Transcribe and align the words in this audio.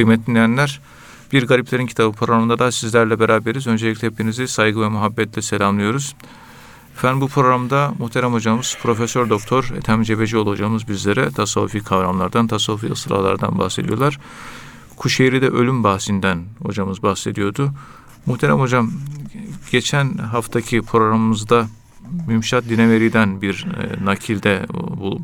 Kıymetli 0.00 0.26
dinleyenler, 0.26 0.80
Bir 1.32 1.46
Gariplerin 1.46 1.86
Kitabı 1.86 2.16
programında 2.16 2.58
da 2.58 2.72
sizlerle 2.72 3.20
beraberiz. 3.20 3.66
Öncelikle 3.66 4.08
hepinizi 4.08 4.48
saygı 4.48 4.80
ve 4.80 4.88
muhabbetle 4.88 5.42
selamlıyoruz. 5.42 6.14
Efendim 6.94 7.20
bu 7.20 7.28
programda 7.28 7.94
muhterem 7.98 8.32
hocamız 8.32 8.76
Profesör 8.82 9.30
Doktor 9.30 9.70
Ethem 9.76 10.02
Cebecioğlu 10.02 10.50
hocamız 10.50 10.88
bizlere 10.88 11.30
tasavvufi 11.30 11.80
kavramlardan, 11.80 12.46
tasavvufi 12.46 12.86
ısrarlardan 12.86 13.58
bahsediyorlar. 13.58 14.18
Kuşehir'de 14.96 15.48
ölüm 15.48 15.84
bahsinden 15.84 16.44
hocamız 16.62 17.02
bahsediyordu. 17.02 17.72
Muhterem 18.26 18.60
hocam 18.60 18.90
geçen 19.70 20.18
haftaki 20.18 20.82
programımızda 20.82 21.66
Mümşat 22.26 22.68
Dineveri'den 22.68 23.42
bir 23.42 23.66
e, 23.80 24.04
nakilde 24.04 24.66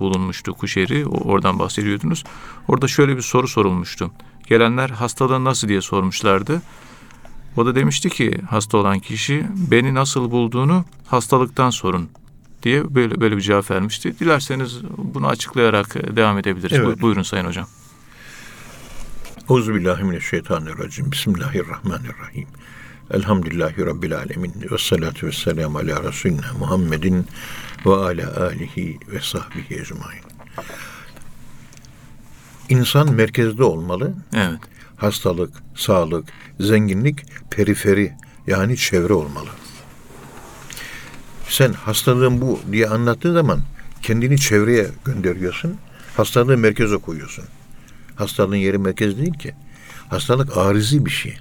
bulunmuştu 0.01 0.55
Kuşehir'i. 0.55 1.07
Oradan 1.07 1.59
bahsediyordunuz. 1.59 2.25
Orada 2.69 2.89
şöyle 2.89 3.17
bir 3.17 3.23
soru 3.23 3.49
sorulmuştu. 3.49 4.11
Gelenler 4.47 4.91
hastalığın 4.91 5.45
nasıl 5.45 5.69
diye 5.69 5.81
sormuşlardı. 5.81 6.63
O 7.57 7.67
da 7.67 7.75
demişti 7.75 8.09
ki 8.11 8.41
hasta 8.51 8.79
olan 8.79 8.99
kişi 8.99 9.47
beni 9.71 9.95
nasıl 9.95 10.31
bulduğunu 10.31 10.85
hastalıktan 11.07 11.71
sorun 11.71 12.09
diye 12.63 12.95
böyle 12.95 13.21
böyle 13.21 13.37
bir 13.37 13.43
cevap 13.43 13.71
vermişti. 13.71 14.19
Dilerseniz 14.19 14.81
bunu 14.97 15.27
açıklayarak 15.27 16.17
devam 16.17 16.39
edebiliriz. 16.39 16.79
Evet. 16.79 17.01
Buyurun 17.01 17.23
Sayın 17.23 17.45
Hocam. 17.45 17.67
Euzubillahimineşşeytanirracim. 19.51 21.13
Bismillahirrahmanirrahim. 21.13 22.49
Elhamdülillahi 23.11 23.87
Rabbil 23.87 24.17
alemin. 24.17 24.53
Ve 24.71 24.79
salatu 24.79 25.27
ve 25.27 25.33
selamu 25.33 25.79
ala 25.79 26.03
Resulina 26.03 26.53
Muhammedin 26.59 27.27
ve 27.87 27.95
ala 27.95 28.47
alihi 28.47 28.99
ve 29.09 29.21
sahbihi 29.21 29.81
ecmain. 29.81 30.23
İnsan 32.69 33.15
merkezde 33.15 33.63
olmalı. 33.65 34.15
Evet. 34.35 34.59
Hastalık, 34.97 35.51
sağlık, 35.75 36.29
zenginlik 36.61 37.19
periferi 37.51 38.13
yani 38.47 38.77
çevre 38.77 39.13
olmalı. 39.13 39.49
Sen 41.49 41.73
hastalığın 41.73 42.41
bu 42.41 42.61
diye 42.73 42.89
anlattığın 42.89 43.35
zaman 43.35 43.61
kendini 44.03 44.39
çevreye 44.39 44.87
gönderiyorsun. 45.05 45.77
Hastalığı 46.17 46.59
merkeze 46.59 46.97
koyuyorsun. 46.97 47.45
Hastalığın 48.17 48.57
yeri 48.57 48.79
merkez 48.79 49.19
değil 49.19 49.33
ki. 49.33 49.55
Hastalık 50.09 50.57
arizi 50.57 51.07
bir 51.07 51.11
şey. 51.11 51.39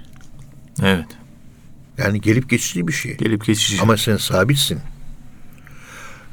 Evet. 0.83 1.07
Yani 1.97 2.21
gelip 2.21 2.49
geçici 2.49 2.87
bir 2.87 2.93
şey. 2.93 3.17
Gelip 3.17 3.45
geçici. 3.45 3.81
Ama 3.81 3.97
sen 3.97 4.17
sabitsin. 4.17 4.79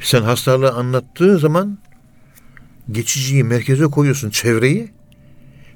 Sen 0.01 0.23
hastalığı 0.23 0.73
anlattığın 0.73 1.39
zaman 1.39 1.79
geçiciyi 2.91 3.45
merkeze 3.45 3.85
koyuyorsun, 3.85 4.31
çevreyi. 4.31 4.91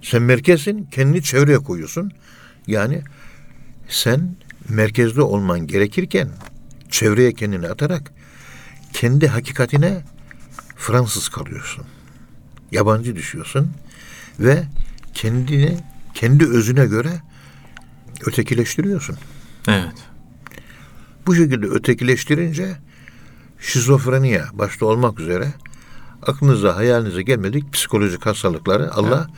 Sen 0.03 0.23
merkezsin, 0.23 0.89
kendini 0.91 1.23
çevreye 1.23 1.59
koyuyorsun. 1.59 2.13
Yani 2.67 3.03
sen 3.89 4.37
merkezde 4.69 5.23
olman 5.23 5.67
gerekirken 5.67 6.29
çevreye 6.91 7.33
kendini 7.33 7.69
atarak 7.69 8.13
kendi 8.93 9.29
hakikatine 9.29 10.03
Fransız 10.77 11.29
kalıyorsun. 11.29 11.85
Yabancı 12.73 13.17
düşüyorsun 13.17 13.73
ve 14.41 14.65
kendini 15.15 15.79
kendi 16.15 16.47
özüne 16.47 16.87
göre 16.87 17.11
ötekileştiriyorsun. 18.27 19.17
Evet. 19.69 19.95
Bu 21.27 21.35
şekilde 21.35 21.67
ötekileştirince 21.67 22.77
şizofreniye 23.61 24.45
başta 24.53 24.87
olmak 24.87 25.21
üzere 25.21 25.53
aklınıza 26.27 26.77
hayalinize 26.77 27.23
gelmedik 27.23 27.73
psikolojik 27.73 28.27
hastalıkları 28.27 28.93
Allah 28.93 29.27
evet. 29.29 29.37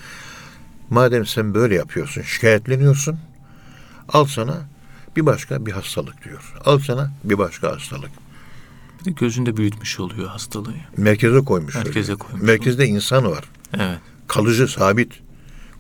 madem 0.91 1.27
sen 1.27 1.55
böyle 1.55 1.75
yapıyorsun 1.75 2.23
şikayetleniyorsun 2.23 3.19
al 4.09 4.25
sana 4.25 4.57
bir 5.17 5.27
başka 5.27 5.67
bir 5.67 5.73
hastalık 5.73 6.25
diyor. 6.25 6.55
Al 6.65 6.79
sana 6.79 7.13
bir 7.25 7.39
başka 7.39 7.73
hastalık. 7.73 8.11
Bir 9.01 9.05
de 9.05 9.11
gözünde 9.11 9.57
büyütmüş 9.57 10.01
oluyor 10.01 10.29
hastalığı. 10.29 10.75
Merkeze 10.97 11.39
koymuş. 11.39 11.75
Merkeze 11.75 12.13
öyle. 12.13 12.19
koymuş. 12.19 12.43
Merkezde 12.43 12.83
oluyor. 12.83 12.97
insan 12.97 13.31
var. 13.31 13.45
Evet. 13.75 13.99
Kalıcı, 14.29 14.69
sabit. 14.69 15.13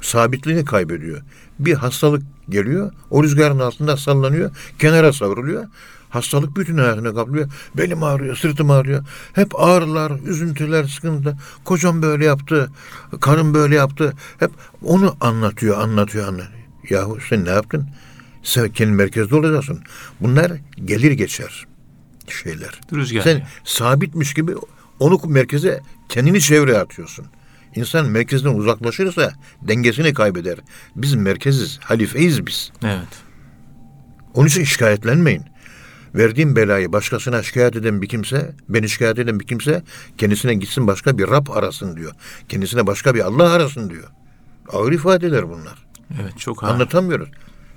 Sabitliğini 0.00 0.64
kaybediyor. 0.64 1.22
Bir 1.58 1.74
hastalık 1.74 2.22
geliyor, 2.48 2.92
o 3.10 3.24
rüzgarın 3.24 3.58
altında 3.58 3.96
sallanıyor, 3.96 4.50
kenara 4.78 5.12
savruluyor. 5.12 5.66
Hastalık 6.10 6.56
bütün 6.56 6.78
hayatını 6.78 7.14
kaplıyor. 7.14 7.50
Belim 7.76 8.02
ağrıyor, 8.02 8.36
sırtım 8.36 8.70
ağrıyor. 8.70 9.04
Hep 9.32 9.60
ağrılar, 9.60 10.12
üzüntüler, 10.26 10.84
sıkıntı. 10.84 11.36
Kocam 11.64 12.02
böyle 12.02 12.24
yaptı, 12.24 12.70
karım 13.20 13.54
böyle 13.54 13.74
yaptı. 13.74 14.12
Hep 14.38 14.50
onu 14.82 15.16
anlatıyor, 15.20 15.80
anlatıyor, 15.80 16.28
anlatıyor. 16.28 16.58
Yahu 16.90 17.18
sen 17.28 17.44
ne 17.44 17.50
yaptın? 17.50 17.88
Sen 18.42 18.68
kendi 18.68 18.92
merkezde 18.92 19.34
olacaksın. 19.34 19.82
Bunlar 20.20 20.52
gelir 20.84 21.12
geçer 21.12 21.66
şeyler. 22.32 22.80
Rüzgar. 22.92 23.22
Sen 23.22 23.46
sabitmiş 23.64 24.34
gibi 24.34 24.52
onu 25.00 25.20
merkeze 25.26 25.80
kendini 26.08 26.40
çevreye 26.40 26.78
atıyorsun. 26.78 27.26
İnsan 27.74 28.06
merkezden 28.06 28.54
uzaklaşırsa 28.54 29.32
dengesini 29.62 30.14
kaybeder. 30.14 30.58
Biz 30.96 31.14
merkeziz, 31.14 31.78
halifeyiz 31.82 32.46
biz. 32.46 32.72
Evet. 32.84 33.08
Onun 34.34 34.46
için 34.46 34.64
şikayetlenmeyin. 34.64 35.44
Verdiğim 36.14 36.56
belayı 36.56 36.92
başkasına 36.92 37.42
şikayet 37.42 37.76
eden 37.76 38.02
bir 38.02 38.08
kimse, 38.08 38.54
beni 38.68 38.88
şikayet 38.88 39.18
eden 39.18 39.40
bir 39.40 39.46
kimse 39.46 39.82
kendisine 40.18 40.54
gitsin 40.54 40.86
başka 40.86 41.18
bir 41.18 41.28
Rab 41.28 41.46
arasın 41.50 41.96
diyor. 41.96 42.12
Kendisine 42.48 42.86
başka 42.86 43.14
bir 43.14 43.20
Allah 43.20 43.50
arasın 43.50 43.90
diyor. 43.90 44.08
Ağır 44.72 44.92
ifadeler 44.92 45.48
bunlar. 45.48 45.86
Evet 46.22 46.38
çok 46.38 46.64
ağır. 46.64 46.72
Anlatamıyoruz. 46.72 47.28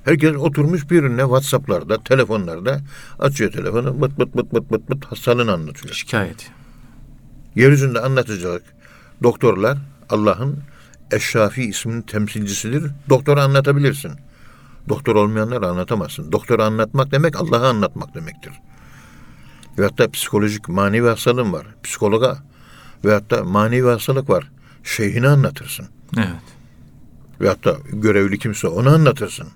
Herkes 0.06 0.36
oturmuş 0.36 0.84
birbirine 0.92 1.22
WhatsApp'larda, 1.22 2.04
telefonlarda 2.04 2.82
açıyor 3.20 3.52
telefonu 3.52 4.02
bıt 4.02 4.20
bıt 4.20 4.36
bıt 4.36 4.54
bıt 4.54 4.72
bıt 4.72 4.90
bıt 4.90 5.06
hastalığını 5.06 5.52
anlatıyor. 5.54 5.94
Şikayet. 5.94 6.52
Yeryüzünde 7.56 8.00
anlatacak 8.00 8.64
doktorlar 9.24 9.78
Allah'ın 10.10 10.60
Eşşafi 11.12 11.64
isminin 11.64 12.02
temsilcisidir. 12.02 12.92
Doktora 13.10 13.44
anlatabilirsin. 13.44 14.12
Doktor 14.90 15.16
olmayanlara 15.16 15.68
anlatamazsın. 15.68 16.32
Doktora 16.32 16.66
anlatmak 16.66 17.12
demek 17.12 17.42
Allah'ı 17.42 17.68
anlatmak 17.68 18.16
demektir. 18.16 18.54
Ve 19.78 19.84
hatta 19.84 20.12
psikolojik 20.12 20.70
manevi 20.70 21.08
hastalığın 21.08 21.54
var. 21.54 21.68
Psikologa 21.84 22.38
ve 23.06 23.14
hatta 23.14 23.44
manevi 23.44 23.88
hastalık 23.88 24.30
var. 24.30 24.52
Şeyhini 24.84 25.28
anlatırsın. 25.28 25.88
Evet. 26.18 26.28
Ve 27.42 27.48
hatta 27.48 27.78
görevli 27.94 28.40
kimse 28.40 28.68
onu 28.68 28.90
anlatırsın. 28.90 29.48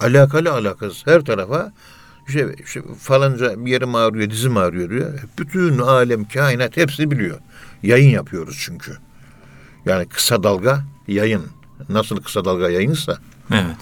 Alakalı 0.00 0.52
alakasız 0.52 1.06
her 1.06 1.24
tarafa 1.24 1.72
işte, 2.28 2.54
işte 2.64 2.82
falanca 3.00 3.64
bir 3.64 3.70
yerim 3.70 3.94
ağrıyor, 3.94 4.30
dizim 4.30 4.56
ağrıyor 4.56 4.90
diyor. 4.90 5.20
Bütün 5.38 5.78
alem, 5.78 6.28
kainat 6.28 6.76
hepsi 6.76 7.10
biliyor. 7.10 7.38
Yayın 7.82 8.10
yapıyoruz 8.10 8.58
çünkü. 8.60 8.96
Yani 9.86 10.08
kısa 10.08 10.42
dalga 10.42 10.84
yayın. 11.08 11.42
Nasıl 11.88 12.22
kısa 12.22 12.44
dalga 12.44 12.70
yayınsa. 12.70 13.18
Evet. 13.50 13.76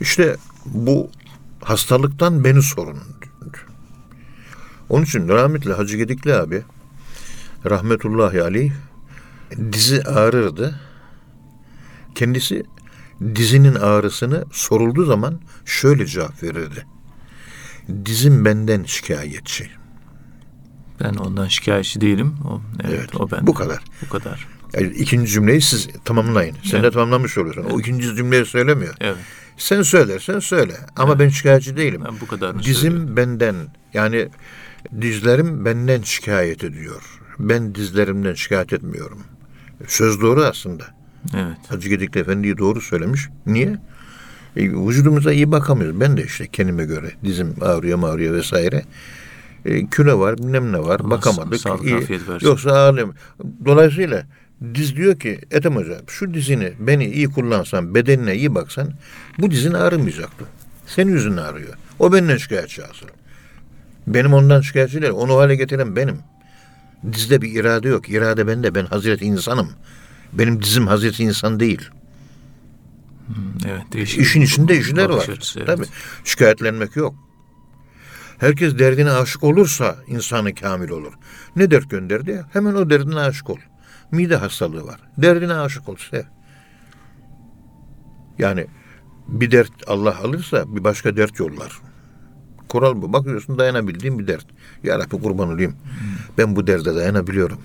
İşte 0.00 0.36
bu 0.66 1.10
hastalıktan 1.62 2.44
beni 2.44 2.62
sorun. 2.62 2.98
Onun 4.88 5.04
için 5.04 5.28
rahmetli 5.28 5.72
Hacı 5.72 5.96
Gedikli 5.96 6.34
abi 6.34 6.62
rahmetullahi 7.66 8.42
aleyh 8.42 8.72
dizi 9.72 10.02
ağrırdı. 10.02 10.80
Kendisi 12.14 12.64
dizinin 13.34 13.74
ağrısını 13.74 14.44
sorulduğu 14.52 15.04
zaman 15.04 15.40
şöyle 15.64 16.06
cevap 16.06 16.42
verirdi. 16.42 16.86
Dizim 18.04 18.44
benden 18.44 18.84
şikayetçi. 18.84 19.70
Ben 21.00 21.14
ondan 21.14 21.48
şikayetçi 21.48 22.00
değilim. 22.00 22.36
O, 22.44 22.60
evet, 22.84 22.94
evet 22.98 23.20
o 23.20 23.30
ben. 23.30 23.46
Bu 23.46 23.54
kadar. 23.54 23.84
Bu 24.02 24.08
kadar. 24.08 24.48
Yani 24.74 24.92
ikinci 24.92 25.32
cümleyi 25.32 25.60
siz 25.60 25.88
tamamlayın. 26.04 26.56
Sen 26.62 26.78
evet. 26.78 26.84
de 26.84 26.90
tamamlamış 26.90 27.38
oluyorsun. 27.38 27.62
Evet. 27.62 27.72
O 27.72 27.80
ikinci 27.80 28.16
cümleyi 28.16 28.46
söylemiyor. 28.46 28.94
Evet. 29.00 29.16
Sen 29.56 29.82
söylersen 29.82 30.38
söyle. 30.38 30.72
Ama 30.96 31.12
evet. 31.12 31.20
ben 31.20 31.28
şikayetçi 31.28 31.76
değilim. 31.76 32.02
Ben 32.04 32.20
bu 32.20 32.26
kadar 32.26 32.62
Dizim 32.62 32.74
söyleyeyim. 32.74 33.16
benden. 33.16 33.54
Yani 33.94 34.28
dizlerim 35.00 35.64
benden 35.64 36.02
şikayet 36.02 36.64
ediyor. 36.64 37.02
Ben 37.38 37.74
dizlerimden 37.74 38.34
şikayet 38.34 38.72
etmiyorum. 38.72 39.18
Söz 39.86 40.20
doğru 40.20 40.44
aslında. 40.44 40.84
Evet. 41.34 41.56
Hacı 41.68 41.88
Gedikli 41.88 42.20
Efendi'yi 42.20 42.58
doğru 42.58 42.80
söylemiş. 42.80 43.28
Niye? 43.46 43.78
E, 44.56 44.62
vücudumuza 44.62 45.32
iyi 45.32 45.52
bakamıyoruz. 45.52 46.00
Ben 46.00 46.16
de 46.16 46.24
işte 46.24 46.46
kendime 46.46 46.84
göre 46.84 47.12
dizim 47.24 47.54
ağrıyor 47.60 48.02
ağrıyor 48.02 48.34
vesaire. 48.34 48.84
E, 49.64 49.86
küre 49.86 50.14
var, 50.14 50.38
bilmem 50.38 50.72
ne 50.72 50.78
var. 50.78 51.00
Allah 51.00 51.10
bakamadık. 51.10 51.60
Sağlık, 51.60 51.84
iyi. 51.84 51.94
versin. 51.94 52.46
Yoksa 52.46 52.78
alem. 52.78 53.12
Dolayısıyla 53.64 54.26
diz 54.74 54.96
diyor 54.96 55.18
ki 55.18 55.40
Ethem 55.50 55.76
Hoca 55.76 56.00
şu 56.06 56.34
dizini 56.34 56.72
beni 56.78 57.06
iyi 57.06 57.30
kullansan, 57.30 57.94
bedenine 57.94 58.34
iyi 58.34 58.54
baksan 58.54 58.92
bu 59.38 59.50
dizin 59.50 59.72
ağrımayacaktı. 59.72 60.44
Senin 60.86 61.12
yüzün 61.12 61.36
ağrıyor. 61.36 61.74
O 61.98 62.12
benden 62.12 62.36
şikayetçi 62.36 62.84
asıl. 62.84 63.06
Benim 64.06 64.34
ondan 64.34 64.60
şikayetçi 64.60 65.02
değil. 65.02 65.12
Onu 65.12 65.36
hale 65.36 65.56
getiren 65.56 65.96
benim. 65.96 66.18
Dizde 67.12 67.42
bir 67.42 67.60
irade 67.60 67.88
yok. 67.88 68.08
İrade 68.08 68.46
bende. 68.46 68.74
Ben 68.74 68.86
Hazreti 68.86 69.24
insanım. 69.24 69.70
Benim 70.32 70.62
dizim 70.62 70.86
Hazreti 70.86 71.22
insan 71.22 71.60
değil. 71.60 71.90
Evet, 73.68 73.82
değişik. 73.92 74.20
İşin 74.20 74.40
içinde 74.40 74.78
işler 74.78 75.10
var. 75.10 75.28
açısı, 75.28 75.58
evet. 75.58 75.66
Tabii. 75.66 75.86
Şikayetlenmek 76.24 76.96
yok. 76.96 77.14
Herkes 78.38 78.78
derdine 78.78 79.10
aşık 79.10 79.44
olursa 79.44 79.96
insanı 80.06 80.54
kamil 80.54 80.90
olur. 80.90 81.12
Ne 81.56 81.70
dert 81.70 81.90
gönderdi? 81.90 82.44
Hemen 82.52 82.74
o 82.74 82.90
derdine 82.90 83.20
aşık 83.20 83.50
ol. 83.50 83.58
Mide 84.12 84.36
hastalığı 84.36 84.86
var. 84.86 85.00
Derdine 85.18 85.54
aşık 85.54 85.88
ol. 85.88 85.96
Sev. 86.10 86.22
Yani 88.38 88.66
bir 89.28 89.50
dert 89.50 89.72
Allah 89.86 90.18
alırsa 90.18 90.76
bir 90.76 90.84
başka 90.84 91.16
dert 91.16 91.38
yollar. 91.38 91.80
Kural 92.68 93.02
bu. 93.02 93.12
Bakıyorsun 93.12 93.58
dayanabildiğim 93.58 94.18
bir 94.18 94.26
dert. 94.26 94.46
Ya 94.82 94.98
Rabbi 94.98 95.22
kurban 95.22 95.48
olayım. 95.48 95.76
Ben 96.38 96.56
bu 96.56 96.66
derde 96.66 96.94
dayanabiliyorum. 96.94 97.60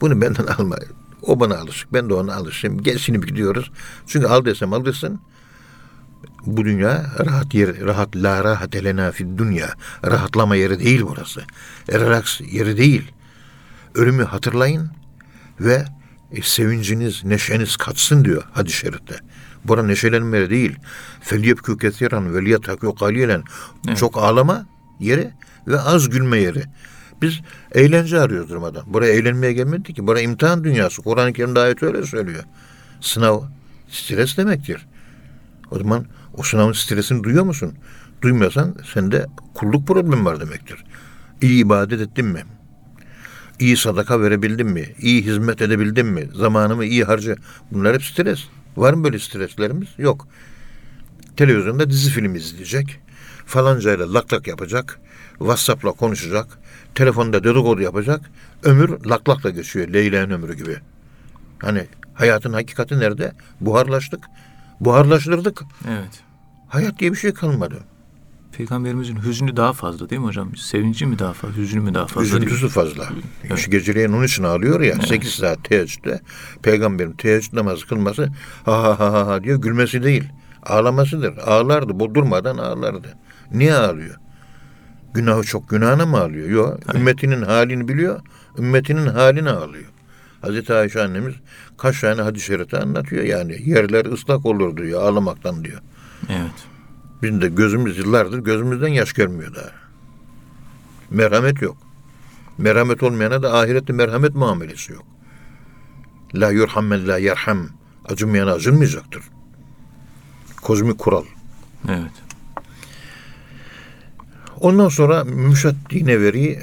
Bunu 0.00 0.20
benden 0.20 0.46
alma. 0.58 0.76
O 1.22 1.40
bana 1.40 1.58
alışık. 1.58 1.92
Ben 1.92 2.08
de 2.08 2.14
ona 2.14 2.34
alışayım. 2.34 2.82
Gelsin 2.82 3.20
gidiyoruz. 3.20 3.70
Çünkü 4.06 4.26
al 4.26 4.44
desem 4.44 4.72
alırsın. 4.72 5.20
Bu 6.46 6.64
dünya 6.64 7.06
rahat 7.26 7.54
yer, 7.54 7.80
rahat 7.80 8.16
la 8.16 8.44
rahat 8.44 8.74
elena 8.74 9.12
fid 9.12 9.38
dünya. 9.38 9.68
Rahatlama 10.06 10.56
yeri 10.56 10.80
değil 10.80 11.02
burası. 11.08 11.42
Relax 11.92 12.40
yeri 12.40 12.76
değil. 12.76 13.12
Ölümü 13.94 14.24
hatırlayın 14.24 14.90
ve 15.60 15.84
e, 16.32 16.42
sevinciniz, 16.42 17.24
neşeniz 17.24 17.76
katsın 17.76 18.24
diyor 18.24 18.42
hadis-i 18.52 18.76
şerifte. 18.76 19.14
Bura 19.64 19.82
neşelenme 19.82 20.38
yeri 20.38 20.50
değil. 20.50 20.76
Felyebkü 21.20 21.78
kesiran 21.78 22.34
ve 22.34 22.44
liyatakü 22.44 22.94
kalilen. 22.94 23.42
Çok 23.96 24.18
ağlama 24.18 24.66
yeri 25.00 25.30
ve 25.66 25.80
az 25.80 26.08
gülme 26.08 26.38
yeri. 26.38 26.62
Biz 27.22 27.40
eğlence 27.72 28.20
arıyoruz 28.20 28.50
durmadan. 28.50 28.84
Buraya 28.86 29.12
eğlenmeye 29.12 29.52
gelmedik 29.52 29.96
ki. 29.96 30.06
Buraya 30.06 30.22
imtihan 30.22 30.64
dünyası. 30.64 31.02
Kur'an-ı 31.02 31.32
Kerim'de 31.32 31.60
ayet 31.60 31.82
öyle 31.82 32.02
söylüyor. 32.02 32.44
Sınav 33.00 33.42
stres 33.88 34.36
demektir. 34.36 34.86
O 35.70 35.78
zaman 35.78 36.06
o 36.34 36.42
sınavın 36.42 36.72
stresini 36.72 37.24
duyuyor 37.24 37.44
musun? 37.44 37.74
Duymuyorsan 38.22 38.76
sende 38.94 39.26
kulluk 39.54 39.86
problemi 39.86 40.24
var 40.24 40.40
demektir. 40.40 40.84
İyi 41.42 41.64
ibadet 41.64 42.00
ettin 42.00 42.26
mi? 42.26 42.42
İyi 43.58 43.76
sadaka 43.76 44.20
verebildin 44.20 44.66
mi? 44.66 44.84
İyi 44.98 45.22
hizmet 45.22 45.62
edebildin 45.62 46.06
mi? 46.06 46.28
Zamanımı 46.34 46.84
iyi 46.84 47.04
harca. 47.04 47.36
Bunlar 47.70 47.94
hep 47.94 48.02
stres. 48.02 48.44
Var 48.76 48.92
mı 48.94 49.04
böyle 49.04 49.18
streslerimiz? 49.18 49.88
Yok. 49.98 50.28
Televizyonda 51.36 51.90
dizi 51.90 52.10
film 52.10 52.34
izleyecek. 52.34 53.00
Falancayla 53.46 54.14
lak 54.14 54.32
lak 54.32 54.46
yapacak. 54.46 55.00
Whatsapp'la 55.38 55.92
konuşacak. 55.92 56.58
Telefonda 56.94 57.44
dedikodu 57.44 57.82
yapacak. 57.82 58.20
Ömür 58.62 59.04
lak 59.04 59.28
lakla 59.28 59.50
geçiyor. 59.50 59.88
Leyla'nın 59.88 60.30
ömrü 60.30 60.56
gibi. 60.56 60.76
Hani 61.58 61.86
hayatın 62.14 62.52
hakikati 62.52 62.98
nerede? 62.98 63.32
Buharlaştık. 63.60 64.24
Buharlaştırdık. 64.80 65.62
Evet. 65.88 66.22
Hayat 66.68 66.98
diye 66.98 67.12
bir 67.12 67.16
şey 67.16 67.34
kalmadı. 67.34 67.76
Peygamberimizin 68.56 69.16
hüznü 69.16 69.56
daha 69.56 69.72
fazla 69.72 70.10
değil 70.10 70.20
mi 70.20 70.26
hocam? 70.26 70.56
Sevinci 70.56 71.06
mi 71.06 71.18
daha 71.18 71.32
fazla, 71.32 71.56
hüznü 71.56 71.80
mü 71.80 71.94
daha 71.94 72.06
fazla? 72.06 72.36
Üzüntüsü 72.36 72.68
fazla. 72.68 73.08
Evet. 73.44 73.58
Şu 73.58 73.70
geceleyin 73.70 74.12
onun 74.12 74.24
için 74.24 74.42
ağlıyor 74.42 74.80
ya. 74.80 74.94
8 74.94 75.30
saat 75.30 75.64
teheccüde. 75.64 76.20
Peygamberin 76.62 77.12
teheccüd 77.12 77.56
namazı 77.56 77.86
kılması 77.86 78.28
ha 78.64 78.82
ha 78.82 79.00
ha 79.00 79.12
ha 79.12 79.26
ha 79.26 79.44
diyor. 79.44 79.60
Gülmesi 79.60 80.02
değil. 80.02 80.24
Ağlamasıdır. 80.62 81.36
Ağlardı. 81.36 82.00
Bu 82.00 82.14
durmadan 82.14 82.58
ağlardı. 82.58 83.08
Niye 83.52 83.74
ağlıyor? 83.74 84.16
Günahı 85.14 85.42
çok 85.42 85.68
günahına 85.68 86.06
mı 86.06 86.18
ağlıyor? 86.20 86.48
Yok. 86.48 86.94
Ümmetinin 86.94 87.42
halini 87.42 87.88
biliyor. 87.88 88.20
Ümmetinin 88.58 89.06
halini 89.06 89.50
ağlıyor. 89.50 89.90
Hazreti 90.42 90.74
Ayşe 90.74 91.02
annemiz 91.02 91.34
kaç 91.78 92.00
tane 92.00 92.22
hadis-i 92.22 92.76
anlatıyor 92.76 93.24
yani. 93.24 93.70
Yerler 93.70 94.04
ıslak 94.04 94.46
olur 94.46 94.76
diyor 94.76 95.02
ağlamaktan 95.02 95.64
diyor. 95.64 95.80
Evet. 96.28 96.73
Bizim 97.22 97.40
de 97.40 97.48
gözümüz 97.48 97.98
yıllardır 97.98 98.38
gözümüzden 98.38 98.88
yaş 98.88 99.12
gelmiyor 99.12 99.54
daha. 99.54 99.70
Merhamet 101.10 101.62
yok. 101.62 101.76
Merhamet 102.58 103.02
olmayana 103.02 103.42
da 103.42 103.58
ahirette 103.58 103.92
merhamet 103.92 104.34
muamelesi 104.34 104.92
yok. 104.92 105.04
La 106.34 106.50
yurham 106.50 106.86
men 106.86 107.08
la 107.08 107.18
yerham. 107.18 107.68
Acınmayana 108.04 108.52
acınmayacaktır. 108.52 109.22
Kozmik 110.62 110.98
kural. 110.98 111.24
Evet. 111.88 112.12
Ondan 114.60 114.88
sonra 114.88 115.24
Müşat 115.24 115.74
Dineveri 115.90 116.62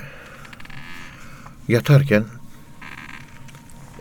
yatarken 1.68 2.26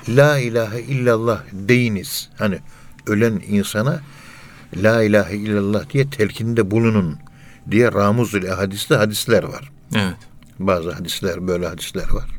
La 0.08 0.38
ilahe 0.38 0.80
illallah 0.80 1.42
deyiniz. 1.52 2.30
Hani 2.38 2.58
ölen 3.06 3.42
insana 3.48 4.00
La 4.76 5.02
ilahe 5.02 5.36
illallah 5.36 5.90
diye 5.90 6.10
telkinde 6.10 6.70
bulunun 6.70 7.18
diye 7.70 7.92
Ramuzul 7.92 8.46
hadiste 8.46 8.94
hadisler 8.94 9.42
var. 9.42 9.70
Evet. 9.94 10.16
Bazı 10.58 10.92
hadisler 10.92 11.46
böyle 11.46 11.66
hadisler 11.66 12.10
var. 12.10 12.30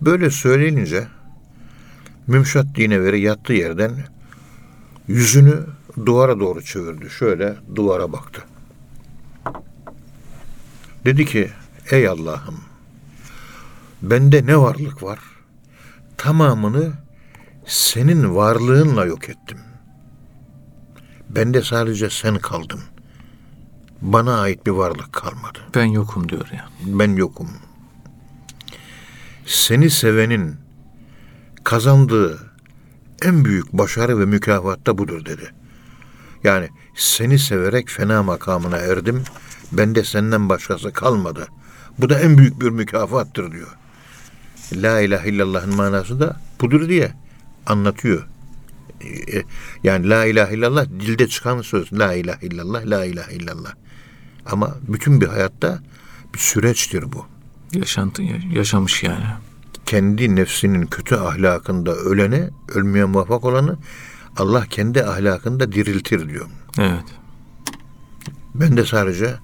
Böyle 0.00 0.30
söylenince 0.30 1.06
Mümşat 2.26 2.66
Dineveri 2.76 3.20
yattığı 3.20 3.52
yerden 3.52 3.92
yüzünü 5.08 5.58
duvara 6.06 6.40
doğru 6.40 6.62
çevirdi. 6.62 7.10
Şöyle 7.10 7.56
duvara 7.74 8.12
baktı. 8.12 8.42
Dedi 11.04 11.24
ki 11.24 11.50
ey 11.90 12.08
Allah'ım 12.08 12.60
bende 14.02 14.46
ne 14.46 14.56
varlık 14.56 15.02
var 15.02 15.18
tamamını 16.16 16.92
senin 17.66 18.36
varlığınla 18.36 19.04
yok 19.04 19.28
ettim. 19.28 19.58
Bende 21.34 21.62
sadece 21.62 22.10
sen 22.10 22.38
kaldın. 22.38 22.80
Bana 24.02 24.40
ait 24.40 24.66
bir 24.66 24.70
varlık 24.70 25.12
kalmadı. 25.12 25.58
Ben 25.74 25.84
yokum 25.84 26.28
diyor 26.28 26.48
ya. 26.52 26.68
Ben 26.84 27.16
yokum. 27.16 27.48
Seni 29.46 29.90
sevenin 29.90 30.56
kazandığı 31.64 32.38
en 33.22 33.44
büyük 33.44 33.72
başarı 33.72 34.18
ve 34.18 34.24
mükafat 34.24 34.86
da 34.86 34.98
budur 34.98 35.24
dedi. 35.24 35.52
Yani 36.44 36.68
seni 36.94 37.38
severek 37.38 37.88
fena 37.88 38.22
makamına 38.22 38.76
erdim. 38.76 39.22
Bende 39.72 40.04
senden 40.04 40.48
başkası 40.48 40.92
kalmadı. 40.92 41.48
Bu 41.98 42.10
da 42.10 42.20
en 42.20 42.38
büyük 42.38 42.60
bir 42.60 42.70
mükafattır 42.70 43.52
diyor. 43.52 43.76
La 44.72 45.00
ilahe 45.00 45.28
illallah'ın 45.28 45.74
manası 45.76 46.20
da 46.20 46.40
budur 46.60 46.88
diye 46.88 47.12
anlatıyor. 47.66 48.26
Ee, 49.04 49.42
Yani 49.84 50.08
la 50.10 50.24
ilahe 50.26 50.54
illallah 50.54 50.86
dilde 50.86 51.28
çıkan 51.28 51.62
söz. 51.62 51.92
La 51.92 52.14
ilahe 52.14 52.46
illallah, 52.46 52.86
la 52.86 53.04
ilahe 53.04 53.34
illallah. 53.34 53.72
Ama 54.46 54.76
bütün 54.88 55.20
bir 55.20 55.26
hayatta 55.26 55.82
bir 56.34 56.38
süreçtir 56.38 57.12
bu. 57.12 57.26
Yaşantı, 57.72 58.22
yaşamış 58.52 59.02
yani. 59.02 59.24
Kendi 59.86 60.36
nefsinin 60.36 60.86
kötü 60.86 61.14
ahlakında 61.14 61.94
ölene, 61.94 62.50
ölmeye 62.74 63.04
muvaffak 63.04 63.44
olanı 63.44 63.76
Allah 64.36 64.66
kendi 64.66 65.04
ahlakında 65.04 65.72
diriltir 65.72 66.28
diyor. 66.28 66.46
Evet. 66.78 67.04
Ben 68.54 68.76
de 68.76 68.84
sadece 68.84 69.34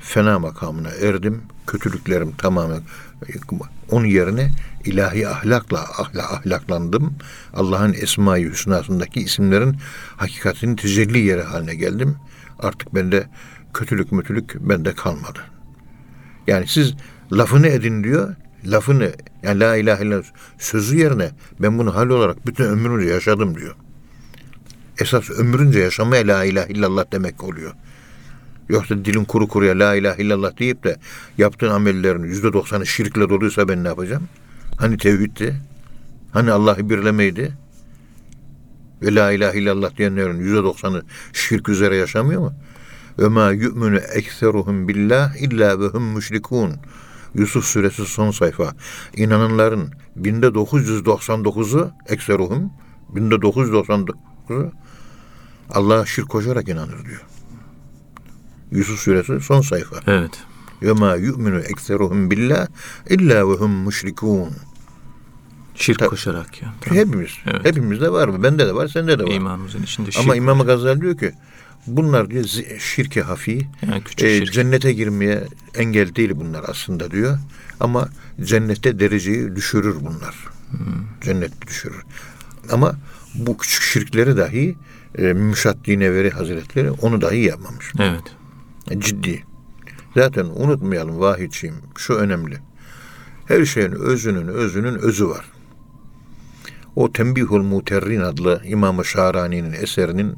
fena 0.00 0.38
makamına 0.38 0.88
erdim. 0.88 1.42
Kötülüklerim 1.66 2.32
tamamen 2.32 2.82
onun 3.90 4.06
yerine 4.06 4.50
ilahi 4.84 5.28
ahlakla 5.28 5.80
ahla, 5.80 6.32
ahlaklandım. 6.32 7.14
Allah'ın 7.54 7.92
Esma-i 7.92 8.50
Hüsna'sındaki 8.50 9.20
isimlerin 9.20 9.76
hakikatinin 10.16 10.76
tecelli 10.76 11.18
yeri 11.18 11.42
haline 11.42 11.74
geldim. 11.74 12.16
Artık 12.58 12.94
bende 12.94 13.26
kötülük 13.74 14.12
mütülük 14.12 14.54
bende 14.60 14.94
kalmadı. 14.94 15.38
Yani 16.46 16.68
siz 16.68 16.94
lafını 17.32 17.66
edin 17.66 18.04
diyor. 18.04 18.34
Lafını 18.64 19.12
yani 19.42 19.60
la 19.60 19.76
ilahe 19.76 20.04
illallah 20.04 20.24
sözü 20.58 20.96
yerine 20.96 21.30
ben 21.60 21.78
bunu 21.78 21.94
hal 21.94 22.08
olarak 22.08 22.46
bütün 22.46 22.64
ömrümce 22.64 23.08
yaşadım 23.08 23.56
diyor. 23.56 23.74
Esas 24.98 25.30
ömrünce 25.30 25.78
yaşamaya 25.78 26.26
la 26.26 26.44
ilahe 26.44 26.72
illallah 26.72 27.04
demek 27.12 27.44
oluyor. 27.44 27.72
Yoksa 28.68 29.04
dilin 29.04 29.24
kuru 29.24 29.48
kuruya 29.48 29.78
la 29.78 29.94
ilahe 29.94 30.22
illallah 30.22 30.58
deyip 30.58 30.84
de 30.84 30.96
yaptığın 31.38 31.70
amellerin 31.70 32.22
yüzde 32.22 32.52
doksanı 32.52 32.86
şirkle 32.86 33.28
doluysa 33.28 33.68
ben 33.68 33.84
ne 33.84 33.88
yapacağım? 33.88 34.28
Hani 34.76 34.98
tevhiddi? 34.98 35.56
Hani 36.32 36.52
Allah'ı 36.52 36.90
birlemeydi? 36.90 37.52
Ve 39.02 39.14
la 39.14 39.32
ilahe 39.32 39.58
illallah 39.58 39.96
diyenlerin 39.96 40.38
yüzde 40.38 40.62
doksanı 40.62 41.02
şirk 41.32 41.68
üzere 41.68 41.96
yaşamıyor 41.96 42.40
mu? 42.40 42.54
Ve 43.18 43.28
ma 43.28 43.50
yu'minu 43.50 43.98
ekseruhum 43.98 44.88
billah 44.88 45.36
illa 45.36 45.80
ve 45.80 45.86
hum 45.86 46.02
müşrikun. 46.02 46.72
Yusuf 47.34 47.64
suresi 47.64 48.06
son 48.06 48.30
sayfa. 48.30 48.74
İnananların 49.16 49.92
binde 50.16 50.46
999'u 50.46 51.90
ekseruhum, 52.06 52.70
binde 53.08 53.34
999'u 53.34 54.72
Allah'a 55.70 56.06
şirk 56.06 56.28
koşarak 56.28 56.68
inanır 56.68 57.04
diyor. 57.04 57.35
Yusuf 58.72 59.00
suresi 59.00 59.40
son 59.40 59.60
sayfa. 59.60 59.96
Şirk 65.74 65.98
Ta- 65.98 66.06
koşarak 66.06 66.62
ya. 66.62 66.74
Tamam. 66.80 66.98
Hepimiz. 66.98 67.30
Evet. 67.46 67.64
Hepimizde 67.64 68.12
var 68.12 68.28
mı? 68.28 68.42
Bende 68.42 68.66
de 68.66 68.74
var, 68.74 68.88
sende 68.88 69.18
de 69.18 69.22
var. 69.24 69.30
İmanımızın 69.30 69.82
içinde 69.82 70.10
şirk. 70.10 70.24
Ama 70.24 70.36
İmam 70.36 70.62
Gazali 70.66 71.00
diyor 71.00 71.18
ki 71.18 71.32
bunlar 71.86 72.30
diyor 72.30 72.44
şirke 72.78 73.22
hafi, 73.22 73.68
yani 73.86 74.04
küçük 74.04 74.22
e, 74.28 74.38
şirk. 74.38 74.52
cennete 74.52 74.92
girmeye 74.92 75.44
engel 75.74 76.14
değil 76.14 76.32
bunlar 76.34 76.64
aslında 76.68 77.10
diyor. 77.10 77.38
Ama 77.80 78.08
cennette 78.44 79.00
dereceyi 79.00 79.56
düşürür 79.56 79.96
bunlar. 80.00 80.34
Cennet 81.20 81.66
düşürür. 81.66 82.02
Ama 82.72 82.96
bu 83.34 83.58
küçük 83.58 83.82
şirkleri 83.82 84.36
dahi 84.36 84.76
e, 85.18 85.22
Müşat 85.32 85.76
Dineveri 85.84 86.30
Hazretleri 86.30 86.90
onu 86.90 87.20
dahi 87.20 87.38
yapmamış. 87.38 87.92
Evet. 87.98 88.22
Ciddi. 88.90 89.44
Zaten 90.14 90.44
unutmayalım 90.44 91.20
vahidçiyim. 91.20 91.74
Şu 91.96 92.14
önemli. 92.14 92.58
Her 93.48 93.64
şeyin 93.64 93.92
özünün 93.92 94.48
özünün 94.48 94.94
özü 94.94 95.28
var. 95.28 95.44
O 96.96 97.12
Tembihul 97.12 97.62
Muterrin 97.62 98.20
adlı 98.20 98.62
İmam-ı 98.64 99.04
Şahrani'nin 99.04 99.72
eserinin 99.72 100.36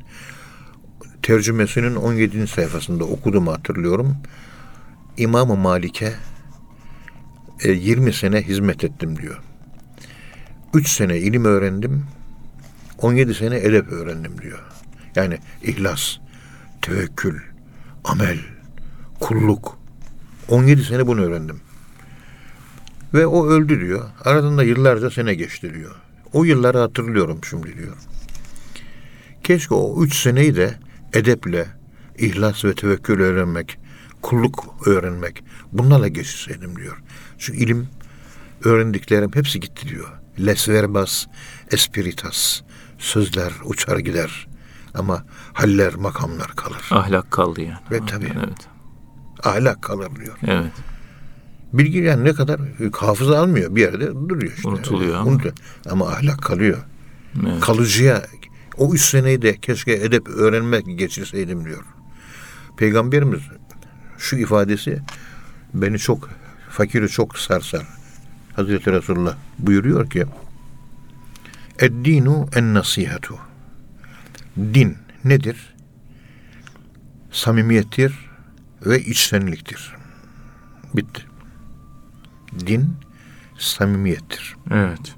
tercümesinin 1.22 1.94
17. 1.94 2.46
sayfasında 2.46 3.04
okuduğumu 3.04 3.52
hatırlıyorum. 3.52 4.16
İmam-ı 5.16 5.56
Malik'e 5.56 6.14
e, 7.64 7.72
20 7.72 8.12
sene 8.12 8.42
hizmet 8.42 8.84
ettim 8.84 9.18
diyor. 9.18 9.42
3 10.74 10.88
sene 10.88 11.18
ilim 11.18 11.44
öğrendim. 11.44 12.04
17 12.98 13.34
sene 13.34 13.56
edep 13.56 13.92
öğrendim 13.92 14.42
diyor. 14.42 14.58
Yani 15.16 15.38
ihlas, 15.62 16.16
tevekkül, 16.82 17.40
amel, 18.04 18.38
kulluk. 19.20 19.78
17 20.48 20.84
sene 20.84 21.06
bunu 21.06 21.20
öğrendim. 21.20 21.60
Ve 23.14 23.26
o 23.26 23.46
öldü 23.46 23.80
diyor. 23.80 24.08
Aradan 24.24 24.58
da 24.58 24.62
yıllarca 24.62 25.10
sene 25.10 25.34
geçti 25.34 25.74
diyor. 25.74 25.94
O 26.32 26.44
yılları 26.44 26.78
hatırlıyorum 26.78 27.40
şimdi 27.50 27.78
diyor. 27.78 27.96
Keşke 29.44 29.74
o 29.74 30.04
üç 30.04 30.22
seneyi 30.22 30.56
de 30.56 30.74
edeple, 31.12 31.66
ihlas 32.18 32.64
ve 32.64 32.74
tevekkül 32.74 33.20
öğrenmek, 33.20 33.78
kulluk 34.22 34.74
öğrenmek 34.86 35.44
bunlarla 35.72 36.08
geçirseydim 36.08 36.76
diyor. 36.76 37.02
Çünkü 37.38 37.58
ilim 37.58 37.88
öğrendiklerim 38.64 39.30
hepsi 39.34 39.60
gitti 39.60 39.88
diyor. 39.88 40.08
Les 40.38 40.68
verbas 40.68 41.26
espiritas. 41.72 42.60
Sözler 42.98 43.52
uçar 43.64 43.98
gider. 43.98 44.47
Ama 44.98 45.24
haller, 45.52 45.94
makamlar 45.94 46.48
kalır. 46.56 46.88
Ahlak 46.90 47.30
kaldı 47.30 47.60
yani. 47.60 47.78
Ve 47.90 48.00
tabii. 48.06 48.32
Evet. 48.38 48.68
Ahlak 49.44 49.82
kalır 49.82 50.10
diyor. 50.16 50.36
Evet. 50.46 50.72
Bilgi 51.72 51.98
yani 51.98 52.24
ne 52.24 52.32
kadar 52.32 52.60
hafıza 52.92 53.40
almıyor 53.40 53.76
bir 53.76 53.80
yerde 53.80 54.14
duruyor 54.28 54.52
işte. 54.56 54.68
Unutuluyor 54.68 55.16
ama. 55.16 55.30
Unutuyor. 55.30 55.54
ama 55.90 56.08
ahlak 56.08 56.42
kalıyor. 56.42 56.78
evet. 57.46 57.60
Kalıcıya 57.60 58.22
o 58.76 58.94
üç 58.94 59.00
seneyi 59.00 59.42
de 59.42 59.56
keşke 59.56 59.92
edep 59.92 60.28
öğrenmek 60.28 60.98
geçirseydim 60.98 61.64
diyor. 61.64 61.82
Peygamberimiz 62.76 63.40
şu 64.18 64.36
ifadesi 64.36 65.02
beni 65.74 65.98
çok 65.98 66.30
fakiri 66.70 67.08
çok 67.08 67.38
sarsar. 67.38 67.86
Hazreti 68.56 68.92
Resulullah 68.92 69.36
buyuruyor 69.58 70.10
ki 70.10 70.26
Eddinu 71.78 72.48
en 72.54 72.74
nasihatu. 72.74 73.38
Din 74.58 74.96
nedir? 75.24 75.74
Samimiyettir 77.30 78.14
ve 78.86 79.00
içtenliktir. 79.00 79.92
Bitti. 80.94 81.22
Din 82.66 82.94
samimiyettir. 83.58 84.56
Evet. 84.70 85.14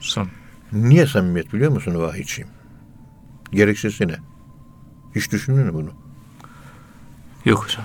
Sam. 0.00 0.28
Niye 0.72 1.06
samimiyet 1.06 1.52
biliyor 1.52 1.72
musun 1.72 1.94
vahiyçiyim? 1.94 2.50
Gerekçesi 3.52 4.08
ne? 4.08 4.16
Hiç 5.14 5.32
düşündün 5.32 5.66
mü 5.66 5.74
bunu? 5.74 5.90
Yok 7.44 7.64
hocam. 7.64 7.84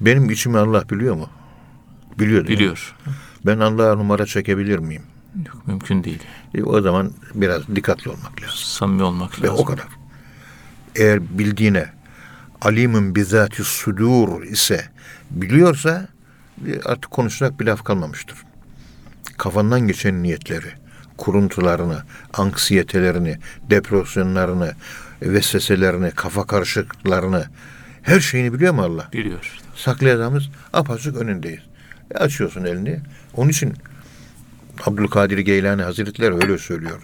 Benim 0.00 0.30
içimi 0.30 0.58
Allah 0.58 0.88
biliyor 0.90 1.14
mu? 1.16 1.30
Biliyor 2.18 2.46
değil 2.46 2.58
mi? 2.58 2.64
Biliyor. 2.64 2.94
Ben 3.46 3.58
Allah'a 3.58 3.94
numara 3.94 4.26
çekebilir 4.26 4.78
miyim? 4.78 5.02
Yok 5.46 5.66
mümkün 5.66 6.04
değil. 6.04 6.22
E, 6.54 6.62
o 6.62 6.80
zaman 6.82 7.12
biraz 7.34 7.68
dikkatli 7.76 8.10
olmak 8.10 8.42
lazım. 8.42 8.54
Samimi 8.56 9.02
olmak 9.02 9.42
Ve 9.42 9.46
lazım. 9.46 9.62
o 9.62 9.64
kadar. 9.64 9.86
Eğer 10.98 11.38
bildiğine 11.38 11.86
alimin 12.60 13.14
bizati 13.14 13.64
sudur 13.64 14.42
ise 14.42 14.84
biliyorsa 15.30 16.08
artık 16.84 17.10
konuşacak 17.10 17.60
bir 17.60 17.66
laf 17.66 17.84
kalmamıştır. 17.84 18.36
Kafandan 19.38 19.80
geçen 19.80 20.22
niyetleri, 20.22 20.68
kuruntularını, 21.16 22.02
anksiyetelerini, 22.34 23.38
depresyonlarını, 23.70 24.72
vesveselerini, 25.22 26.10
kafa 26.10 26.46
karışıklıklarını 26.46 27.46
her 28.02 28.20
şeyini 28.20 28.52
biliyor 28.52 28.74
mu 28.74 28.82
Allah? 28.82 29.08
Biliyor. 29.12 29.58
saklayacağımız 29.74 30.48
apaçık 30.72 31.16
önündeyiz. 31.16 31.62
E 32.14 32.18
açıyorsun 32.18 32.64
elini. 32.64 33.00
Onun 33.34 33.50
için 33.50 33.74
Abdülkadir 34.86 35.38
Geylani 35.38 35.82
Hazretleri 35.82 36.34
öyle 36.34 36.58
söylüyor. 36.58 37.02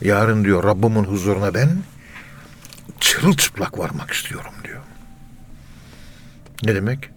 Yarın 0.00 0.44
diyor 0.44 0.64
Rabbimin 0.64 1.04
huzuruna 1.04 1.54
ben 1.54 1.68
çırılçıplak 3.00 3.78
varmak 3.78 4.10
istiyorum 4.10 4.52
diyor. 4.64 4.82
Ne 6.64 6.74
demek? 6.74 7.10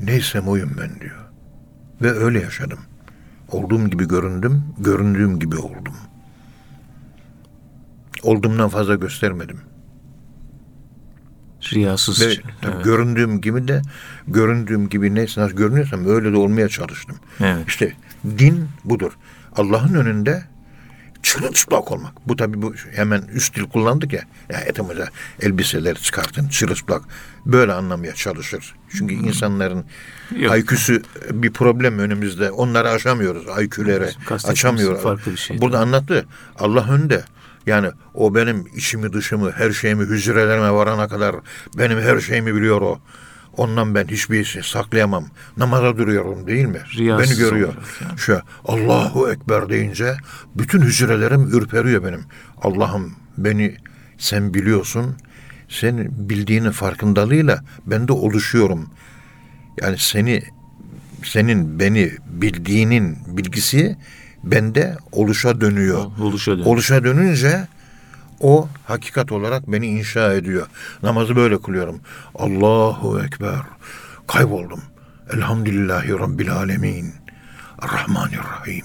Neysem 0.00 0.48
oyum 0.48 0.76
ben 0.80 1.00
diyor. 1.00 1.24
Ve 2.02 2.10
öyle 2.10 2.40
yaşadım. 2.40 2.78
Olduğum 3.48 3.88
gibi 3.90 4.08
göründüm, 4.08 4.64
göründüğüm 4.78 5.38
gibi 5.38 5.56
oldum. 5.56 5.94
Olduğumdan 8.22 8.68
fazla 8.68 8.94
göstermedim. 8.94 9.60
Riyasız. 11.72 12.20
Ve 12.20 12.34
tabii 12.60 12.74
evet. 12.74 12.84
göründüğüm 12.84 13.40
gibi 13.40 13.68
de 13.68 13.82
göründüğüm 14.28 14.88
gibi 14.88 15.14
neyse 15.14 15.40
nasıl 15.40 15.56
görünüyorsam 15.56 16.06
öyle 16.06 16.32
de 16.32 16.36
olmaya 16.36 16.68
çalıştım. 16.68 17.16
Evet. 17.40 17.68
İşte 17.68 17.92
din 18.38 18.68
budur. 18.84 19.12
Allah'ın 19.56 19.94
önünde 19.94 20.44
çırılçıplak 21.24 21.92
olmak. 21.92 22.28
Bu 22.28 22.36
tabii 22.36 22.62
bu 22.62 22.74
hemen 22.94 23.22
üst 23.32 23.56
dil 23.56 23.64
kullandık 23.64 24.12
ya. 24.12 24.22
Ya 24.50 24.60
etimize 24.60 25.08
elbiseleri 25.40 26.02
çıkartın 26.02 26.48
çırılçıplak. 26.48 27.02
Böyle 27.46 27.72
anlamaya 27.72 28.14
çalışır. 28.14 28.74
Çünkü 28.96 29.14
insanların 29.14 29.84
Yok. 30.36 30.58
IQ'su 30.58 31.02
bir 31.30 31.52
problem 31.52 31.98
önümüzde. 31.98 32.50
Onları 32.50 32.90
aşamıyoruz. 32.90 33.42
IQ'lere 33.42 34.04
Kastettiğimiz 34.04 34.44
açamıyoruz. 34.44 35.02
farklı 35.02 35.32
bir 35.32 35.36
şey. 35.36 35.60
Burada 35.60 35.78
anlattı. 35.78 36.26
Allah 36.58 36.90
önde. 36.92 37.24
Yani 37.66 37.90
o 38.14 38.34
benim 38.34 38.66
içimi 38.76 39.12
dışımı, 39.12 39.50
her 39.52 39.72
şeyimi 39.72 40.04
hücrelerime 40.04 40.70
varana 40.70 41.08
kadar 41.08 41.36
benim 41.78 42.00
her 42.00 42.20
şeyimi 42.20 42.54
biliyor 42.54 42.80
o. 42.80 42.98
Ondan 43.56 43.94
ben 43.94 44.06
hiçbir 44.06 44.44
şey 44.44 44.62
saklayamam. 44.62 45.24
Namaza 45.56 45.96
duruyorum 45.96 46.46
değil 46.46 46.66
mi? 46.66 46.80
Riyasız 46.96 47.30
Beni 47.30 47.38
görüyor. 47.38 47.74
yani. 48.02 48.18
Şu 48.18 48.40
Allahu 48.64 49.30
Ekber 49.30 49.68
deyince 49.68 50.16
bütün 50.54 50.82
hücrelerim 50.82 51.42
ürperiyor 51.42 52.04
benim. 52.04 52.24
Allah'ım 52.62 53.12
beni 53.38 53.76
sen 54.18 54.54
biliyorsun. 54.54 55.16
Sen 55.68 56.08
bildiğinin 56.10 56.70
farkındalığıyla 56.70 57.64
ben 57.86 58.08
de 58.08 58.12
oluşuyorum. 58.12 58.90
Yani 59.82 59.96
seni 59.98 60.42
senin 61.22 61.78
beni 61.78 62.12
bildiğinin 62.26 63.18
bilgisi 63.26 63.96
bende 64.44 64.96
oluşa 65.12 65.60
dönüyor. 65.60 66.04
Oluşa 66.20 66.52
dönüyor. 66.52 66.66
Oluşa 66.66 67.04
dönünce 67.04 67.68
o 68.44 68.68
hakikat 68.84 69.32
olarak 69.32 69.72
beni 69.72 69.86
inşa 69.86 70.32
ediyor. 70.34 70.66
Namazı 71.02 71.36
böyle 71.36 71.60
kılıyorum. 71.62 72.00
Allahu 72.34 73.20
Ekber. 73.24 73.60
Kayboldum. 74.26 74.80
Elhamdülillahi 75.32 76.12
Rabbil 76.12 76.52
Alemin. 76.52 77.14
Rahmanirrahim. 77.82 78.84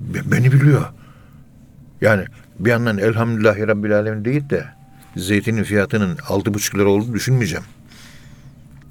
Be- 0.00 0.32
Beni 0.32 0.52
biliyor. 0.52 0.84
Yani 2.00 2.24
bir 2.58 2.70
yandan 2.70 2.98
Elhamdülillahi 2.98 3.68
Rabbil 3.68 3.96
Alemin 3.96 4.24
değil 4.24 4.50
de 4.50 4.64
zeytinin 5.16 5.62
fiyatının 5.62 6.18
altı 6.28 6.54
buçuk 6.54 6.74
lira 6.78 6.88
olduğunu 6.88 7.14
düşünmeyeceğim. 7.14 7.64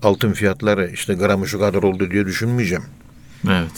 Altın 0.03 0.33
fiyatları 0.33 0.89
işte 0.89 1.13
gramı 1.13 1.47
şu 1.47 1.59
kadar 1.59 1.83
oldu 1.83 2.11
diye 2.11 2.25
düşünmeyeceğim. 2.25 2.83
Evet. 3.49 3.71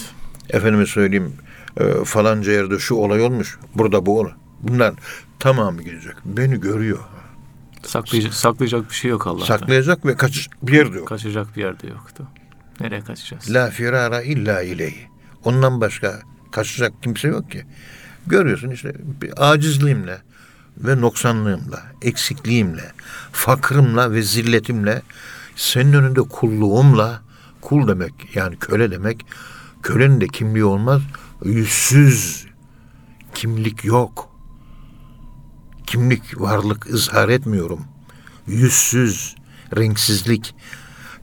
Efendime 0.50 0.86
söyleyeyim 0.86 1.34
e, 1.78 2.04
falanca 2.06 2.52
yerde 2.52 2.80
şu 2.80 2.96
olay 2.96 3.22
olmuş. 3.22 3.58
Burada 3.76 4.06
bu 4.06 4.20
olay. 4.20 4.34
Bunlar 4.62 4.94
tamamı 5.40 5.84
gelecek. 5.84 6.16
Beni 6.26 6.60
görüyor. 6.60 7.00
Saklayacak, 7.84 8.34
saklayacak 8.34 8.90
bir 8.90 8.96
şey 8.96 9.12
yok 9.12 9.28
Allah'tan. 9.28 9.46
Saklayacak 9.46 10.06
ve 10.06 10.16
kaç 10.16 10.50
bir 10.64 10.74
yerde 10.74 10.98
yok. 10.98 11.08
Kaçacak 11.08 11.56
bir 11.56 11.62
yerde 11.62 11.88
yoktu. 11.88 12.28
Nereye 12.80 13.02
kaçacağız? 13.02 13.54
La 13.54 13.70
firara 13.70 14.22
illa 14.22 14.62
ileyhi. 14.62 15.08
Ondan 15.44 15.82
başka 15.82 16.20
kaçacak 16.52 16.94
kimse 17.04 17.28
yok 17.28 17.52
ki. 17.52 17.66
Görüyorsun 18.28 18.70
işte 18.70 18.94
bir 19.22 19.52
acizliğimle 19.52 20.22
ve 20.78 21.02
noksanlığımla, 21.02 21.82
eksikliğimle, 22.02 22.92
fakrımla 23.32 24.12
ve 24.12 24.22
zilletimle 24.22 25.02
senin 25.56 25.94
önünde 25.94 26.22
kulluğumla 26.22 27.22
kul 27.62 27.88
demek 27.88 28.14
yani 28.36 28.56
köle 28.60 28.92
demek 28.92 29.26
kölenin 29.84 30.22
de 30.22 30.28
kimliği 30.28 30.66
olmaz 30.66 31.02
yüzsüz 31.44 32.48
kimlik 33.34 33.86
yok. 33.86 34.29
Kimlik, 35.90 36.42
varlık 36.42 36.94
ızhar 36.94 37.30
etmiyorum. 37.30 37.80
Yüzsüz, 38.48 39.36
renksizlik, 39.78 40.56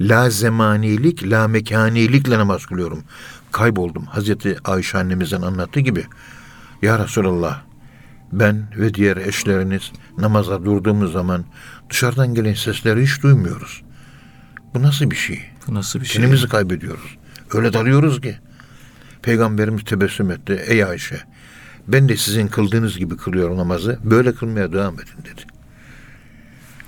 la 0.00 0.30
zemanilik, 0.30 1.30
la 1.30 1.48
mekanilikle 1.48 2.38
namaz 2.38 2.66
kılıyorum. 2.66 3.04
Kayboldum. 3.52 4.04
Hazreti 4.04 4.56
Ayşe 4.64 4.98
annemizin 4.98 5.42
anlattığı 5.42 5.80
gibi. 5.80 6.06
Ya 6.82 6.98
Resulallah, 6.98 7.62
ben 8.32 8.68
ve 8.76 8.94
diğer 8.94 9.16
eşleriniz 9.16 9.92
namaza 10.18 10.64
durduğumuz 10.64 11.12
zaman 11.12 11.44
dışarıdan 11.90 12.34
gelen 12.34 12.54
sesleri 12.54 13.02
hiç 13.02 13.22
duymuyoruz. 13.22 13.82
Bu 14.74 14.82
nasıl 14.82 15.10
bir 15.10 15.16
şey? 15.16 15.42
Bu 15.66 15.74
nasıl 15.74 16.00
bir 16.00 16.06
şey? 16.06 16.16
Kendimizi 16.16 16.48
kaybediyoruz. 16.48 17.16
Öyle 17.54 17.72
dalıyoruz 17.72 18.20
ki. 18.20 18.38
Peygamberimiz 19.22 19.84
tebessüm 19.84 20.30
etti. 20.30 20.64
Ey 20.66 20.84
Ayşe 20.84 21.22
ben 21.88 22.08
de 22.08 22.16
sizin 22.16 22.48
kıldığınız 22.48 22.98
gibi 22.98 23.16
kılıyorum 23.16 23.56
namazı. 23.56 23.98
Böyle 24.04 24.34
kılmaya 24.34 24.72
devam 24.72 24.94
edin 24.94 25.24
dedi. 25.24 25.42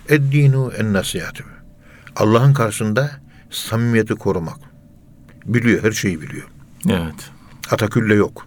Eddinu 0.09 0.73
en 0.79 0.93
nasihatü. 0.93 1.45
Allah'ın 2.17 2.55
karşısında 2.55 3.11
samimiyeti 3.51 4.15
korumak. 4.15 4.59
Biliyor, 5.47 5.83
her 5.83 5.93
şeyi 5.93 6.21
biliyor. 6.21 6.49
Evet. 6.89 7.31
Atakülle 7.71 8.15
yok. 8.15 8.47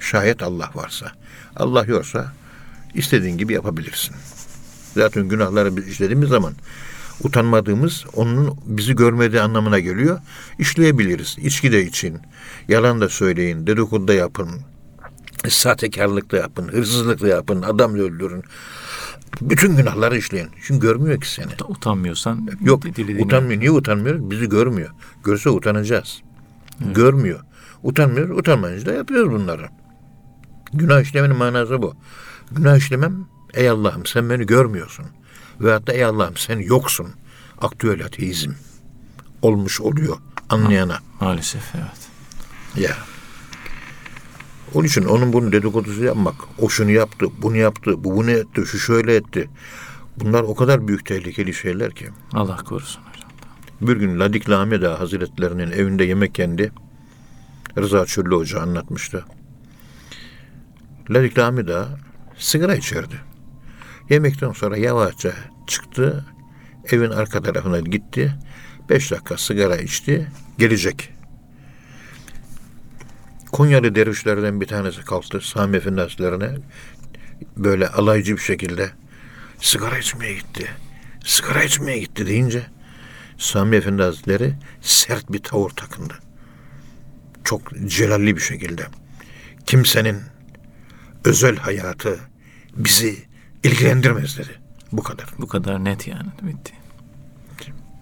Şayet 0.00 0.42
Allah 0.42 0.70
varsa. 0.74 1.12
Allah 1.56 1.84
yoksa 1.84 2.32
istediğin 2.94 3.38
gibi 3.38 3.52
yapabilirsin. 3.52 4.16
Zaten 4.94 5.28
günahları 5.28 5.76
biz 5.76 5.88
işlediğimiz 5.88 6.28
zaman 6.28 6.52
utanmadığımız 7.22 8.04
onun 8.12 8.58
bizi 8.64 8.96
görmediği 8.96 9.40
anlamına 9.40 9.78
geliyor. 9.78 10.20
İşleyebiliriz. 10.58 11.36
İçki 11.38 11.72
de 11.72 11.86
için. 11.86 12.18
Yalan 12.68 13.00
da 13.00 13.08
söyleyin. 13.08 13.66
Dedikodu 13.66 14.08
da 14.08 14.14
yapın. 14.14 14.48
Sahtekarlık 15.48 16.32
da 16.32 16.36
yapın. 16.36 16.68
Hırsızlık 16.68 17.20
da 17.20 17.28
yapın. 17.28 17.62
Adam 17.62 17.94
öldürün. 17.94 18.42
Bütün 19.40 19.76
günahları 19.76 20.18
işleyin. 20.18 20.48
Çünkü 20.66 20.86
görmüyor 20.86 21.20
ki 21.20 21.30
seni. 21.30 21.52
Utanmıyorsan 21.68 22.48
Yok 22.60 22.84
utanmıyor. 23.20 23.60
Niye 23.60 23.70
utanmıyor? 23.70 24.30
Bizi 24.30 24.48
görmüyor. 24.48 24.90
Görse 25.24 25.50
utanacağız. 25.50 26.22
Görmüyor. 26.80 27.40
Utanmıyor. 27.82 28.28
Utanmayınca 28.28 28.86
da 28.86 28.92
yapıyoruz 28.92 29.32
bunları. 29.32 29.68
Günah 30.72 31.00
işlemenin 31.00 31.36
manası 31.36 31.82
bu. 31.82 31.94
Günah 32.50 32.76
işlemem 32.76 33.26
ey 33.54 33.68
Allah'ım 33.68 34.06
sen 34.06 34.30
beni 34.30 34.46
görmüyorsun. 34.46 35.06
Ve 35.60 35.72
hatta 35.72 35.92
ey 35.92 36.04
Allah'ım 36.04 36.36
sen 36.36 36.58
yoksun. 36.58 37.06
Aktüel 37.60 38.04
ateizm. 38.04 38.50
Olmuş 39.42 39.80
oluyor 39.80 40.16
anlayana. 40.48 40.98
Maalesef 41.20 41.74
evet. 41.74 42.08
Ya. 42.76 42.96
Onun 44.74 44.86
için 44.86 45.04
onun 45.04 45.32
bunun 45.32 45.52
dedikodusu 45.52 46.04
yapmak. 46.04 46.34
O 46.58 46.68
şunu 46.68 46.90
yaptı, 46.90 47.26
bunu 47.42 47.56
yaptı, 47.56 48.04
bu 48.04 48.16
bunu 48.16 48.30
etti, 48.30 48.62
şu 48.66 48.78
şöyle 48.78 49.16
etti. 49.16 49.50
Bunlar 50.16 50.42
o 50.42 50.54
kadar 50.54 50.88
büyük 50.88 51.06
tehlikeli 51.06 51.54
şeyler 51.54 51.90
ki. 51.90 52.08
Allah 52.32 52.56
korusun 52.56 53.02
hocam. 53.02 53.30
Bir 53.80 53.96
gün 53.96 54.20
Ladik 54.20 54.50
Lahmet 54.50 54.84
Ağa 54.84 55.00
Hazretlerinin 55.00 55.70
evinde 55.70 56.04
yemek 56.04 56.38
yendi. 56.38 56.72
Rıza 57.78 58.06
Çöllü 58.06 58.34
Hoca 58.34 58.60
anlatmıştı. 58.60 59.24
Ladik 61.10 61.38
Lahmet 61.38 61.70
Ağa 61.70 61.88
sigara 62.38 62.74
içerdi. 62.74 63.14
Yemekten 64.10 64.52
sonra 64.52 64.76
yavaşça 64.76 65.32
çıktı. 65.66 66.26
Evin 66.92 67.10
arka 67.10 67.42
tarafına 67.42 67.80
gitti. 67.80 68.34
Beş 68.90 69.10
dakika 69.10 69.36
sigara 69.36 69.76
içti. 69.76 70.28
Gelecek. 70.58 71.12
Konyalı 73.52 73.94
dervişlerden 73.94 74.60
bir 74.60 74.66
tanesi 74.66 75.04
kalktı 75.04 75.40
Sami 75.40 75.76
Efendi 75.76 76.00
Hazretlerine 76.00 76.50
böyle 77.56 77.88
alaycı 77.88 78.36
bir 78.36 78.42
şekilde 78.42 78.90
sigara 79.60 79.98
içmeye 79.98 80.34
gitti. 80.34 80.70
Sigara 81.24 81.64
içmeye 81.64 81.98
gitti 81.98 82.26
deyince 82.26 82.66
Sami 83.38 83.76
Efendi 83.76 84.02
Hazretleri 84.02 84.54
sert 84.80 85.32
bir 85.32 85.38
tavır 85.38 85.70
takındı. 85.70 86.14
Çok 87.44 87.72
celalli 87.86 88.36
bir 88.36 88.40
şekilde. 88.40 88.86
Kimsenin 89.66 90.20
özel 91.24 91.56
hayatı 91.56 92.20
bizi 92.76 93.18
ilgilendirmez 93.64 94.38
dedi. 94.38 94.60
Bu 94.92 95.02
kadar. 95.02 95.26
Bu 95.38 95.46
kadar 95.46 95.84
net 95.84 96.06
yani. 96.08 96.28
Bitti. 96.42 96.72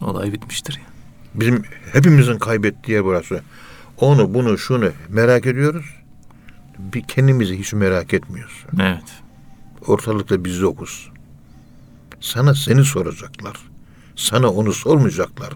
Olay 0.00 0.32
bitmiştir 0.32 0.76
ya. 0.76 0.86
Bizim 1.34 1.62
hepimizin 1.92 2.38
kaybettiği 2.38 2.94
yer 2.94 3.04
burası. 3.04 3.42
Onu 4.00 4.34
bunu 4.34 4.58
şunu 4.58 4.90
merak 5.08 5.46
ediyoruz. 5.46 5.86
Bir 6.78 7.02
kendimizi 7.02 7.58
hiç 7.58 7.72
merak 7.72 8.14
etmiyoruz. 8.14 8.66
Evet. 8.80 9.22
Ortalıkta 9.86 10.44
biz 10.44 10.58
yokuz. 10.58 11.10
Sana 12.20 12.54
seni 12.54 12.84
soracaklar. 12.84 13.56
Sana 14.16 14.48
onu 14.48 14.72
sormayacaklar. 14.72 15.52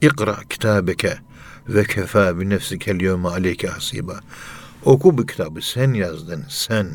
İkra 0.00 0.36
kitabeke 0.50 1.18
ve 1.68 1.84
kefa 1.84 2.40
bi 2.40 2.48
nefsikel 2.48 3.00
yevme 3.00 3.28
aleyke 3.28 3.68
hasiba. 3.68 4.20
Oku 4.84 5.18
bu 5.18 5.26
kitabı 5.26 5.60
sen 5.62 5.92
yazdın 5.94 6.44
sen. 6.48 6.88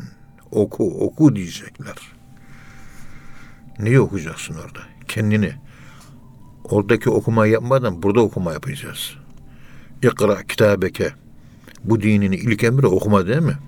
Oku 0.50 1.06
oku 1.06 1.36
diyecekler. 1.36 1.96
Neyi 3.78 4.00
okuyacaksın 4.00 4.54
orada? 4.54 4.80
Kendini. 5.08 5.52
Oradaki 6.64 7.10
okuma 7.10 7.46
yapmadan 7.46 8.02
burada 8.02 8.20
okuma 8.20 8.52
yapacağız. 8.52 9.16
İkra 10.04 10.42
kitabeke. 10.42 11.12
Bu 11.84 12.02
dinin 12.02 12.32
ilk 12.32 12.64
emri 12.64 12.86
okuma 12.86 13.26
değil 13.26 13.40
mi? 13.40 13.58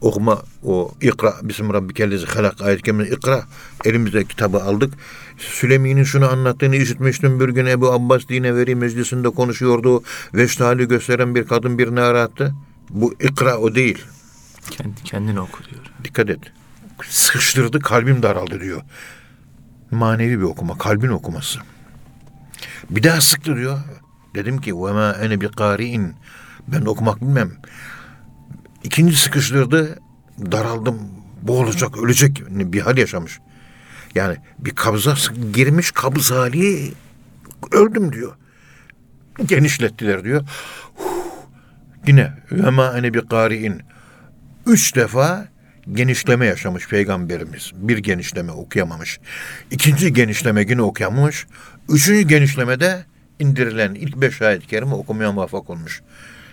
okuma 0.00 0.42
o 0.62 0.94
ikra 1.00 1.34
bismi 1.42 1.72
rabbikellezi 1.72 2.26
halak 2.26 2.62
ayet 2.62 2.82
kerimesi 2.82 3.14
ikra 3.14 3.44
elimizde 3.84 4.24
kitabı 4.24 4.62
aldık. 4.62 4.94
Süleymi'nin 5.38 6.04
şunu 6.04 6.28
anlattığını 6.28 6.76
işitmiştim 6.76 7.40
bir 7.40 7.48
gün 7.48 7.66
Ebu 7.66 7.92
Abbas 7.92 8.28
dine 8.28 8.54
veri 8.54 8.74
meclisinde 8.74 9.30
konuşuyordu. 9.30 10.02
Veştali 10.34 10.88
gösteren 10.88 11.34
bir 11.34 11.46
kadın 11.46 11.78
birini 11.78 12.00
arattı. 12.00 12.54
Bu 12.90 13.14
ikra 13.20 13.58
o 13.58 13.74
değil. 13.74 14.04
Kendi, 14.70 15.02
kendini 15.04 15.40
oku 15.40 15.64
diyor. 15.70 15.82
Dikkat 16.04 16.30
et. 16.30 16.40
Sıkıştırdı 17.08 17.80
kalbim 17.80 18.22
daraldı 18.22 18.60
diyor. 18.60 18.82
Manevi 19.90 20.38
bir 20.38 20.44
okuma, 20.44 20.78
kalbin 20.78 21.08
okuması. 21.08 21.58
Bir 22.90 23.02
daha 23.02 23.20
sıktı 23.20 23.56
diyor. 23.56 23.78
Dedim 24.36 24.60
ki 24.60 24.74
ve 24.74 24.92
ma 24.92 25.12
ene 25.22 25.40
bi 25.40 25.48
qari'in. 25.48 26.14
Ben 26.68 26.80
okumak 26.80 27.20
bilmem. 27.20 27.52
İkinci 28.84 29.16
sıkıştırdı. 29.16 29.98
Daraldım. 30.52 30.98
Boğulacak, 31.42 31.98
ölecek 31.98 32.42
bir 32.48 32.80
hal 32.80 32.98
yaşamış. 32.98 33.38
Yani 34.14 34.36
bir 34.58 34.70
kabza 34.70 35.14
girmiş 35.54 35.90
kabız 35.90 36.30
hali 36.30 36.92
öldüm 37.72 38.12
diyor. 38.12 38.36
Genişlettiler 39.46 40.24
diyor. 40.24 40.42
Yine 42.06 42.32
ve 42.52 42.70
ma 42.70 42.98
ene 42.98 43.14
bi 43.14 43.28
qari'in. 43.28 43.82
Üç 44.66 44.96
defa 44.96 45.48
genişleme 45.92 46.46
yaşamış 46.46 46.88
peygamberimiz. 46.88 47.72
Bir 47.74 47.98
genişleme 47.98 48.52
okuyamamış. 48.52 49.20
İkinci 49.70 50.12
genişleme 50.12 50.60
yine 50.60 50.82
okuyamamış. 50.82 51.46
Üçüncü 51.88 52.28
genişlemede 52.28 53.04
indirilen 53.40 53.94
ilk 53.94 54.16
beş 54.16 54.42
ayet-i 54.42 54.66
kerime 54.66 54.94
okumaya 54.94 55.32
muvaffak 55.32 55.70
olmuş. 55.70 56.02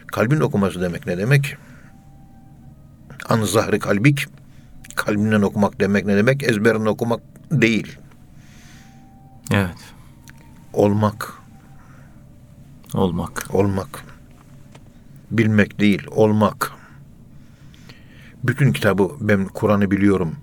Kalbin 0.08 0.39
okuması 0.39 0.82
demek 0.82 1.08
ne 1.08 1.17
demek? 1.17 1.58
An 3.30 3.41
zahri 3.41 3.80
kalbik. 3.80 4.26
Kalbinden 4.96 5.41
okumak 5.41 5.80
demek 5.80 6.06
ne 6.06 6.17
demek? 6.17 6.43
Ezberinden 6.43 6.86
okumak 6.86 7.22
değil. 7.52 7.98
Evet. 9.52 9.78
Olmak. 10.74 11.34
Olmak. 12.93 13.48
Olmak. 13.54 14.04
Bilmek 15.32 15.80
değil, 15.80 16.08
olmak. 16.12 16.72
Bütün 18.43 18.74
kitabı 18.74 19.12
ben 19.19 19.46
Kur'an'ı 19.46 19.91
biliyorum. 19.91 20.36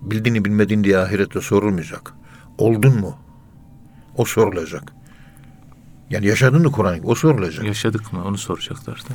Bildiğini 0.00 0.44
bilmediğin 0.44 0.84
diye 0.84 0.98
ahirette 0.98 1.40
sorulmayacak. 1.40 2.14
Oldun 2.58 3.00
mu? 3.00 3.16
O 4.16 4.24
sorulacak. 4.24 4.92
Yani 6.10 6.26
yaşadın 6.26 6.62
mı 6.62 6.72
Kur'an'ı? 6.72 7.00
O 7.04 7.14
sorulacak. 7.14 7.64
Yaşadık 7.64 8.12
mı? 8.12 8.24
Onu 8.24 8.38
soracaklar 8.38 8.96
da. 8.96 9.14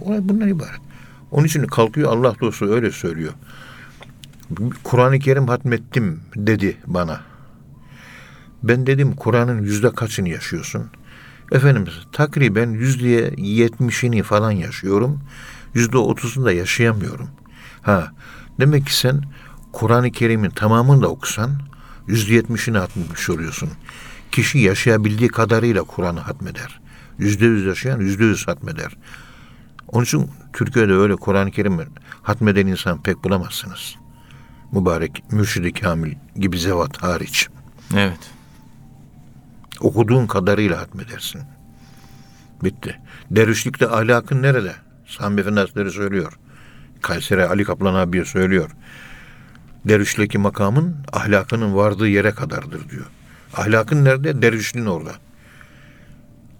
Olay 0.00 0.28
bundan 0.28 0.48
ibaret. 0.48 0.80
Onun 1.30 1.46
için 1.46 1.64
kalkıyor 1.64 2.12
Allah 2.12 2.34
dostu 2.40 2.66
öyle 2.74 2.90
söylüyor. 2.90 3.32
Kur'an-ı 4.84 5.18
Kerim 5.18 5.48
hatmettim 5.48 6.20
dedi 6.36 6.76
bana. 6.86 7.20
Ben 8.62 8.86
dedim 8.86 9.16
Kur'an'ın 9.16 9.62
yüzde 9.62 9.90
kaçını 9.90 10.28
yaşıyorsun? 10.28 10.90
Efendimiz 11.52 11.92
takriben 12.12 12.70
yüzde 12.70 13.34
yetmişini 13.36 14.22
falan 14.22 14.50
yaşıyorum. 14.50 15.20
Yüzde 15.74 15.98
otuzunu 15.98 16.44
da 16.44 16.52
yaşayamıyorum. 16.52 17.28
Ha 17.82 18.12
demek 18.60 18.86
ki 18.86 18.96
sen 18.96 19.22
Kur'an-ı 19.72 20.10
Kerim'in 20.10 20.50
tamamını 20.50 21.02
da 21.02 21.08
okusan 21.08 21.50
yüzde 22.06 22.34
yetmişini 22.34 22.78
hatmetmiş 22.78 23.30
oluyorsun. 23.30 23.70
Kişi 24.32 24.58
yaşayabildiği 24.58 25.28
kadarıyla 25.28 25.82
Kur'an'ı 25.82 26.20
hatmeder. 26.20 26.80
Yüzde 27.18 27.46
yüz 27.46 27.64
yaşayan 27.64 28.00
yüzde 28.00 28.24
yüz 28.24 28.48
hatmeder. 28.48 28.96
Onun 29.88 30.04
için 30.04 30.30
Türkiye'de 30.52 30.92
öyle 30.92 31.16
Kur'an-ı 31.16 31.50
Kerim 31.50 31.80
hatmeden 32.22 32.66
insan 32.66 33.02
pek 33.02 33.24
bulamazsınız. 33.24 33.96
Mübarek 34.72 35.22
Mürşid-i 35.30 35.72
Kamil 35.72 36.14
gibi 36.36 36.58
zevat 36.58 37.02
hariç. 37.02 37.48
Evet. 37.96 38.30
Okuduğun 39.80 40.26
kadarıyla 40.26 40.80
hatmedersin. 40.80 41.42
Bitti. 42.64 43.00
Dervişlikte 43.30 43.88
ahlakın 43.88 44.42
nerede? 44.42 44.72
Sami 45.06 45.40
Efendi 45.40 45.60
Hazretleri 45.60 45.90
söylüyor. 45.90 46.38
Kayseri 47.02 47.44
Ali 47.44 47.64
Kaplan 47.64 47.94
abiye 47.94 48.24
söylüyor. 48.24 48.70
Dervişlikteki 49.84 50.38
makamın 50.38 50.96
ahlakının 51.12 51.74
vardığı 51.74 52.08
yere 52.08 52.30
kadardır 52.30 52.88
diyor. 52.88 53.06
Ahlakın 53.56 54.04
nerede? 54.04 54.42
Dervişliğin 54.42 54.86
orada. 54.86 55.12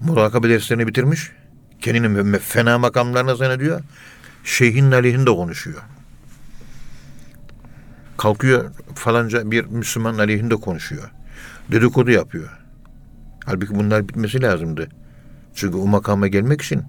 Murakabe 0.01 0.49
derslerini 0.49 0.87
bitirmiş. 0.87 1.31
Kendinin 1.81 2.39
fena 2.39 2.79
makamlarına 2.79 3.37
sana 3.37 3.61
diyor. 3.61 3.81
Şeyhin 4.45 4.93
aleyhinde 4.93 5.31
konuşuyor. 5.31 5.83
Kalkıyor 8.19 8.71
falanca 8.95 9.51
bir 9.51 9.65
Müslüman 9.65 10.19
aleyhinde 10.19 10.57
konuşuyor. 10.57 11.11
Dedikodu 11.73 12.11
yapıyor. 12.11 12.59
Halbuki 13.45 13.75
bunlar 13.75 14.09
bitmesi 14.09 14.43
lazımdı. 14.43 14.89
Çünkü 15.55 15.77
o 15.77 15.87
makama 15.87 16.27
gelmek 16.29 16.63
için 16.63 16.83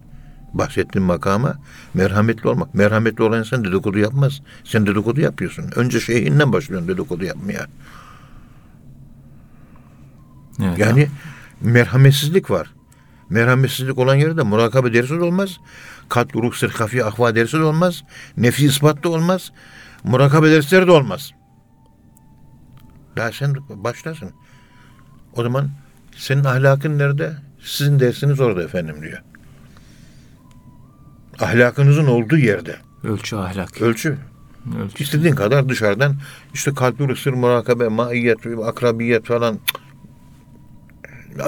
bahsettiğim 0.54 1.06
makama 1.06 1.56
merhametli 1.94 2.50
olmak. 2.50 2.74
Merhametli 2.74 3.24
olan 3.24 3.40
insan 3.40 3.64
dedikodu 3.64 4.00
yapmaz. 4.00 4.42
Sen 4.64 4.88
dedikodu 4.88 5.22
yapıyorsun. 5.22 5.72
Önce 5.76 6.00
şeyhinden 6.00 6.54
başlıyorsun 6.54 6.88
dedikodu 6.88 7.26
yapmaya. 7.26 7.68
Evet. 10.62 10.80
Yani 10.80 11.08
merhametsizlik 11.62 12.52
var. 12.52 12.74
Merhametsizlik 13.30 13.98
olan 13.98 14.16
yerde 14.16 14.44
murakabe 14.44 14.94
dersi 14.94 15.10
de 15.10 15.24
olmaz. 15.24 15.60
Kalp, 16.10 16.36
ruh, 16.36 16.54
sır, 16.54 16.72
kafi, 16.72 17.06
ahva 17.06 17.36
dersi 17.36 17.58
de 17.58 17.64
olmaz. 17.64 18.04
Nefsi 18.38 18.66
ispat 18.66 19.04
da 19.04 19.10
olmaz. 19.10 19.52
Murakabe 20.04 20.52
dersleri 20.52 20.88
de 20.88 20.92
olmaz. 20.92 21.32
Daha 23.18 23.32
sen 23.32 23.56
başlasın. 23.70 24.32
O 25.36 25.44
zaman 25.44 25.70
senin 26.18 26.44
ahlakın 26.44 27.00
nerede? 27.00 27.34
Sizin 27.62 28.00
dersiniz 28.00 28.40
orada 28.40 28.64
efendim 28.64 28.96
diyor. 29.02 29.22
Ahlakınızın 31.40 32.08
olduğu 32.08 32.38
yerde. 32.38 32.76
Ölçü 33.04 33.36
ahlak. 33.36 33.82
Ölçü. 33.82 34.18
Ölçü. 34.84 35.04
İstediğin 35.04 35.36
kadar 35.36 35.70
dışarıdan 35.70 36.16
işte 36.54 36.74
kalp, 36.74 37.20
sır, 37.20 37.34
murakabe, 37.34 37.88
maiyet, 37.88 38.38
akrabiyet 38.66 39.26
falan. 39.26 39.54
Ya 39.54 39.83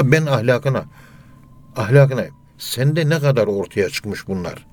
Ben 0.04 0.26
ahlakına, 0.26 0.86
ahlakına 1.76 2.26
sende 2.58 3.10
ne 3.10 3.19
kadar 3.19 3.48
ortaya 3.48 3.89
çıkmış 3.89 4.28
bunlar? 4.28 4.65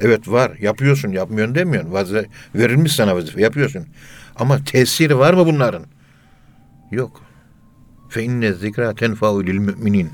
Evet 0.00 0.28
var, 0.28 0.52
yapıyorsun, 0.60 1.10
yapmıyorsun 1.10 1.54
demiyorsun. 1.54 1.92
Vazife, 1.92 2.26
verilmiş 2.54 2.92
sana 2.92 3.16
vazife, 3.16 3.42
yapıyorsun. 3.42 3.86
Ama 4.36 4.64
tesiri 4.64 5.18
var 5.18 5.34
mı 5.34 5.46
bunların? 5.46 5.82
Yok. 6.90 7.20
Fe 8.08 8.22
inne 8.22 8.52
zikra 8.52 8.94
tenfa'u 8.94 9.44
lil 9.46 9.58
müminin. 9.58 10.10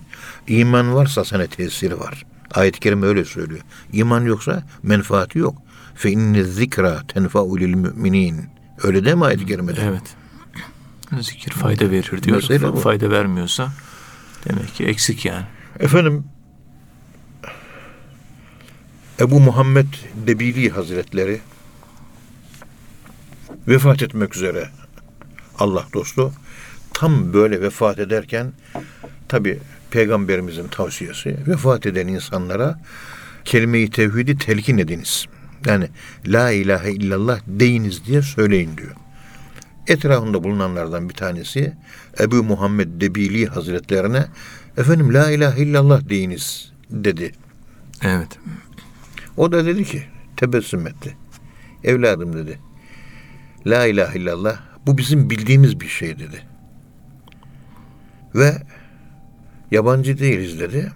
İman 0.46 0.94
varsa 0.94 1.24
sana 1.24 1.46
tesiri 1.46 2.00
var. 2.00 2.26
Ayet-i 2.54 2.80
kerime 2.80 3.06
öyle 3.06 3.24
söylüyor. 3.24 3.61
İman 3.92 4.24
yoksa 4.24 4.62
menfaati 4.82 5.38
yok. 5.38 5.54
Fe 5.94 6.11
inne 6.11 6.44
zikra 6.44 7.02
tenfa'u 7.06 7.59
lil 7.59 7.74
müminin. 7.74 8.44
Öyle 8.82 9.04
değil 9.04 9.16
mi 9.16 9.24
ayet-i 9.24 9.46
kerimede? 9.46 9.80
Evet. 9.85 10.16
Zikir 11.20 11.50
fayda 11.50 11.90
verir 11.90 12.22
diyor. 12.22 12.37
Mesele 12.37 12.72
bu. 12.72 12.76
Fayda 12.76 13.11
vermiyorsa 13.11 13.72
demek 14.48 14.74
ki 14.74 14.85
eksik 14.85 15.24
yani. 15.24 15.44
Efendim 15.80 16.24
Ebu 19.20 19.40
Muhammed 19.40 19.87
Debili 20.26 20.70
Hazretleri 20.70 21.40
vefat 23.68 24.02
etmek 24.02 24.37
üzere 24.37 24.68
Allah 25.59 25.87
dostu 25.92 26.32
tam 26.94 27.32
böyle 27.32 27.61
vefat 27.61 27.98
ederken 27.98 28.52
tabi 29.28 29.59
peygamberimizin 29.90 30.68
tavsiyesi 30.68 31.37
vefat 31.46 31.87
eden 31.87 32.09
insanlara 32.09 32.80
kelime-i 33.44 33.90
tevhidi 33.90 34.38
telkin 34.38 34.78
ediniz. 34.78 35.26
Yani 35.66 35.88
la 36.26 36.50
ilahe 36.50 36.92
illallah 36.92 37.40
deyiniz 37.46 38.04
diye 38.04 38.22
söyleyin 38.22 38.76
diyor. 38.76 38.94
Etrafında 39.88 40.44
bulunanlardan 40.44 41.09
bir 41.09 41.14
tanesi 41.14 41.72
Ebu 42.20 42.42
Muhammed 42.42 43.01
Debili 43.01 43.46
Hazretlerine 43.46 44.27
efendim 44.77 45.14
la 45.14 45.31
ilahe 45.31 45.62
illallah 45.62 46.09
deyiniz 46.09 46.72
dedi. 46.90 47.33
Evet. 48.03 48.38
O 49.37 49.53
da 49.53 49.66
dedi 49.66 49.85
ki 49.85 50.03
tebessüm 50.37 50.87
etti. 50.87 51.16
Evladım 51.85 52.33
dedi. 52.33 52.59
La 53.66 53.87
ilahe 53.87 54.18
illallah 54.18 54.61
bu 54.87 54.99
bizim 54.99 55.31
bildiğimiz 55.31 55.81
bir 55.81 55.88
şey 55.88 56.18
dedi. 56.18 56.42
Ve 58.35 58.62
yabancı 59.70 60.18
değiliz 60.18 60.61
dedi. 60.61 60.92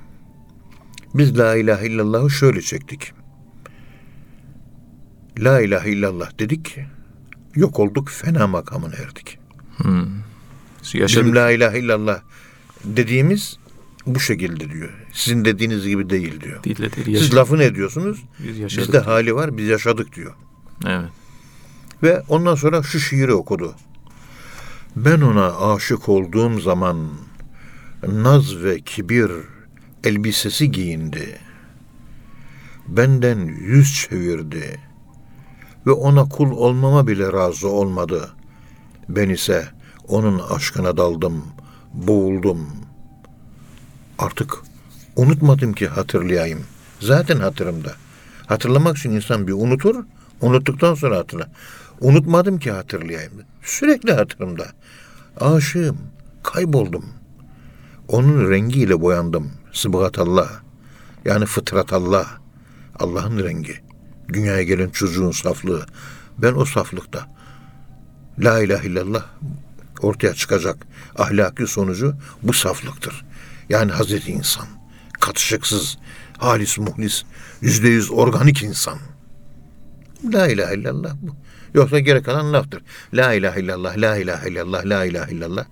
Biz 1.15 1.39
la 1.39 1.57
ilahe 1.57 1.87
illallah'ı 1.87 2.31
şöyle 2.31 2.63
çektik. 2.63 3.13
La 5.39 5.61
ilahe 5.61 5.91
illallah 5.91 6.39
dedik. 6.39 6.79
Yok 7.55 7.79
olduk 7.79 8.09
fena 8.09 8.47
makamına 8.47 8.95
erdik. 8.95 9.39
Hmm. 9.77 10.07
Yaşadık. 10.93 11.09
Bizim 11.09 11.35
la 11.37 11.51
ilahe 11.51 11.79
illallah 11.79 12.21
dediğimiz 12.85 13.59
bu 14.07 14.21
şekilde 14.21 14.71
diyor. 14.71 14.91
Sizin 15.13 15.45
dediğiniz 15.45 15.87
gibi 15.87 16.11
değil 16.11 16.41
diyor. 16.41 16.65
Dille 16.65 16.93
değil. 16.93 17.07
Siz 17.07 17.15
Yaşadık. 17.15 17.35
lafını 17.35 17.63
ediyorsunuz. 17.63 18.23
Biz 18.39 18.59
yaşadık. 18.59 18.89
Bizde 18.89 18.99
hali 18.99 19.35
var, 19.35 19.57
biz 19.57 19.69
yaşadık 19.69 20.17
diyor. 20.17 20.35
Evet. 20.87 21.11
Ve 22.03 22.23
ondan 22.29 22.55
sonra 22.55 22.83
şu 22.83 23.01
şiiri 23.01 23.33
okudu. 23.33 23.75
Ben 24.97 25.21
ona 25.21 25.73
aşık 25.75 26.09
olduğum 26.09 26.61
zaman 26.61 27.11
naz 28.09 28.63
ve 28.63 28.81
kibir 28.81 29.31
elbisesi 30.05 30.73
giyindi. 30.73 31.39
Benden 32.89 33.39
yüz 33.47 33.95
çevirdi 33.95 34.81
ve 35.87 35.91
ona 35.91 36.29
kul 36.29 36.51
olmama 36.51 37.07
bile 37.07 37.33
razı 37.33 37.69
olmadı. 37.69 38.31
Ben 39.09 39.29
ise 39.29 39.69
onun 40.09 40.39
aşkına 40.39 40.97
daldım, 40.97 41.45
boğuldum. 41.95 42.67
Artık 44.19 44.59
unutmadım 45.17 45.73
ki 45.73 45.89
hatırlayayım. 45.89 46.65
Zaten 47.01 47.39
hatırımda. 47.39 47.93
Hatırlamak 48.47 48.97
için 48.97 49.11
insan 49.11 49.47
bir 49.47 49.53
unutur, 49.53 50.05
unuttuktan 50.41 50.95
sonra 50.95 51.17
hatırla. 51.19 51.49
Unutmadım 52.01 52.59
ki 52.59 52.71
hatırlayayım. 52.71 53.33
Sürekli 53.63 54.13
hatırımda. 54.13 54.67
Aşığım, 55.41 55.99
kayboldum. 56.43 57.05
Onun 58.09 58.51
rengiyle 58.51 59.01
boyandım. 59.01 59.53
Sıbgat 59.73 60.19
Allah. 60.19 60.49
Yani 61.25 61.47
fıtrat 61.47 61.93
Allah. 61.93 62.27
Allah'ın 62.99 63.39
rengi. 63.45 63.90
Dünyaya 64.33 64.63
gelen 64.63 64.89
çocuğun 64.91 65.31
saflığı. 65.31 65.87
Ben 66.39 66.53
o 66.53 66.65
saflıkta. 66.65 67.29
La 68.39 68.63
ilahe 68.63 68.87
illallah 68.87 69.25
ortaya 70.03 70.35
çıkacak 70.35 70.77
ahlaki 71.19 71.67
sonucu 71.67 72.15
bu 72.43 72.53
saflıktır. 72.53 73.25
Yani 73.69 73.93
Hazreti 73.93 74.33
insan. 74.33 74.67
Katışıksız, 75.21 75.99
halis 76.39 76.79
muhlis, 76.79 77.23
yüzde 77.61 77.89
yüz 77.89 78.11
organik 78.11 78.63
insan. 78.63 78.99
La 80.33 80.49
ilahe 80.49 80.75
illallah 80.75 81.15
bu. 81.23 81.37
Yoksa 81.75 81.99
geri 81.99 82.23
kalan 82.23 82.53
laftır. 82.53 82.83
La 83.15 83.33
ilahe 83.33 83.61
illallah, 83.61 83.97
la 83.97 84.17
ilahe 84.17 84.51
illallah, 84.51 84.87
la 84.87 85.05
ilahe 85.05 85.33
illallah. 85.33 85.65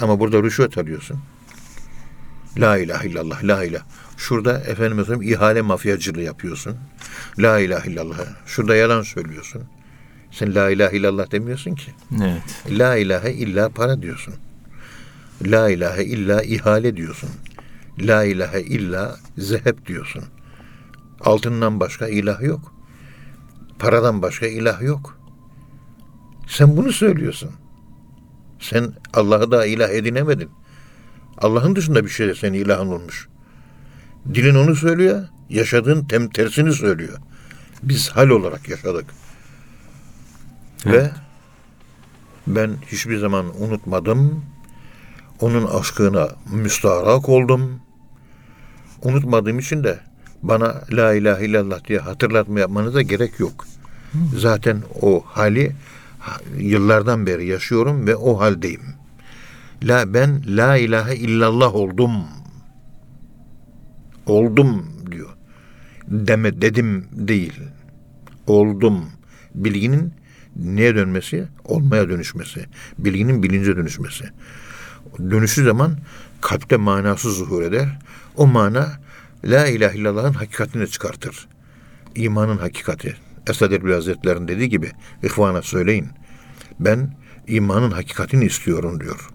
Ama 0.00 0.20
burada 0.20 0.42
rüşvet 0.42 0.78
alıyorsun. 0.78 1.18
La 2.58 2.78
ilahe 2.78 3.08
illallah, 3.08 3.44
la 3.44 3.64
ilahe. 3.64 3.82
Şurada 4.16 4.58
efendim 4.58 5.04
söyleyeyim 5.04 5.34
ihale 5.34 5.62
mafyacılığı 5.62 6.22
yapıyorsun. 6.22 6.76
La 7.38 7.58
ilahe 7.60 7.90
illallah. 7.90 8.16
Şurada 8.46 8.76
yalan 8.76 9.02
söylüyorsun. 9.02 9.62
Sen 10.30 10.54
la 10.54 10.70
ilahe 10.70 10.96
illallah 10.96 11.30
demiyorsun 11.30 11.74
ki. 11.74 11.90
Evet. 12.22 12.78
La 12.78 12.96
ilahe 12.96 13.32
illa 13.32 13.68
para 13.68 14.02
diyorsun. 14.02 14.34
La 15.42 15.70
ilahe 15.70 16.04
illa 16.04 16.42
ihale 16.42 16.96
diyorsun. 16.96 17.30
La 17.98 18.24
ilahe 18.24 18.60
illa 18.60 19.16
zehep 19.38 19.86
diyorsun. 19.86 20.24
Altından 21.20 21.80
başka 21.80 22.08
ilah 22.08 22.42
yok. 22.42 22.74
Paradan 23.78 24.22
başka 24.22 24.46
ilah 24.46 24.82
yok. 24.82 25.18
Sen 26.46 26.76
bunu 26.76 26.92
söylüyorsun. 26.92 27.50
Sen 28.60 28.92
Allah'ı 29.14 29.50
da 29.50 29.66
ilah 29.66 29.90
edinemedin. 29.90 30.50
Allah'ın 31.38 31.76
dışında 31.76 32.04
bir 32.04 32.10
şey 32.10 32.34
senin 32.34 32.58
ilahın 32.58 32.86
olmuş. 32.86 33.28
Dilin 34.34 34.54
onu 34.54 34.76
söylüyor, 34.76 35.28
yaşadığın 35.50 36.04
tem 36.04 36.28
tersini 36.28 36.72
söylüyor. 36.72 37.18
Biz 37.82 38.08
hal 38.08 38.28
olarak 38.28 38.68
yaşadık. 38.68 39.04
Ve 40.86 41.10
ben 42.46 42.70
hiçbir 42.86 43.18
zaman 43.18 43.62
unutmadım. 43.62 44.44
Onun 45.40 45.66
aşkına 45.66 46.28
müstaharak 46.52 47.28
oldum. 47.28 47.80
Unutmadığım 49.02 49.58
için 49.58 49.84
de 49.84 49.98
bana 50.42 50.74
la 50.92 51.14
ilahe 51.14 51.44
illallah 51.46 51.84
diye 51.84 51.98
hatırlatma 51.98 52.60
yapmanıza 52.60 53.02
gerek 53.02 53.40
yok. 53.40 53.66
Zaten 54.36 54.82
o 55.02 55.24
hali 55.26 55.72
ha- 56.18 56.40
yıllardan 56.58 57.26
beri 57.26 57.46
yaşıyorum 57.46 58.06
ve 58.06 58.16
o 58.16 58.40
haldeyim. 58.40 58.82
La 59.82 60.14
ben 60.14 60.42
la 60.46 60.76
ilahe 60.76 61.16
illallah 61.16 61.74
oldum. 61.74 62.12
Oldum 64.26 64.86
diyor. 65.10 65.28
Deme 66.08 66.62
dedim 66.62 67.08
değil. 67.12 67.60
Oldum. 68.46 69.04
Bilginin 69.54 70.12
neye 70.56 70.94
dönmesi? 70.94 71.48
Olmaya 71.64 72.08
dönüşmesi. 72.08 72.66
Bilginin 72.98 73.42
bilince 73.42 73.76
dönüşmesi. 73.76 74.24
Dönüşü 75.18 75.64
zaman 75.64 75.98
kalpte 76.40 76.76
manası 76.76 77.32
zuhur 77.32 77.62
eder. 77.62 77.98
O 78.36 78.46
mana 78.46 78.92
La 79.44 79.66
ilahe 79.66 79.98
illallah'ın 79.98 80.32
hakikatini 80.32 80.88
çıkartır. 80.88 81.48
İmanın 82.14 82.56
hakikati. 82.56 83.16
Esad 83.50 83.72
Erbil 83.72 83.92
Hazretleri'nin 83.92 84.48
dediği 84.48 84.68
gibi 84.68 84.92
ihvana 85.22 85.62
söyleyin. 85.62 86.08
Ben 86.80 87.16
imanın 87.46 87.90
hakikatini 87.90 88.44
istiyorum 88.44 89.00
diyor. 89.00 89.30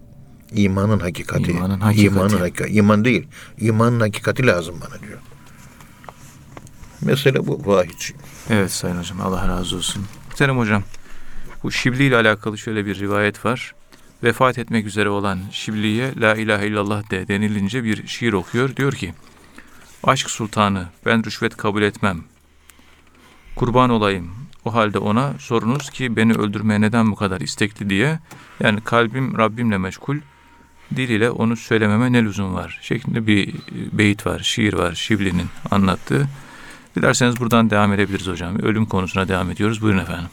İmanın 0.54 0.98
hakikati. 0.98 1.50
İmanın 1.50 1.80
hakikati. 1.80 2.06
İmanın 2.06 2.38
hakikati. 2.38 2.72
İman 2.72 3.04
değil. 3.04 3.26
İmanın 3.58 4.00
hakikati 4.00 4.46
lazım 4.46 4.74
bana 4.80 5.02
diyor. 5.02 5.18
Mesele 7.00 7.46
bu 7.46 7.62
vahid. 7.66 8.00
Evet 8.50 8.70
Sayın 8.70 8.98
Hocam 8.98 9.20
Allah 9.20 9.48
razı 9.48 9.76
olsun. 9.76 10.04
Muhterem 10.28 10.58
Hocam 10.58 10.82
bu 11.62 11.72
Şibli 11.72 12.04
ile 12.04 12.16
alakalı 12.16 12.58
şöyle 12.58 12.86
bir 12.86 12.98
rivayet 12.98 13.44
var. 13.44 13.74
Vefat 14.22 14.58
etmek 14.58 14.86
üzere 14.86 15.08
olan 15.08 15.40
Şibli'ye 15.50 16.12
La 16.20 16.34
ilahe 16.34 16.66
illallah 16.66 17.10
de 17.10 17.28
denilince 17.28 17.84
bir 17.84 18.06
şiir 18.06 18.32
okuyor. 18.32 18.76
Diyor 18.76 18.92
ki 18.92 19.14
Aşk 20.04 20.30
sultanı 20.30 20.88
ben 21.06 21.24
rüşvet 21.24 21.56
kabul 21.56 21.82
etmem. 21.82 22.24
Kurban 23.56 23.90
olayım. 23.90 24.30
O 24.64 24.74
halde 24.74 24.98
ona 24.98 25.34
sorunuz 25.38 25.90
ki 25.90 26.16
beni 26.16 26.32
öldürmeye 26.32 26.80
neden 26.80 27.10
bu 27.10 27.16
kadar 27.16 27.40
istekli 27.40 27.90
diye. 27.90 28.18
Yani 28.60 28.80
kalbim 28.80 29.38
Rabbimle 29.38 29.78
meşgul. 29.78 30.16
Dil 30.96 31.08
ile 31.08 31.30
onu 31.30 31.56
söylememe 31.56 32.12
ne 32.12 32.24
lüzum 32.24 32.54
var? 32.54 32.78
Şeklinde 32.82 33.26
bir 33.26 33.54
beyit 33.92 34.26
var, 34.26 34.38
şiir 34.38 34.72
var 34.72 34.94
Şibli'nin 34.94 35.46
anlattığı. 35.70 36.28
Dilerseniz 36.96 37.40
buradan 37.40 37.70
devam 37.70 37.92
edebiliriz 37.92 38.26
hocam. 38.26 38.58
Ölüm 38.58 38.86
konusuna 38.86 39.28
devam 39.28 39.50
ediyoruz. 39.50 39.82
Buyurun 39.82 39.98
efendim. 39.98 40.28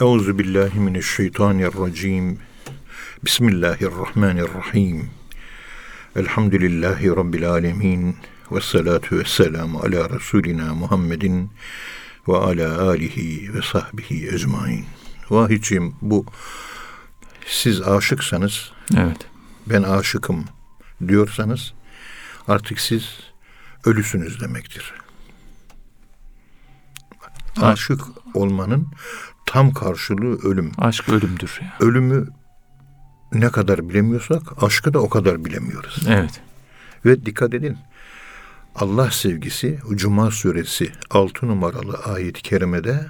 Euzu 0.00 0.38
billahi 0.38 0.80
mineşşeytanirracim. 0.80 2.38
Bismillahirrahmanirrahim. 3.24 5.10
Elhamdülillahi 6.16 7.08
rabbil 7.08 7.50
alamin. 7.50 8.16
Ve 8.52 8.60
salatu 8.60 9.18
ve 9.18 9.24
selamu 9.24 9.78
ala 9.78 10.10
Resulina 10.10 10.74
Muhammedin 10.74 11.50
ve 12.28 12.36
ala 12.36 12.88
alihi 12.88 13.54
ve 13.54 13.62
sahbihi 13.62 14.28
ecmain. 14.34 14.84
Vahicim 15.30 15.94
bu 16.02 16.24
siz 17.46 17.82
aşıksanız 17.82 18.72
Evet. 18.96 19.29
Ben 19.70 19.82
aşıkım 19.82 20.44
diyorsanız 21.08 21.72
artık 22.48 22.80
siz 22.80 23.04
ölüsünüz 23.84 24.40
demektir. 24.40 24.94
Aşık 27.60 28.00
olmanın 28.34 28.86
tam 29.46 29.72
karşılığı 29.72 30.38
ölüm. 30.48 30.72
Aşk 30.78 31.08
ölümdür. 31.08 31.58
ya. 31.62 31.76
Ölümü 31.80 32.28
ne 33.32 33.50
kadar 33.50 33.88
bilemiyorsak 33.88 34.62
aşkı 34.62 34.94
da 34.94 34.98
o 34.98 35.08
kadar 35.08 35.44
bilemiyoruz. 35.44 36.02
Evet. 36.08 36.40
Ve 37.04 37.26
dikkat 37.26 37.54
edin. 37.54 37.78
Allah 38.74 39.10
sevgisi 39.10 39.78
Cuma 39.94 40.30
suresi 40.30 40.92
6 41.10 41.46
numaralı 41.48 41.96
ayet-i 41.96 42.42
kerimede 42.42 43.06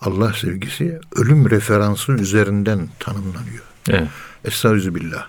Allah 0.00 0.32
sevgisi 0.32 1.00
ölüm 1.16 1.50
referansı 1.50 2.12
üzerinden 2.12 2.88
tanımlanıyor. 2.98 3.62
Evet. 3.88 4.08
Estağfirullah. 4.44 5.28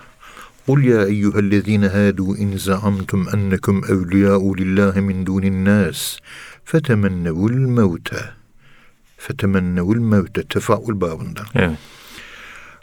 Kul 0.66 0.82
ya 0.84 1.06
eyyühellezine 1.06 1.86
hâdû 1.86 2.36
in 2.38 2.56
zaamtum 2.58 3.28
ennekum 3.34 3.84
evliyâ'u 3.84 4.56
lillâhi 4.58 5.00
min 5.00 5.26
dûnin 5.26 5.64
nâs 5.64 6.18
fetemennevul 6.64 7.52
mevte 7.52 8.24
fetemennevul 9.16 9.98
mevte 9.98 10.42
tefaul 10.42 11.00
babından. 11.00 11.46
Evet. 11.54 11.78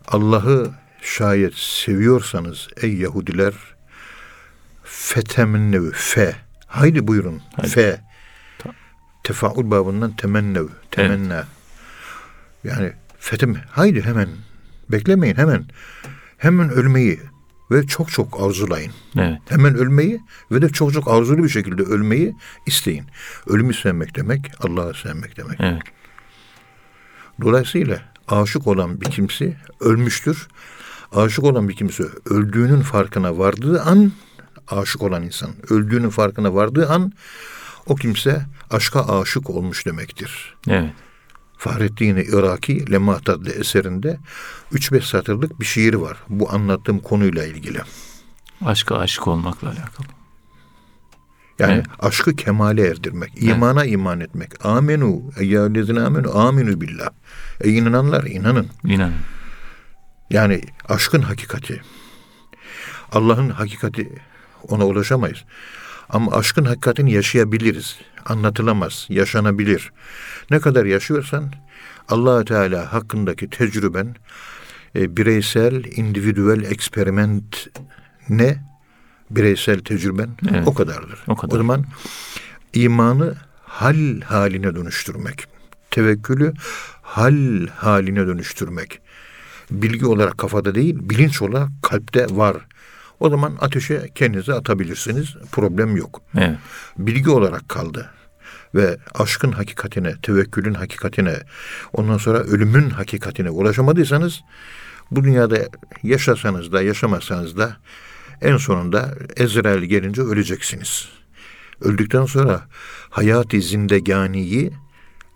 Allah'ı 0.08 0.72
şayet 1.02 1.54
seviyorsanız 1.56 2.68
ey 2.82 2.94
Yahudiler 2.94 3.54
fetemennev 4.84 5.92
fe 5.92 6.36
haydi 6.68 7.08
buyurun 7.08 7.42
Haydi. 7.56 7.70
fe 7.70 8.02
tefaul 9.24 9.72
babından 9.72 10.16
temennev 10.16 10.68
temenna 10.92 11.48
yani 12.64 12.94
fetem 13.20 13.56
haydi 13.72 14.02
hemen 14.02 14.30
beklemeyin 14.90 15.36
hemen 15.36 15.66
hemen 16.42 16.70
ölmeyi 16.70 17.20
ve 17.72 17.88
çok 17.88 18.12
çok 18.12 18.44
arzulayın. 18.44 18.92
Evet. 19.18 19.42
Hemen 19.50 19.76
ölmeyi 19.76 20.22
ve 20.52 20.62
de 20.62 20.70
çok 20.70 20.94
çok 20.94 21.08
arzulu 21.08 21.44
bir 21.44 21.50
şekilde 21.50 21.84
ölmeyi 21.84 22.36
isteyin. 22.66 23.06
Ölümü 23.48 23.74
sevmek 23.74 24.16
demek 24.16 24.52
Allah'ı 24.60 24.94
sevmek 24.94 25.38
demek. 25.38 25.60
Evet. 25.60 25.82
Dolayısıyla 27.42 28.02
aşık 28.28 28.68
olan 28.68 29.02
bir 29.02 29.06
kimse 29.06 29.58
ölmüştür. 29.80 30.48
Aşık 31.12 31.44
olan 31.44 31.70
bir 31.70 31.76
kimse 31.76 32.04
öldüğünün 32.30 32.82
farkına 32.82 33.38
vardığı 33.38 33.82
an 33.82 34.12
aşık 34.68 35.04
olan 35.04 35.24
insan 35.24 35.52
öldüğünün 35.70 36.10
farkına 36.10 36.56
vardığı 36.56 36.90
an 36.90 37.12
o 37.86 37.96
kimse 37.96 38.46
aşka 38.70 39.20
aşık 39.20 39.50
olmuş 39.50 39.86
demektir. 39.86 40.56
Evet. 40.68 40.94
Fahrettin 41.62 42.16
Iraki 42.16 42.92
Lemah 42.92 43.18
adlı 43.18 43.52
eserinde 43.52 44.18
3-5 44.74 45.02
satırlık 45.02 45.60
bir 45.60 45.66
şiir 45.66 45.94
var. 45.94 46.18
Bu 46.30 46.52
anlattığım 46.54 47.00
konuyla 47.00 47.46
ilgili. 47.46 47.82
Aşka 48.66 48.98
aşık 48.98 49.28
olmakla 49.28 49.68
alakalı. 49.68 50.08
Yani 51.60 51.74
Evet. 51.74 51.86
aşkı 52.00 52.36
kemale 52.36 52.88
erdirmek, 52.88 53.44
imana 53.44 53.86
iman 53.86 54.20
etmek. 54.20 54.66
Amenu, 54.66 55.22
eyyâlezine 55.40 56.00
amenu, 56.02 56.38
aminu 56.38 56.82
billah. 56.82 57.10
Ey 57.62 57.78
inananlar 57.78 58.24
inanın. 58.24 58.68
İnanın. 58.84 59.14
Yani 60.30 60.62
aşkın 60.90 61.22
hakikati. 61.22 61.82
Allah'ın 63.12 63.50
hakikati 63.50 64.10
ona 64.68 64.86
ulaşamayız. 64.86 65.44
Ama 66.12 66.32
aşkın 66.32 66.66
hakikatini 66.66 67.12
yaşayabiliriz. 67.12 67.96
Anlatılamaz, 68.26 69.06
yaşanabilir. 69.10 69.92
Ne 70.52 70.60
kadar 70.60 70.86
yaşıyorsan 70.86 71.54
allah 72.10 72.46
Teala 72.46 72.94
hakkındaki 72.94 73.50
tecrüben 73.50 74.16
e, 74.96 75.18
bireysel, 75.18 75.84
individüel 75.84 76.64
eksperiment 76.72 77.68
ne? 78.30 78.58
Bireysel 79.30 79.80
tecrüben 79.80 80.30
Evet. 80.52 80.68
o 80.68 80.74
kadardır. 80.74 81.20
O 81.28 81.36
kadar. 81.36 81.56
o 81.56 81.58
zaman 81.58 81.86
imanı 82.74 83.36
hal 83.64 84.22
haline 84.22 84.76
dönüştürmek. 84.76 85.46
Tevekkülü 85.92 86.54
hal 87.02 87.68
haline 87.68 88.28
dönüştürmek 88.28 89.02
bilgi 89.72 90.06
olarak 90.06 90.38
kafada 90.38 90.76
değil, 90.76 90.98
bilinç 91.02 91.42
olarak 91.42 91.70
kalpte 91.82 92.28
var. 92.30 92.58
O 93.22 93.30
zaman 93.30 93.58
ateşe 93.60 94.10
kendinizi 94.16 94.54
atabilirsiniz. 94.54 95.36
Problem 95.52 95.96
yok. 95.96 96.22
Evet. 96.38 96.58
Bilgi 96.98 97.30
olarak 97.30 97.70
kaldı. 97.70 98.10
Ve 98.76 98.98
aşkın 99.14 99.52
hakikatine, 99.52 100.16
tevekkülün 100.22 100.74
hakikatine, 100.74 101.36
ondan 101.94 102.18
sonra 102.18 102.40
ölümün 102.40 102.90
hakikatine 102.90 103.50
ulaşamadıysanız 103.50 104.42
bu 105.12 105.24
dünyada 105.24 105.58
yaşasanız 106.04 106.72
da 106.72 106.82
yaşamasanız 106.82 107.58
da 107.58 107.78
en 108.42 108.58
sonunda 108.58 109.14
Ezrail 109.38 109.84
gelince 109.84 110.22
öleceksiniz. 110.22 111.10
Öldükten 111.82 112.26
sonra 112.26 112.68
hayat-ı 113.10 113.62
zindeganiyi, 113.62 114.72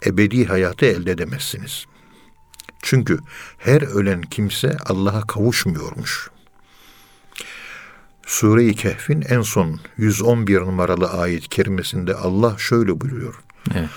ebedi 0.05 0.45
hayatı 0.45 0.85
elde 0.85 1.11
edemezsiniz. 1.11 1.85
Çünkü 2.81 3.19
her 3.57 3.81
ölen 3.81 4.21
kimse 4.21 4.77
Allah'a 4.85 5.21
kavuşmuyormuş. 5.21 6.34
Sure-i 8.25 8.75
Kehf'in 8.75 9.21
en 9.29 9.41
son 9.41 9.79
111 9.97 10.61
numaralı 10.61 11.09
ayet 11.11 11.47
kerimesinde 11.49 12.15
Allah 12.15 12.57
şöyle 12.57 13.01
buyuruyor. 13.01 13.35
Evet. 13.75 13.89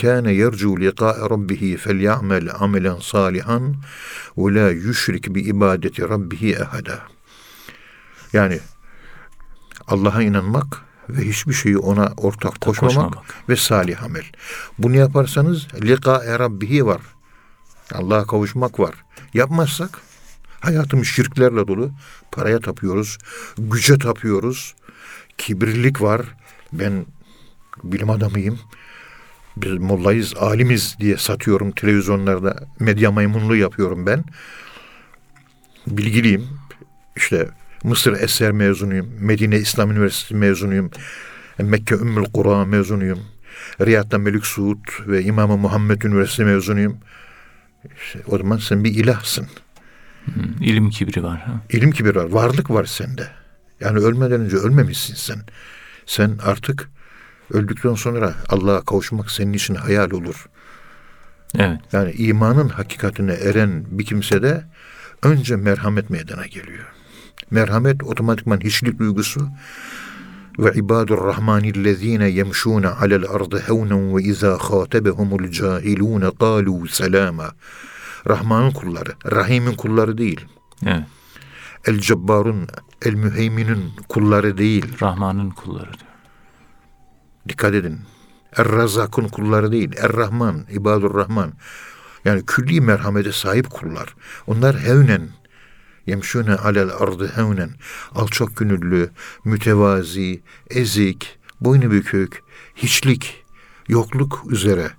Kana 0.00 0.30
yercu 0.30 0.80
liqa'a 0.80 1.30
rabbih 1.30 1.78
fely'amel 1.78 2.48
amelen 2.58 2.96
salihan 3.00 3.74
ve 4.36 4.54
la 4.54 4.70
yushrik 4.70 5.34
bi 5.34 5.40
ibadeti 5.40 6.02
rabbih 6.02 6.60
ahada. 6.60 6.98
Yani 8.32 8.58
Allah'a 9.86 10.22
inanmak 10.22 10.82
ve 11.08 11.22
hiçbir 11.22 11.54
şeyi 11.54 11.78
ona 11.78 12.12
ortak 12.16 12.60
koşmamak, 12.60 12.94
koşmamak. 12.94 13.48
ve 13.48 13.56
salih 13.56 14.02
amel. 14.02 14.24
Bunu 14.78 14.96
yaparsanız 14.96 15.66
liqa'a 15.82 16.38
rabbih 16.38 16.84
var. 16.84 17.00
Allah'a 17.94 18.26
kavuşmak 18.26 18.80
var. 18.80 18.94
Yapmazsak 19.34 20.00
hayatımız 20.62 21.06
şirklerle 21.06 21.68
dolu. 21.68 21.90
Paraya 22.32 22.60
tapıyoruz, 22.60 23.18
güce 23.58 23.98
tapıyoruz, 23.98 24.74
kibirlik 25.38 26.02
var, 26.02 26.22
Ben 26.72 27.06
bilim 27.84 28.10
adamıyım. 28.10 28.58
Biz 29.56 29.72
mollayız, 29.72 30.34
alimiz 30.36 30.96
diye 31.00 31.16
satıyorum 31.16 31.70
televizyonlarda. 31.70 32.56
Medya 32.80 33.10
maymunluğu 33.10 33.56
yapıyorum 33.56 34.06
ben. 34.06 34.24
Bilgiliyim. 35.86 36.48
İşte 37.16 37.48
Mısır 37.84 38.12
Eser 38.12 38.52
mezunuyum. 38.52 39.08
Medine 39.20 39.56
İslam 39.56 39.90
Üniversitesi 39.90 40.34
mezunuyum. 40.34 40.90
Mekke 41.58 41.94
Ümmül 41.94 42.24
Kura 42.24 42.64
mezunuyum. 42.64 43.20
Riyad'da 43.80 44.18
Melik 44.18 44.46
Suud 44.46 44.78
ve 45.06 45.22
İmam-ı 45.22 45.56
Muhammed 45.56 46.02
Üniversitesi 46.02 46.44
mezunuyum. 46.44 46.98
İşte 47.96 48.18
o 48.26 48.38
zaman 48.38 48.58
sen 48.58 48.84
bir 48.84 48.94
ilahsın. 48.94 49.46
Hı, 50.26 50.64
ilim 50.64 50.90
kibri 50.90 51.22
var. 51.22 51.38
Ha? 51.40 51.52
İlim 51.70 51.90
kibir 51.90 52.16
var. 52.16 52.24
Varlık 52.24 52.70
var 52.70 52.84
sende. 52.84 53.28
Yani 53.80 53.98
ölmeden 53.98 54.40
önce 54.40 54.56
ölmemişsin 54.56 55.14
sen. 55.14 55.40
Sen 56.06 56.38
artık 56.44 56.90
öldükten 57.50 57.94
sonra 57.94 58.34
Allah'a 58.48 58.84
kavuşmak 58.84 59.30
senin 59.30 59.52
için 59.52 59.74
hayal 59.74 60.10
olur. 60.10 60.46
Evet. 61.58 61.80
Yani 61.92 62.12
imanın 62.12 62.68
hakikatine 62.68 63.32
eren 63.32 63.84
bir 63.90 64.04
kimsede 64.04 64.64
önce 65.22 65.56
merhamet 65.56 66.10
meydana 66.10 66.46
geliyor. 66.46 66.84
Merhamet 67.50 68.02
otomatikman 68.02 68.60
hiçlik 68.60 68.98
duygusu 68.98 69.48
ve 70.58 70.72
ibadur 70.74 71.24
rahmanillezine 71.24 72.28
yemşûne 72.28 72.88
alel 72.88 73.24
ardı 73.28 73.58
hevnen 73.58 74.16
ve 74.16 74.22
izâ 74.22 74.58
khâtebehumul 74.58 75.50
cahilûne 75.50 76.26
kâlû 76.26 76.88
selâma. 76.88 77.52
Rahman'ın 78.28 78.70
kulları, 78.70 79.12
Rahim'in 79.32 79.74
kulları 79.74 80.18
değil. 80.18 80.46
Evet. 80.86 81.04
El 81.86 81.98
Cebbar'un, 81.98 82.68
El 83.02 83.14
Müheymin'in 83.14 83.90
kulları 84.08 84.58
değil. 84.58 85.02
Rahman'ın 85.02 85.50
kulları 85.50 85.92
diyor. 85.92 86.12
Dikkat 87.48 87.74
edin. 87.74 88.00
Er-Razak'ın 88.56 89.28
kulları 89.28 89.72
değil. 89.72 89.92
Er-Rahman, 89.96 90.66
İbadur 90.70 91.14
Rahman. 91.14 91.52
Yani 92.24 92.46
külli 92.46 92.80
merhamete 92.80 93.32
sahip 93.32 93.70
kullar. 93.70 94.14
Onlar 94.46 94.80
hevnen, 94.80 95.28
yemşune 96.06 96.54
alel 96.54 96.90
ardı 96.98 97.32
hevnen. 97.36 97.70
Alçak 98.14 98.56
gönüllü, 98.56 99.10
mütevazi, 99.44 100.42
ezik, 100.70 101.38
boynu 101.60 101.90
bükük, 101.90 102.42
hiçlik, 102.76 103.44
yokluk 103.88 104.44
üzere, 104.50 104.90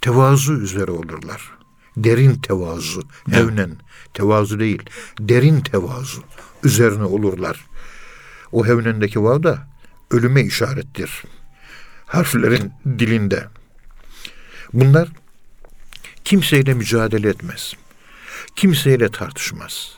tevazu 0.00 0.52
üzere 0.52 0.90
olurlar. 0.90 1.53
Derin 1.96 2.34
tevazu, 2.34 3.02
hevnen, 3.30 3.76
tevazu 4.14 4.60
değil, 4.60 4.82
derin 5.20 5.60
tevazu 5.60 6.22
üzerine 6.64 7.04
olurlar. 7.04 7.64
O 8.52 8.66
hevnendeki 8.66 9.22
vav 9.22 9.42
da 9.42 9.68
ölüme 10.10 10.42
işarettir 10.42 11.24
harflerin 12.06 12.72
dilinde. 12.98 13.44
Bunlar 14.72 15.08
kimseyle 16.24 16.74
mücadele 16.74 17.28
etmez. 17.28 17.72
Kimseyle 18.56 19.08
tartışmaz. 19.08 19.92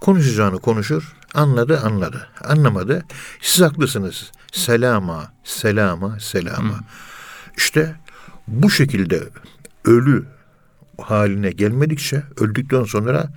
Konuşacağını 0.00 0.60
konuşur, 0.60 1.16
anladı 1.34 1.80
anladı. 1.80 2.28
Anlamadı, 2.44 3.04
siz 3.40 3.60
haklısınız. 3.62 4.32
Selama, 4.52 5.32
selama, 5.44 6.20
selama. 6.20 6.80
İşte 7.56 7.96
bu 8.48 8.70
şekilde 8.70 9.22
ölü 9.84 10.26
haline 11.02 11.50
gelmedikçe 11.50 12.22
öldükten 12.40 12.84
sonra 12.84 13.32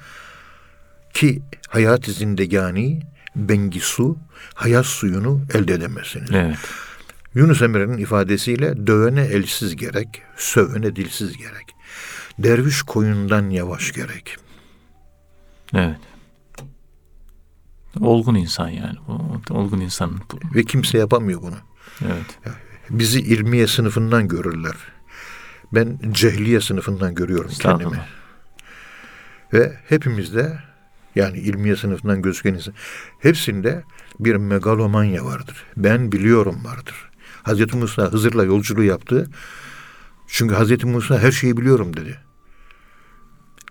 ki 1.13 1.41
hayat 1.67 2.05
zindegani 2.05 2.99
bengi 3.35 3.79
su, 3.79 4.17
hayat 4.53 4.85
suyunu 4.85 5.41
elde 5.53 5.73
edemezsiniz. 5.73 6.31
Evet. 6.31 6.57
Yunus 7.35 7.61
Emre'nin 7.61 7.97
ifadesiyle 7.97 8.87
dövene 8.87 9.21
elsiz 9.21 9.75
gerek, 9.75 10.21
sövene 10.37 10.95
dilsiz 10.95 11.37
gerek. 11.37 11.67
Derviş 12.39 12.81
koyundan 12.81 13.49
yavaş 13.49 13.91
gerek. 13.91 14.37
Evet. 15.73 15.99
Olgun 17.99 18.35
insan 18.35 18.69
yani. 18.69 18.97
Olgun 19.49 19.79
insan. 19.79 20.19
Ve 20.55 20.63
kimse 20.63 20.97
yapamıyor 20.97 21.41
bunu. 21.41 21.57
Evet. 22.05 22.39
Bizi 22.89 23.19
ilmiye 23.19 23.67
sınıfından 23.67 24.27
görürler. 24.27 24.75
Ben 25.73 25.99
cehliye 26.11 26.61
sınıfından 26.61 27.15
görüyorum 27.15 27.51
kendimi. 27.59 27.99
Ve 29.53 29.73
hepimizde 29.89 30.59
yani 31.15 31.37
ilmiye 31.39 31.75
sınıfından 31.75 32.21
gözüken 32.21 32.53
insan 32.53 32.73
hepsinde 33.19 33.83
bir 34.19 34.35
megalomanya 34.35 35.25
vardır. 35.25 35.63
Ben 35.77 36.11
biliyorum 36.11 36.55
vardır. 36.65 36.95
Hazreti 37.43 37.77
Musa 37.77 38.11
Hızır'la 38.11 38.43
yolculuğu 38.43 38.83
yaptı. 38.83 39.27
Çünkü 40.27 40.55
Hazreti 40.55 40.85
Musa 40.85 41.19
her 41.19 41.31
şeyi 41.31 41.57
biliyorum 41.57 41.97
dedi. 41.97 42.19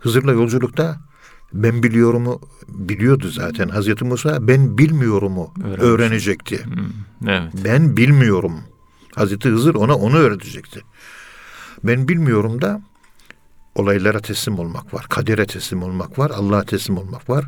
Hızır'la 0.00 0.32
yolculukta 0.32 1.00
ben 1.52 1.82
biliyorumu 1.82 2.40
biliyordu 2.68 3.28
zaten. 3.28 3.68
Hazreti 3.68 4.04
Musa 4.04 4.48
ben 4.48 4.78
bilmiyorumu 4.78 5.54
Öğrenmiş. 5.64 5.82
öğrenecekti. 5.82 6.64
Hmm, 6.64 7.28
Evet. 7.28 7.52
Ben 7.64 7.96
bilmiyorum. 7.96 8.60
Hazreti 9.14 9.48
Hızır 9.48 9.74
ona 9.74 9.94
onu 9.94 10.16
öğretecekti. 10.16 10.80
Ben 11.84 12.08
bilmiyorum 12.08 12.62
da 12.62 12.80
olaylara 13.74 14.20
teslim 14.20 14.58
olmak 14.58 14.94
var. 14.94 15.06
Kadere 15.08 15.46
teslim 15.46 15.82
olmak 15.82 16.18
var. 16.18 16.30
Allah'a 16.30 16.62
teslim 16.62 16.98
olmak 16.98 17.30
var. 17.30 17.44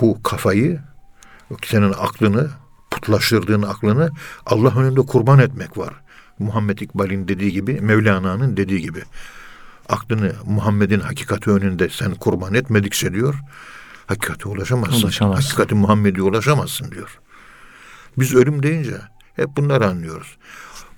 Bu 0.00 0.22
kafayı, 0.22 0.80
senin 1.64 1.92
aklını, 1.92 2.50
putlaştırdığın 2.90 3.62
aklını 3.62 4.10
Allah 4.46 4.78
önünde 4.80 5.00
kurban 5.00 5.38
etmek 5.38 5.78
var. 5.78 5.94
Muhammed 6.38 6.78
İkbal'in 6.78 7.28
dediği 7.28 7.52
gibi, 7.52 7.80
Mevlana'nın 7.80 8.56
dediği 8.56 8.80
gibi. 8.80 9.02
Aklını 9.88 10.32
Muhammed'in 10.46 11.00
hakikati 11.00 11.50
önünde 11.50 11.88
sen 11.88 12.14
kurban 12.14 12.54
etmedikçe 12.54 13.12
diyor, 13.12 13.34
hakikate 14.06 14.48
ulaşamazsın. 14.48 15.02
Ulaşamazsın. 15.02 15.42
Hakikati 15.42 15.74
Muhammed'e 15.74 16.22
ulaşamazsın 16.22 16.90
diyor. 16.90 17.18
Biz 18.18 18.34
ölüm 18.34 18.62
deyince 18.62 18.96
hep 19.36 19.48
bunları 19.56 19.86
anlıyoruz. 19.86 20.36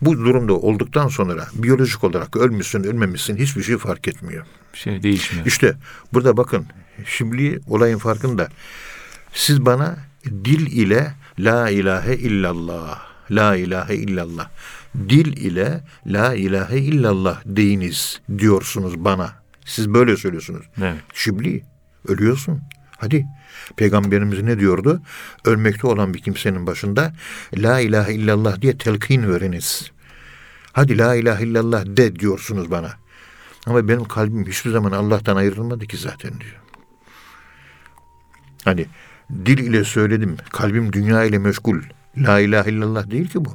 Bu 0.00 0.18
durumda 0.18 0.52
olduktan 0.52 1.08
sonra 1.08 1.48
biyolojik 1.54 2.04
olarak 2.04 2.36
ölmüşsün 2.36 2.84
ölmemişsin 2.84 3.36
hiçbir 3.36 3.62
şey 3.62 3.78
fark 3.78 4.08
etmiyor. 4.08 4.46
Şey 4.72 5.02
değişmiyor. 5.02 5.46
İşte 5.46 5.74
burada 6.12 6.36
bakın 6.36 6.66
şimdi 7.06 7.60
olayın 7.66 7.98
farkında. 7.98 8.48
Siz 9.32 9.66
bana 9.66 9.96
dil 10.24 10.66
ile 10.66 11.14
la 11.38 11.70
ilahe 11.70 12.14
illallah, 12.14 13.00
la 13.30 13.56
ilahe 13.56 13.94
illallah, 13.96 14.48
dil 15.08 15.36
ile 15.36 15.84
la 16.06 16.34
ilahe 16.34 16.78
illallah 16.78 17.42
deyiniz 17.46 18.20
diyorsunuz 18.38 19.04
bana. 19.04 19.32
Siz 19.64 19.94
böyle 19.94 20.16
söylüyorsunuz. 20.16 20.66
Evet. 20.82 20.96
Şibli 21.14 21.64
ölüyorsun. 22.08 22.60
Hadi. 22.96 23.26
Peygamberimiz 23.76 24.42
ne 24.42 24.58
diyordu? 24.58 25.02
Ölmekte 25.44 25.86
olan 25.86 26.14
bir 26.14 26.18
kimsenin 26.18 26.66
başında 26.66 27.12
La 27.56 27.80
ilahe 27.80 28.14
illallah 28.14 28.60
diye 28.60 28.78
telkin 28.78 29.32
veriniz. 29.32 29.90
Hadi 30.72 30.98
la 30.98 31.14
ilahe 31.14 31.44
illallah 31.44 31.86
de 31.86 32.16
diyorsunuz 32.16 32.70
bana. 32.70 32.92
Ama 33.66 33.88
benim 33.88 34.04
kalbim 34.04 34.46
hiçbir 34.46 34.70
zaman 34.70 34.92
Allah'tan 34.92 35.36
ayrılmadı 35.36 35.86
ki 35.86 35.96
zaten 35.96 36.30
diyor. 36.30 36.56
Hani 38.64 38.86
dil 39.30 39.58
ile 39.58 39.84
söyledim, 39.84 40.36
kalbim 40.52 40.92
dünya 40.92 41.24
ile 41.24 41.38
meşgul. 41.38 41.80
La 42.16 42.40
ilahe 42.40 42.70
illallah 42.70 43.10
değil 43.10 43.28
ki 43.28 43.44
bu. 43.44 43.54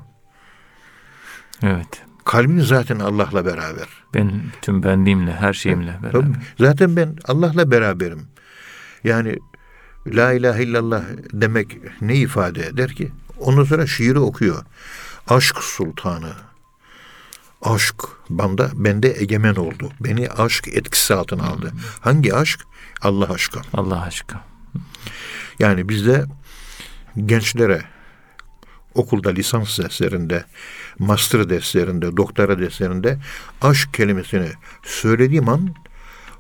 Evet. 1.64 2.04
Kalbin 2.26 2.60
zaten 2.60 3.00
Allah'la 3.00 3.46
beraber. 3.46 3.88
Ben 4.14 4.32
tüm 4.62 4.84
benliğimle, 4.84 5.34
her 5.34 5.54
şeyimle 5.54 5.98
beraber. 6.04 6.12
Tabii. 6.12 6.36
Zaten 6.60 6.96
ben 6.96 7.16
Allah'la 7.26 7.72
beraberim. 7.72 8.28
Yani 9.04 9.40
La 10.08 10.34
ilahe 10.34 10.64
illallah 10.64 11.04
demek 11.34 11.78
ne 12.02 12.16
ifade 12.16 12.66
eder 12.66 12.92
ki? 12.92 13.12
Ondan 13.40 13.64
sonra 13.64 13.88
şiiri 13.88 14.20
okuyor. 14.20 14.66
Aşk 15.28 15.58
sultanı. 15.58 16.34
Aşk 17.62 17.96
banda 18.30 18.72
bende 18.74 19.16
egemen 19.22 19.56
oldu. 19.56 19.92
Beni 20.00 20.30
aşk 20.30 20.68
etkisi 20.68 21.14
altına 21.14 21.44
aldı. 21.44 21.72
Hangi 22.00 22.36
aşk? 22.36 22.60
Allah 23.02 23.30
aşkı. 23.34 23.60
Allah 23.74 24.02
aşkına. 24.02 24.42
Yani 25.60 25.90
bizde 25.90 26.26
gençlere 27.26 27.82
okulda 28.96 29.30
lisans 29.30 29.80
derslerinde, 29.80 30.44
master 31.00 31.50
derslerinde, 31.50 32.18
doktora 32.18 32.60
derslerinde 32.60 33.18
aşk 33.62 33.94
kelimesini 33.94 34.50
söylediğim 34.84 35.50
an 35.50 35.76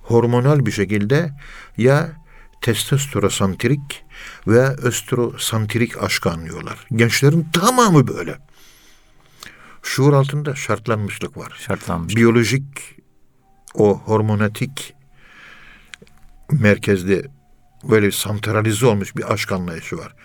hormonal 0.01 0.65
bir 0.65 0.71
şekilde 0.71 1.31
ya 1.77 2.20
testosterosantrik 2.62 4.03
veya 4.47 4.70
östrosantrik 4.70 6.03
aşk 6.03 6.28
anlıyorlar. 6.28 6.86
Gençlerin 6.91 7.47
tamamı 7.53 8.07
böyle. 8.07 8.38
Şuur 9.84 10.14
altında 10.14 10.55
şartlanmışlık 10.55 11.38
var. 11.38 11.53
Şartlanmış. 11.68 12.16
Biyolojik 12.16 12.95
o 13.74 13.99
hormonatik 13.99 14.93
merkezde 16.51 17.28
böyle 17.84 18.07
bir 18.07 18.12
santralize 18.12 18.86
olmuş 18.86 19.16
bir 19.16 19.34
aşk 19.34 19.51
anlayışı 19.51 19.97
var. 19.97 20.16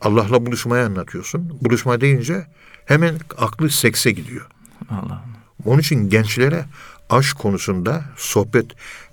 Allah'la 0.00 0.46
buluşmayı 0.46 0.84
anlatıyorsun. 0.84 1.58
Buluşma 1.60 2.00
deyince 2.00 2.46
hemen 2.86 3.14
aklı 3.36 3.70
sekse 3.70 4.10
gidiyor. 4.10 4.46
Allah. 4.90 5.24
Onun 5.64 5.78
için 5.78 6.10
gençlere 6.10 6.64
aşk 7.10 7.38
konusunda 7.38 8.04
sohbet 8.16 8.66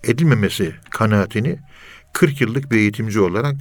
edilmemesi 0.04 0.76
kanaatini 0.90 1.60
40 2.14 2.42
yıllık 2.42 2.72
bir 2.72 2.78
eğitimci 2.78 3.20
olarak 3.20 3.56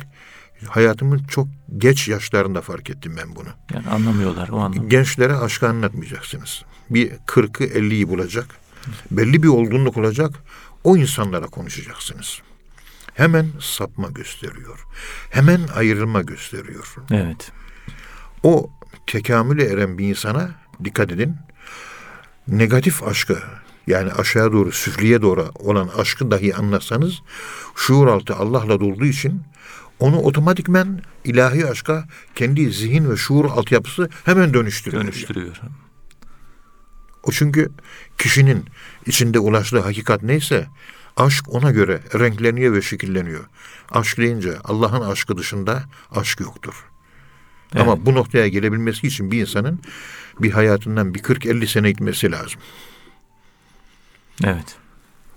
hayatımın 0.69 1.25
çok 1.25 1.49
geç 1.79 2.09
yaşlarında 2.09 2.61
fark 2.61 2.91
ettim 2.91 3.17
ben 3.23 3.37
bunu. 3.37 3.49
Yani 3.75 3.89
anlamıyorlar 3.89 4.49
o 4.49 4.59
anlamda. 4.59 4.89
Gençlere 4.89 5.37
aşkı 5.37 5.69
anlatmayacaksınız. 5.69 6.63
Bir 6.91 7.11
40'ı 7.11 7.67
50'yi 7.67 8.09
bulacak. 8.09 8.47
Belli 9.11 9.43
bir 9.43 9.49
olgunluk 9.49 9.97
olacak. 9.97 10.35
O 10.85 10.97
insanlara 10.97 11.47
konuşacaksınız. 11.47 12.43
Hemen 13.15 13.47
sapma 13.61 14.09
gösteriyor. 14.09 14.79
Hemen 15.31 15.61
ayrılma 15.75 16.23
gösteriyor. 16.23 16.95
Evet. 17.11 17.53
O 18.43 18.71
tekamüle 19.07 19.65
eren 19.65 19.99
bir 19.99 20.09
insana 20.09 20.51
dikkat 20.85 21.13
edin. 21.13 21.37
Negatif 22.49 23.03
aşkı 23.03 23.39
yani 23.91 24.13
aşağı 24.13 24.53
doğru 24.53 24.73
süfliye 24.73 25.23
doğru 25.23 25.51
olan 25.55 25.89
aşkı 25.99 26.31
dahi 26.31 26.55
anlatsanız 26.55 27.23
şuur 27.77 28.07
altı 28.07 28.35
Allah'la 28.35 28.81
dolduğu 28.81 29.05
için 29.05 29.43
onu 29.99 30.21
otomatikmen 30.21 31.03
ilahi 31.25 31.67
aşka 31.67 32.09
kendi 32.35 32.73
zihin 32.73 33.11
ve 33.11 33.17
şuur 33.17 33.45
altyapısı 33.45 34.09
hemen 34.25 34.55
dönüştürüyor. 34.55 35.03
Dönüştürüyor. 35.03 35.61
O 37.23 37.33
çünkü 37.33 37.71
kişinin 38.19 38.65
içinde 39.07 39.39
ulaştığı 39.39 39.81
hakikat 39.81 40.23
neyse 40.23 40.67
aşk 41.17 41.45
ona 41.49 41.71
göre 41.71 42.01
renkleniyor 42.19 42.75
ve 42.75 42.83
şekilleniyor. 42.83 43.45
Aşk 43.91 44.19
deyince 44.19 44.59
Allah'ın 44.65 45.01
aşkı 45.01 45.37
dışında 45.37 45.83
aşk 46.11 46.41
yoktur. 46.41 46.75
Evet. 47.75 47.83
Ama 47.83 48.07
bu 48.07 48.15
noktaya 48.15 48.49
gelebilmesi 48.49 49.07
için 49.07 49.31
bir 49.31 49.41
insanın 49.41 49.81
bir 50.41 50.51
hayatından 50.51 51.15
bir 51.15 51.21
40-50 51.23 51.67
sene 51.67 51.91
gitmesi 51.91 52.33
lazım. 52.33 52.61
Evet. 54.45 54.77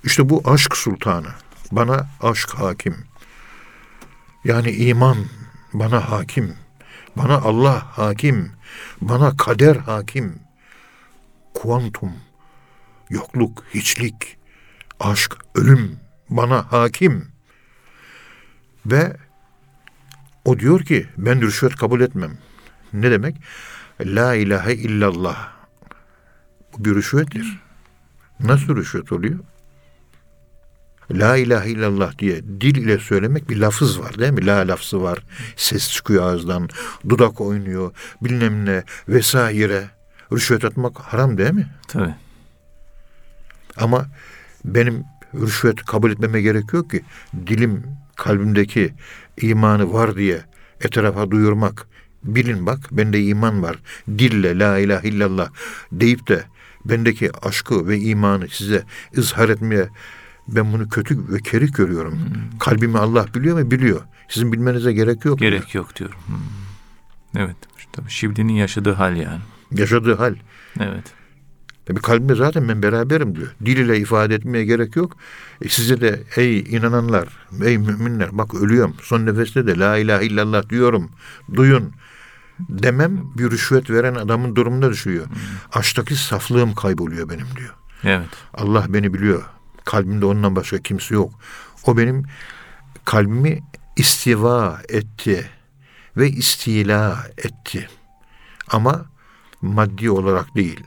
İşte 0.03 0.29
bu 0.29 0.41
aşk 0.45 0.77
sultanı. 0.77 1.27
Bana 1.71 2.07
aşk 2.21 2.49
hakim. 2.49 3.05
Yani 4.43 4.71
iman 4.71 5.17
bana 5.73 6.11
hakim. 6.11 6.55
Bana 7.15 7.35
Allah 7.35 7.97
hakim. 7.97 8.51
Bana 9.01 9.37
kader 9.37 9.75
hakim. 9.75 10.39
Kuantum, 11.53 12.13
yokluk, 13.09 13.63
hiçlik, 13.73 14.37
aşk, 14.99 15.37
ölüm 15.55 15.99
bana 16.29 16.71
hakim. 16.71 17.27
Ve 18.85 19.17
o 20.45 20.59
diyor 20.59 20.85
ki 20.85 21.07
ben 21.17 21.41
rüşvet 21.41 21.75
kabul 21.75 22.01
etmem. 22.01 22.37
Ne 22.93 23.11
demek? 23.11 23.35
La 24.01 24.35
ilahe 24.35 24.73
illallah. 24.73 25.51
Bu 26.73 26.85
bir 26.85 26.95
rüşvettir. 26.95 27.63
Nasıl 28.43 28.75
rüşvet 28.75 29.11
oluyor? 29.11 29.39
La 31.11 31.37
ilahe 31.37 31.69
illallah 31.69 32.19
diye 32.19 32.43
dil 32.43 32.75
ile 32.75 32.97
söylemek 32.97 33.49
bir 33.49 33.57
lafız 33.57 33.99
var 33.99 34.19
değil 34.19 34.31
mi? 34.31 34.45
La 34.45 34.67
lafzı 34.67 35.01
var. 35.01 35.19
Ses 35.55 35.91
çıkıyor 35.91 36.23
ağızdan. 36.23 36.69
Dudak 37.09 37.41
oynuyor. 37.41 37.91
Bilmem 38.21 38.65
ne 38.65 38.83
vesaire. 39.07 39.89
Rüşvet 40.31 40.65
atmak 40.65 40.99
haram 40.99 41.37
değil 41.37 41.51
mi? 41.51 41.67
Tabii. 41.87 42.15
Ama 43.77 44.05
benim 44.65 45.03
rüşvet 45.33 45.85
kabul 45.85 46.11
etmeme 46.11 46.41
gerek 46.41 46.73
yok 46.73 46.89
ki. 46.89 47.03
Dilim 47.47 47.83
kalbimdeki 48.15 48.93
imanı 49.41 49.93
var 49.93 50.15
diye 50.15 50.41
etrafa 50.81 51.31
duyurmak. 51.31 51.87
Bilin 52.23 52.65
bak 52.65 52.79
bende 52.91 53.23
iman 53.23 53.63
var. 53.63 53.79
Dille 54.07 54.59
la 54.59 54.77
ilahe 54.77 55.07
illallah 55.07 55.49
deyip 55.91 56.27
de 56.27 56.43
bendeki 56.85 57.31
aşkı 57.41 57.87
ve 57.87 57.99
imanı 57.99 58.47
size 58.49 58.83
izhar 59.13 59.49
etmeye 59.49 59.89
ben 60.47 60.73
bunu 60.73 60.89
kötü 60.89 61.33
ve 61.33 61.39
kerik 61.39 61.75
görüyorum. 61.75 62.19
Kalbimi 62.59 62.97
Allah 62.97 63.25
biliyor 63.35 63.59
mu? 63.59 63.71
Biliyor. 63.71 64.01
Sizin 64.29 64.53
bilmenize 64.53 64.93
gerek 64.93 65.25
yok. 65.25 65.39
Gerek 65.39 65.75
yok 65.75 65.95
diyorum. 65.95 66.17
Hmm. 66.27 67.41
Evet. 67.41 67.55
Tabii 67.91 68.09
Şibli'nin 68.09 68.53
yaşadığı 68.53 68.93
hal 68.93 69.15
yani. 69.15 69.41
Yaşadığı 69.71 70.15
hal. 70.15 70.35
Evet. 70.79 71.13
Tabi 71.85 72.01
kalbimde 72.01 72.35
zaten 72.35 72.69
ben 72.69 72.83
beraberim 72.83 73.35
diyor. 73.35 73.55
Dil 73.65 73.77
ile 73.77 73.97
ifade 73.97 74.35
etmeye 74.35 74.65
gerek 74.65 74.95
yok. 74.95 75.17
E 75.61 75.69
size 75.69 76.01
de 76.01 76.23
ey 76.35 76.59
inananlar, 76.59 77.27
ey 77.65 77.77
müminler 77.77 78.29
bak 78.31 78.53
ölüyorum. 78.53 78.95
Son 79.01 79.25
nefeste 79.25 79.67
de 79.67 79.77
la 79.79 79.97
ilahe 79.97 80.25
illallah 80.25 80.69
diyorum. 80.69 81.11
Duyun. 81.55 81.91
Demem 82.59 83.37
bir 83.37 83.51
rüşvet 83.51 83.89
veren 83.89 84.15
adamın 84.15 84.55
durumuna 84.55 84.89
düşüyor. 84.89 85.25
Aşktaki 85.73 86.15
saflığım 86.15 86.75
kayboluyor 86.75 87.29
benim 87.29 87.47
diyor. 87.57 87.73
Evet. 88.03 88.29
Allah 88.53 88.85
beni 88.89 89.13
biliyor. 89.13 89.43
Kalbimde 89.85 90.25
ondan 90.25 90.55
başka 90.55 90.77
kimse 90.77 91.15
yok. 91.15 91.31
O 91.87 91.97
benim 91.97 92.25
kalbimi 93.05 93.63
istiva 93.95 94.81
etti 94.89 95.49
ve 96.17 96.29
istila 96.29 97.27
etti. 97.37 97.89
Ama 98.67 99.05
maddi 99.61 100.11
olarak 100.11 100.55
değil. 100.55 100.83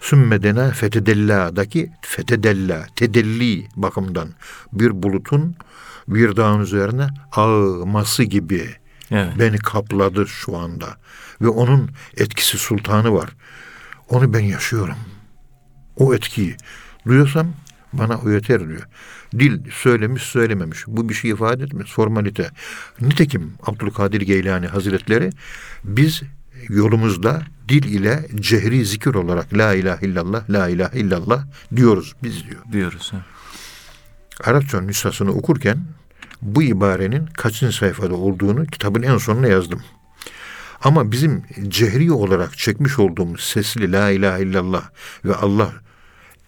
Sümmedena 0.00 0.70
fetedella'daki 0.70 1.92
fetedella, 2.02 2.86
tedelli 2.96 3.68
bakımdan 3.76 4.28
bir 4.72 5.02
bulutun 5.02 5.56
bir 6.08 6.36
dağın 6.36 6.60
üzerine 6.60 7.06
ağması 7.32 8.22
gibi 8.22 8.81
Evet. 9.12 9.38
beni 9.38 9.58
kapladı 9.58 10.26
şu 10.28 10.56
anda. 10.56 10.96
Ve 11.40 11.48
onun 11.48 11.90
etkisi 12.16 12.58
sultanı 12.58 13.14
var. 13.14 13.30
Onu 14.08 14.32
ben 14.32 14.40
yaşıyorum. 14.40 14.96
O 15.96 16.14
etkiyi 16.14 16.56
duyuyorsam 17.06 17.46
bana 17.92 18.18
o 18.18 18.30
yeter 18.30 18.68
diyor. 18.68 18.88
Dil 19.38 19.70
söylemiş 19.70 20.22
söylememiş. 20.22 20.84
Bu 20.86 21.08
bir 21.08 21.14
şey 21.14 21.30
ifade 21.30 21.64
etmez. 21.64 21.86
Formalite. 21.86 22.50
Nitekim 23.00 23.54
Abdülkadir 23.66 24.20
Geylani 24.20 24.66
Hazretleri 24.66 25.30
biz 25.84 26.22
yolumuzda 26.68 27.42
dil 27.68 27.84
ile 27.84 28.26
cehri 28.40 28.84
zikir 28.84 29.14
olarak 29.14 29.54
la 29.54 29.74
ilahe 29.74 30.06
illallah, 30.06 30.50
la 30.50 30.68
ilahe 30.68 30.98
illallah 30.98 31.44
diyoruz 31.76 32.14
biz 32.22 32.44
diyor. 32.44 32.62
Diyoruz. 32.72 33.12
ha. 33.12 33.24
Arapça 34.44 34.80
nüshasını 34.80 35.30
okurken 35.30 35.78
bu 36.42 36.62
ibarenin 36.62 37.26
kaçıncı 37.26 37.76
sayfada 37.76 38.14
olduğunu 38.14 38.66
kitabın 38.66 39.02
en 39.02 39.18
sonuna 39.18 39.46
yazdım. 39.46 39.82
Ama 40.84 41.12
bizim 41.12 41.42
cehri 41.68 42.12
olarak 42.12 42.58
çekmiş 42.58 42.98
olduğumuz 42.98 43.40
sesli 43.40 43.92
la 43.92 44.10
ilahe 44.10 44.42
illallah 44.42 44.82
ve 45.24 45.34
Allah 45.34 45.72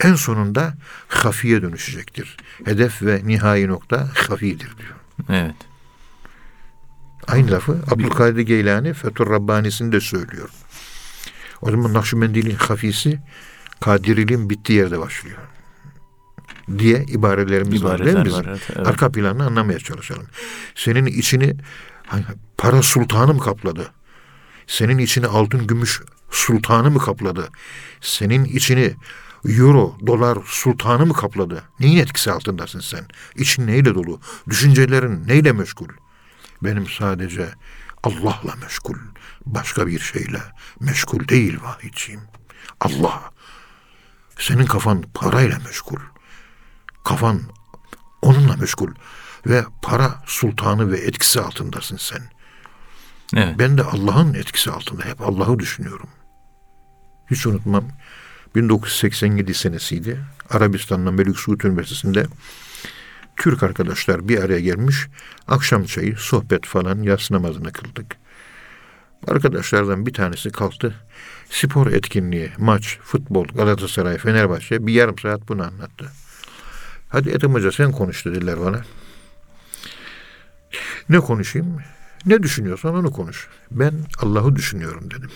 en 0.01 0.15
sonunda 0.15 0.75
hafiye 1.09 1.63
dönüşecektir. 1.63 2.37
Hedef 2.65 3.03
ve 3.03 3.21
nihai 3.25 3.69
nokta 3.69 4.11
hafidir 4.29 4.71
diyor. 4.79 4.95
Evet. 5.31 5.57
Aynı 7.27 7.51
lafı 7.51 7.73
Abdülkadir 7.91 8.41
Geylani 8.41 8.95
Fethur 8.95 9.31
Rabbani'sinde 9.31 10.01
söylüyor. 10.01 10.49
O 11.63 11.71
zaman 11.71 11.93
Nakşibendiliğin 11.93 12.57
hafisi 12.57 13.21
Kadiriliğin 13.81 14.51
bittiği 14.51 14.79
yerde 14.79 14.99
başlıyor. 14.99 15.39
Diye 16.79 17.05
ibarelerimiz 17.09 17.85
var 17.85 17.99
değil 17.99 18.17
mi 18.17 18.21
İbareler 18.21 18.25
bizim? 18.25 18.39
var. 18.39 18.47
Evet. 18.49 18.71
evet. 18.77 18.87
Arka 18.87 19.12
planını 19.12 19.47
anlamaya 19.47 19.79
çalışalım. 19.79 20.27
Senin 20.75 21.07
içini 21.07 21.57
hani 22.07 22.25
para 22.59 22.83
sultanı 22.83 23.35
mı 23.35 23.41
kapladı? 23.41 23.93
Senin 24.67 24.99
içini 24.99 25.27
altın 25.27 25.67
gümüş 25.67 26.03
sultanı 26.31 26.91
mı 26.91 26.99
kapladı? 26.99 27.49
Senin 28.01 28.45
içini 28.45 28.95
euro, 29.49 29.97
dolar 30.07 30.39
sultanı 30.45 31.07
mı 31.07 31.12
kapladı? 31.15 31.62
Neyin 31.81 31.99
etkisi 31.99 32.33
altındasın 32.33 32.81
sen? 32.81 33.05
İçin 33.37 33.67
neyle 33.67 33.95
dolu? 33.95 34.21
Düşüncelerin 34.51 35.29
neyle 35.29 35.53
meşgul? 35.53 35.89
Benim 36.62 36.87
sadece 36.89 37.49
Allah'la 38.03 38.55
meşgul. 38.62 38.97
Başka 39.47 39.87
bir 39.87 39.99
şeyle 40.01 40.41
meşgul 40.81 41.29
değil 41.29 41.59
vahidciğim. 41.62 42.21
Allah. 42.81 43.23
Senin 44.39 44.67
kafan 44.67 45.05
parayla 45.15 45.59
meşgul. 45.67 45.99
Kafan 47.05 47.41
onunla 48.23 48.57
meşgul. 48.57 48.91
Ve 49.47 49.65
para 49.83 50.23
sultanı 50.27 50.93
ve 50.93 50.99
etkisi 50.99 51.41
altındasın 51.41 51.97
sen. 51.97 52.23
Evet. 53.37 53.59
Ben 53.59 53.79
de 53.79 53.83
Allah'ın 53.83 54.35
etkisi 54.35 54.71
altında 54.71 55.05
hep 55.05 55.21
Allah'ı 55.21 55.59
düşünüyorum. 55.59 56.09
Hiç 57.31 57.47
unutmam. 57.47 57.85
1987 58.55 59.55
senesiydi. 59.55 60.21
Arabistan'da 60.51 61.11
Melik 61.11 61.39
Suud 61.39 61.61
Üniversitesi'nde 61.61 62.27
Türk 63.37 63.63
arkadaşlar 63.63 64.29
bir 64.29 64.39
araya 64.39 64.61
gelmiş. 64.61 65.07
Akşam 65.49 65.85
çayı, 65.85 66.17
sohbet 66.17 66.67
falan, 66.67 67.03
yatsı 67.03 67.35
namazını 67.35 67.73
kıldık. 67.73 68.17
Arkadaşlardan 69.29 70.07
bir 70.07 70.13
tanesi 70.13 70.51
kalktı. 70.51 70.95
Spor 71.51 71.87
etkinliği, 71.87 72.53
maç, 72.59 72.99
futbol, 73.03 73.45
Galatasaray, 73.45 74.19
Fenerbahçe 74.19 74.87
bir 74.87 74.93
yarım 74.93 75.19
saat 75.19 75.49
bunu 75.49 75.63
anlattı. 75.67 76.13
Hadi 77.15 77.31
Ethem 77.31 77.55
Hoca 77.55 77.73
sen 77.73 77.93
konuş 77.93 78.27
dediler 78.27 78.61
bana. 78.61 78.81
Ne 81.09 81.21
konuşayım? 81.21 81.79
Ne 82.27 82.43
düşünüyorsan 82.43 82.95
onu 82.95 83.12
konuş. 83.12 83.49
Ben 83.71 83.95
Allah'ı 84.23 84.57
düşünüyorum 84.57 85.11
dedim. 85.11 85.31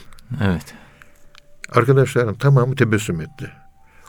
Evet. 0.45 0.75
Arkadaşlarım 1.73 2.35
tamamı 2.35 2.75
tebessüm 2.75 3.21
etti. 3.21 3.53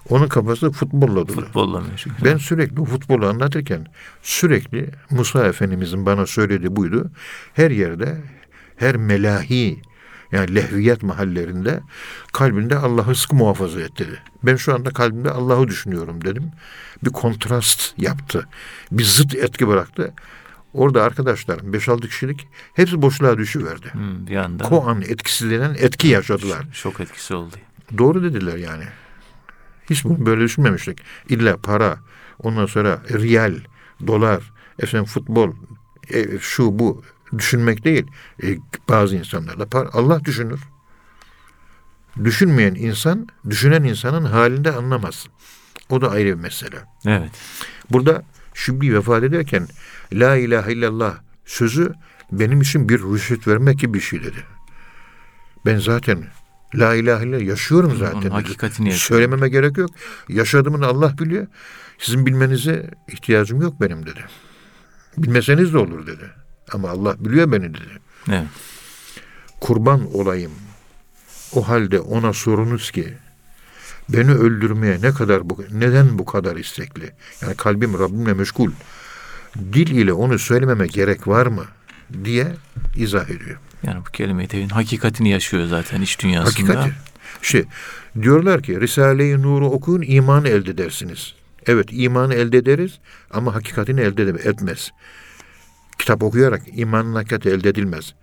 Onun 0.09 0.27
kafası 0.27 0.71
futbolla 0.71 1.27
dolu. 1.27 1.41
Futbolla 1.41 1.81
meşgul. 1.81 2.11
Ben 2.25 2.37
sürekli 2.37 2.85
futbolu 2.85 3.27
anlatırken 3.27 3.87
sürekli 4.21 4.89
Musa 5.09 5.47
Efendimizin 5.47 6.05
bana 6.05 6.25
söylediği 6.25 6.75
buydu. 6.75 7.11
Her 7.53 7.71
yerde, 7.71 8.17
her 8.75 8.95
melahi 8.95 9.81
yani 10.31 10.55
lehviyat 10.55 11.03
mahallerinde 11.03 11.79
kalbinde 12.33 12.75
Allah'ı 12.75 13.15
sıkı 13.15 13.35
muhafaza 13.35 13.81
et 13.81 13.99
dedi. 13.99 14.21
Ben 14.43 14.55
şu 14.55 14.73
anda 14.73 14.89
kalbimde 14.89 15.31
Allah'ı 15.31 15.67
düşünüyorum 15.67 16.23
dedim. 16.23 16.51
Bir 17.03 17.09
kontrast 17.09 17.93
yaptı. 17.97 18.47
Bir 18.91 19.03
zıt 19.03 19.35
etki 19.35 19.67
bıraktı. 19.67 20.13
Orada 20.73 21.03
arkadaşlarım 21.03 21.73
5-6 21.73 22.07
kişilik 22.07 22.47
hepsi 22.73 23.01
boşluğa 23.01 23.37
düşüverdi. 23.37 23.93
Hmm, 23.93 24.27
bir 24.27 24.35
anda 24.35 24.63
Koan 24.63 25.01
etkisi 25.01 25.49
denen 25.49 25.75
etki 25.79 26.07
yaşadılar. 26.07 26.65
şok 26.73 26.99
etkisi 26.99 27.33
oldu. 27.33 27.55
Doğru 27.97 28.23
dediler 28.23 28.57
yani. 28.57 28.83
Hiç 29.89 30.03
bunu 30.05 30.25
böyle 30.25 30.41
düşünmemiştik. 30.41 30.99
İlla 31.29 31.57
para, 31.57 31.97
ondan 32.39 32.65
sonra 32.65 33.01
riyal, 33.11 33.55
dolar, 34.07 34.51
efendim 34.79 35.05
futbol, 35.05 35.51
e, 36.13 36.39
şu 36.39 36.79
bu 36.79 37.03
düşünmek 37.37 37.85
değil. 37.85 38.05
E, 38.43 38.57
bazı 38.89 39.15
insanlar 39.15 39.59
da 39.59 39.89
Allah 39.93 40.25
düşünür. 40.25 40.59
Düşünmeyen 42.23 42.75
insan, 42.75 43.27
düşünen 43.49 43.83
insanın 43.83 44.25
halinde 44.25 44.71
anlamaz. 44.71 45.27
O 45.89 46.01
da 46.01 46.11
ayrı 46.11 46.27
bir 46.27 46.43
mesele. 46.43 46.77
Evet. 47.05 47.31
Burada 47.89 48.23
Şibli 48.53 48.95
vefat 48.95 49.23
ederken 49.23 49.67
La 50.13 50.35
ilahe 50.35 50.73
illallah 50.73 51.17
sözü 51.45 51.93
benim 52.31 52.61
için 52.61 52.89
bir 52.89 52.99
rüşvet 52.99 53.47
vermek 53.47 53.79
gibi 53.79 53.93
bir 53.93 53.99
şey 53.99 54.23
dedi. 54.23 54.43
Ben 55.65 55.79
zaten 55.79 56.23
La 56.75 56.95
ilahe 56.95 57.27
illallah 57.27 57.41
yaşıyorum 57.41 57.95
zaten. 57.97 58.13
Onun 58.13 58.23
dedi. 58.23 58.33
hakikatini. 58.33 58.93
Söylememe 58.93 59.49
gerek 59.49 59.77
yok. 59.77 59.89
Yaşadığımını 60.29 60.85
Allah 60.85 61.17
biliyor. 61.17 61.47
Sizin 61.99 62.25
bilmenize 62.25 62.91
ihtiyacım 63.07 63.61
yok 63.61 63.81
benim 63.81 64.05
dedi. 64.05 64.25
Bilmeseniz 65.17 65.73
de 65.73 65.77
olur 65.77 66.07
dedi. 66.07 66.31
Ama 66.73 66.89
Allah 66.89 67.15
biliyor 67.19 67.51
beni 67.51 67.73
dedi. 67.73 67.99
Evet. 68.29 68.47
Kurban 69.59 70.15
olayım. 70.15 70.51
O 71.53 71.67
halde 71.67 71.99
ona 71.99 72.33
sorunuz 72.33 72.91
ki 72.91 73.13
beni 74.09 74.31
öldürmeye 74.31 75.01
ne 75.01 75.11
kadar 75.11 75.49
bu 75.49 75.63
neden 75.71 76.19
bu 76.19 76.25
kadar 76.25 76.55
istekli? 76.55 77.11
Yani 77.41 77.55
kalbim 77.55 77.99
Rabbimle 77.99 78.33
meşgul. 78.33 78.71
Dil 79.73 79.87
ile 79.87 80.13
onu 80.13 80.39
söylememe 80.39 80.87
gerek 80.87 81.27
var 81.27 81.45
mı? 81.45 81.65
diye 82.23 82.47
izah 82.95 83.29
ediyor. 83.29 83.57
Yani 83.83 83.99
bu 83.99 84.11
kelime-i 84.11 84.47
tevhidin 84.47 84.69
hakikatini 84.69 85.29
yaşıyor 85.29 85.67
zaten 85.67 86.01
iç 86.01 86.19
dünyasında. 86.19 86.49
Hakikati. 86.49 86.95
İşte 87.41 87.65
diyorlar 88.21 88.63
ki 88.63 88.81
Risale-i 88.81 89.41
Nur'u 89.41 89.65
okuyun 89.65 90.03
imanı 90.07 90.47
elde 90.47 90.71
edersiniz. 90.71 91.33
Evet 91.67 91.87
imanı 91.91 92.33
elde 92.33 92.57
ederiz 92.57 92.99
ama 93.31 93.55
hakikatini 93.55 94.01
elde 94.01 94.23
etmez. 94.23 94.91
Kitap 95.99 96.23
okuyarak 96.23 96.61
imanın 96.73 97.15
hakikati 97.15 97.49
elde 97.49 97.69
edilmez. 97.69 98.13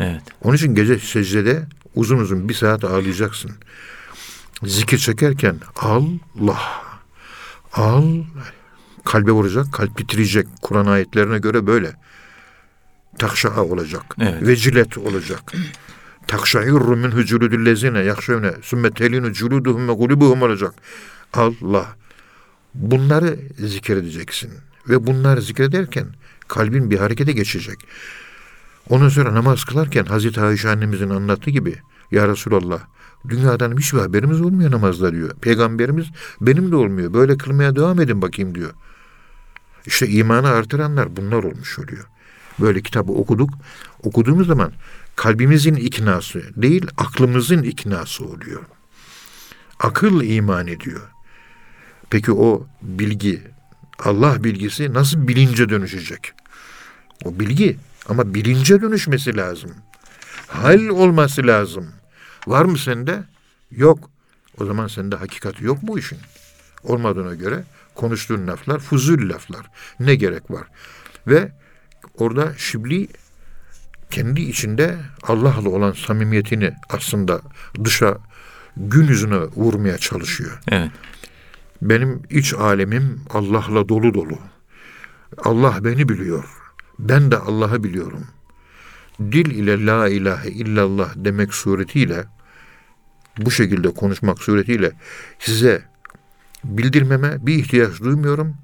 Evet. 0.00 0.22
Onun 0.42 0.56
için 0.56 0.74
gece 0.74 0.98
secdede 0.98 1.62
uzun 1.94 2.18
uzun 2.18 2.48
bir 2.48 2.54
saat 2.54 2.84
ağlayacaksın. 2.84 3.50
Zikir 4.62 4.98
çekerken 4.98 5.56
Allah, 5.76 6.60
al, 7.72 8.04
kalbe 9.04 9.30
vuracak, 9.30 9.72
kalp 9.72 9.96
titreyecek. 9.96 10.46
Kur'an 10.62 10.86
ayetlerine 10.86 11.38
göre 11.38 11.66
böyle. 11.66 11.92
Takşaa 13.18 13.64
olacak. 13.64 14.04
Evet. 14.20 14.46
Vecilet 14.46 14.98
olacak. 14.98 15.52
Takşairru 16.26 16.96
min 16.96 17.10
huculudul 17.10 17.66
lezine 17.66 17.98
yakşevne 18.00 18.52
sümme 18.62 18.90
telinu 18.90 19.32
culuduhum 19.32 19.88
ve 19.88 19.92
gulubuhum 19.92 20.42
olacak. 20.42 20.74
Allah. 21.32 21.86
Bunları 22.74 23.38
zikredeceksin. 23.58 24.50
Ve 24.88 25.06
bunları 25.06 25.42
zikrederken 25.42 26.06
kalbin 26.50 26.90
bir 26.90 26.98
harekete 26.98 27.32
geçecek. 27.32 27.86
Ondan 28.88 29.08
sonra 29.08 29.34
namaz 29.34 29.64
kılarken 29.64 30.04
Hazreti 30.04 30.40
Ayşe 30.40 30.68
annemizin 30.68 31.10
anlattığı 31.10 31.50
gibi 31.50 31.76
Ya 32.10 32.28
Resulallah 32.28 32.80
dünyadan 33.28 33.76
hiçbir 33.76 33.98
haberimiz 33.98 34.40
olmuyor 34.40 34.70
namazda 34.70 35.12
diyor. 35.12 35.30
Peygamberimiz 35.40 36.06
benim 36.40 36.72
de 36.72 36.76
olmuyor. 36.76 37.12
Böyle 37.12 37.38
kılmaya 37.38 37.76
devam 37.76 38.00
edin 38.00 38.22
bakayım 38.22 38.54
diyor. 38.54 38.70
İşte 39.86 40.08
imanı 40.08 40.48
artıranlar 40.48 41.16
bunlar 41.16 41.44
olmuş 41.44 41.78
oluyor. 41.78 42.04
Böyle 42.60 42.80
kitabı 42.82 43.12
okuduk. 43.12 43.50
Okuduğumuz 44.02 44.46
zaman 44.46 44.72
kalbimizin 45.16 45.74
iknası 45.74 46.42
değil 46.56 46.86
aklımızın 46.96 47.62
iknası 47.62 48.24
oluyor. 48.24 48.62
Akıl 49.80 50.22
iman 50.22 50.66
ediyor. 50.66 51.00
Peki 52.10 52.32
o 52.32 52.66
bilgi, 52.82 53.42
Allah 54.04 54.44
bilgisi 54.44 54.94
nasıl 54.94 55.28
bilince 55.28 55.68
dönüşecek? 55.68 56.32
O 57.24 57.40
bilgi 57.40 57.76
ama 58.08 58.34
bilince 58.34 58.82
dönüşmesi 58.82 59.36
lazım. 59.36 59.70
Hal 60.46 60.88
olması 60.88 61.46
lazım. 61.46 61.86
Var 62.46 62.64
mı 62.64 62.78
sende? 62.78 63.24
Yok. 63.70 64.10
O 64.60 64.64
zaman 64.64 64.86
sende 64.86 65.16
hakikati 65.16 65.64
yok 65.64 65.82
mu 65.82 65.98
işin? 65.98 66.18
Olmadığına 66.82 67.34
göre 67.34 67.64
konuştuğun 67.94 68.46
laflar 68.46 68.78
fuzul 68.78 69.28
laflar. 69.28 69.66
Ne 70.00 70.14
gerek 70.14 70.50
var? 70.50 70.66
Ve 71.26 71.52
orada 72.14 72.54
Şibli 72.56 73.08
kendi 74.10 74.40
içinde 74.40 74.96
Allah'la 75.22 75.68
olan 75.68 75.92
samimiyetini 75.92 76.72
aslında 76.88 77.40
dışa 77.84 78.18
gün 78.76 79.08
yüzüne 79.08 79.38
vurmaya 79.38 79.98
çalışıyor. 79.98 80.60
Evet. 80.68 80.90
Benim 81.82 82.22
iç 82.30 82.54
alemim 82.54 83.20
Allah'la 83.30 83.88
dolu 83.88 84.14
dolu. 84.14 84.38
Allah 85.44 85.84
beni 85.84 86.08
biliyor. 86.08 86.59
Ben 87.08 87.30
de 87.30 87.36
Allah'ı 87.38 87.84
biliyorum. 87.84 88.26
Dil 89.20 89.50
ile 89.50 89.86
la 89.86 90.08
ilahe 90.08 90.48
illallah 90.50 91.12
demek 91.16 91.54
suretiyle 91.54 92.24
bu 93.38 93.50
şekilde 93.50 93.94
konuşmak 93.94 94.38
suretiyle 94.42 94.92
size 95.38 95.82
bildirmeme 96.64 97.46
bir 97.46 97.54
ihtiyaç 97.54 98.00
duymuyorum. 98.00 98.54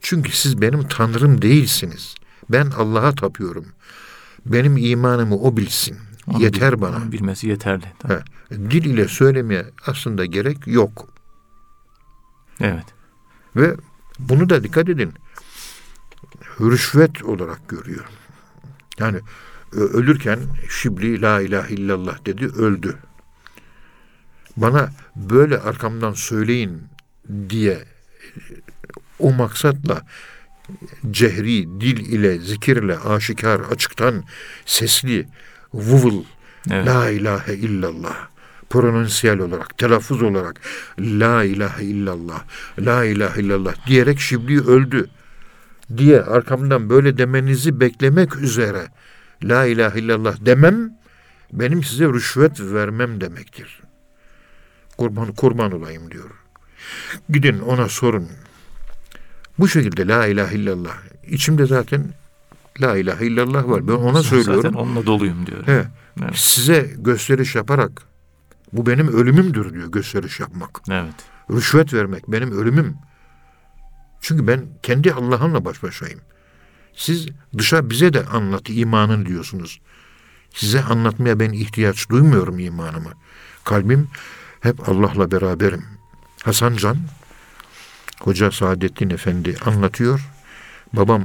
Çünkü 0.00 0.32
siz 0.32 0.60
benim 0.62 0.88
tanrım 0.88 1.42
değilsiniz. 1.42 2.14
Ben 2.50 2.66
Allah'a 2.66 3.14
tapıyorum. 3.14 3.66
Benim 4.46 4.76
imanımı 4.76 5.36
o 5.36 5.56
bilsin. 5.56 5.96
Onu 6.26 6.42
Yeter 6.42 6.76
bil- 6.76 6.80
bana. 6.80 6.96
onu 6.96 7.12
bilmesi 7.12 7.48
yeterli. 7.48 7.84
Tabii. 7.98 8.14
He. 8.48 8.70
Dil 8.70 8.84
ile 8.84 9.08
söylemeye 9.08 9.66
aslında 9.86 10.24
gerek 10.24 10.66
yok. 10.66 11.08
Evet. 12.60 12.84
Ve 13.56 13.74
bunu 14.18 14.48
da 14.50 14.64
dikkat 14.64 14.88
edin. 14.88 15.12
Rüşvet 16.60 17.22
olarak 17.24 17.68
görüyor. 17.68 18.04
Yani 18.98 19.18
ö- 19.72 19.92
ölürken 19.92 20.38
Şibli 20.70 21.22
la 21.22 21.40
ilahe 21.40 21.74
illallah 21.74 22.26
dedi 22.26 22.46
öldü. 22.46 22.96
Bana 24.56 24.90
böyle 25.16 25.58
arkamdan 25.58 26.12
söyleyin 26.12 26.82
diye 27.48 27.84
o 29.18 29.32
maksatla 29.32 30.02
cehri 31.10 31.80
dil 31.80 31.98
ile 32.12 32.38
zikirle 32.38 32.98
aşikar 32.98 33.60
açıktan 33.60 34.24
sesli 34.66 35.28
vuvul 35.74 36.24
Evet. 36.70 36.86
la 36.86 37.10
ilahe 37.10 37.54
illallah 37.54 38.16
pronansiyel 38.70 39.38
olarak, 39.38 39.78
telaffuz 39.78 40.22
olarak 40.22 40.60
La 40.98 41.44
ilahe 41.44 41.84
illallah, 41.84 42.44
La 42.78 43.04
ilahe 43.04 43.40
illallah 43.40 43.86
diyerek 43.86 44.20
Şibli 44.20 44.60
öldü 44.60 45.08
diye 45.96 46.22
arkamdan 46.22 46.90
böyle 46.90 47.18
demenizi 47.18 47.80
beklemek 47.80 48.36
üzere 48.36 48.86
La 49.44 49.64
ilahe 49.64 49.98
illallah 50.00 50.36
demem 50.46 50.90
benim 51.52 51.84
size 51.84 52.04
rüşvet 52.08 52.60
vermem 52.60 53.20
demektir. 53.20 53.80
Kurban, 54.98 55.32
kurban 55.32 55.72
olayım 55.72 56.10
diyor. 56.10 56.30
Gidin 57.30 57.58
ona 57.60 57.88
sorun. 57.88 58.28
Bu 59.58 59.68
şekilde 59.68 60.08
La 60.08 60.26
ilahe 60.26 60.54
illallah. 60.56 60.96
İçimde 61.28 61.66
zaten 61.66 62.04
La 62.80 62.96
ilahe 62.96 63.26
illallah 63.26 63.68
var. 63.68 63.88
Ben 63.88 63.92
ona 63.92 64.22
söylüyorum. 64.22 64.62
Zaten 64.62 64.78
onunla 64.78 65.06
doluyum 65.06 65.46
diyor. 65.46 65.66
He, 65.66 65.84
Evet. 66.22 66.36
size 66.36 66.90
gösteriş 66.98 67.54
yaparak 67.54 68.02
bu 68.72 68.86
benim 68.86 69.08
ölümümdür 69.08 69.74
diyor 69.74 69.92
gösteriş 69.92 70.40
yapmak. 70.40 70.80
Evet. 70.90 71.14
Rüşvet 71.50 71.94
vermek 71.94 72.28
benim 72.32 72.52
ölümüm. 72.52 72.94
Çünkü 74.20 74.46
ben 74.46 74.66
kendi 74.82 75.12
Allah'ımla 75.12 75.64
baş 75.64 75.82
başayım. 75.82 76.20
Siz 76.94 77.26
dışa 77.58 77.90
bize 77.90 78.12
de 78.12 78.24
anlat 78.24 78.62
imanın 78.68 79.26
diyorsunuz. 79.26 79.80
Size 80.54 80.82
anlatmaya 80.82 81.40
ben 81.40 81.52
ihtiyaç 81.52 82.10
duymuyorum 82.10 82.58
imanımı. 82.58 83.12
Kalbim 83.64 84.08
hep 84.60 84.88
Allah'la 84.88 85.30
beraberim. 85.30 85.84
Hasan 86.42 86.76
Can, 86.76 86.98
Hoca 88.20 88.50
Saadettin 88.50 89.10
Efendi 89.10 89.56
anlatıyor. 89.64 90.20
Babam 90.92 91.24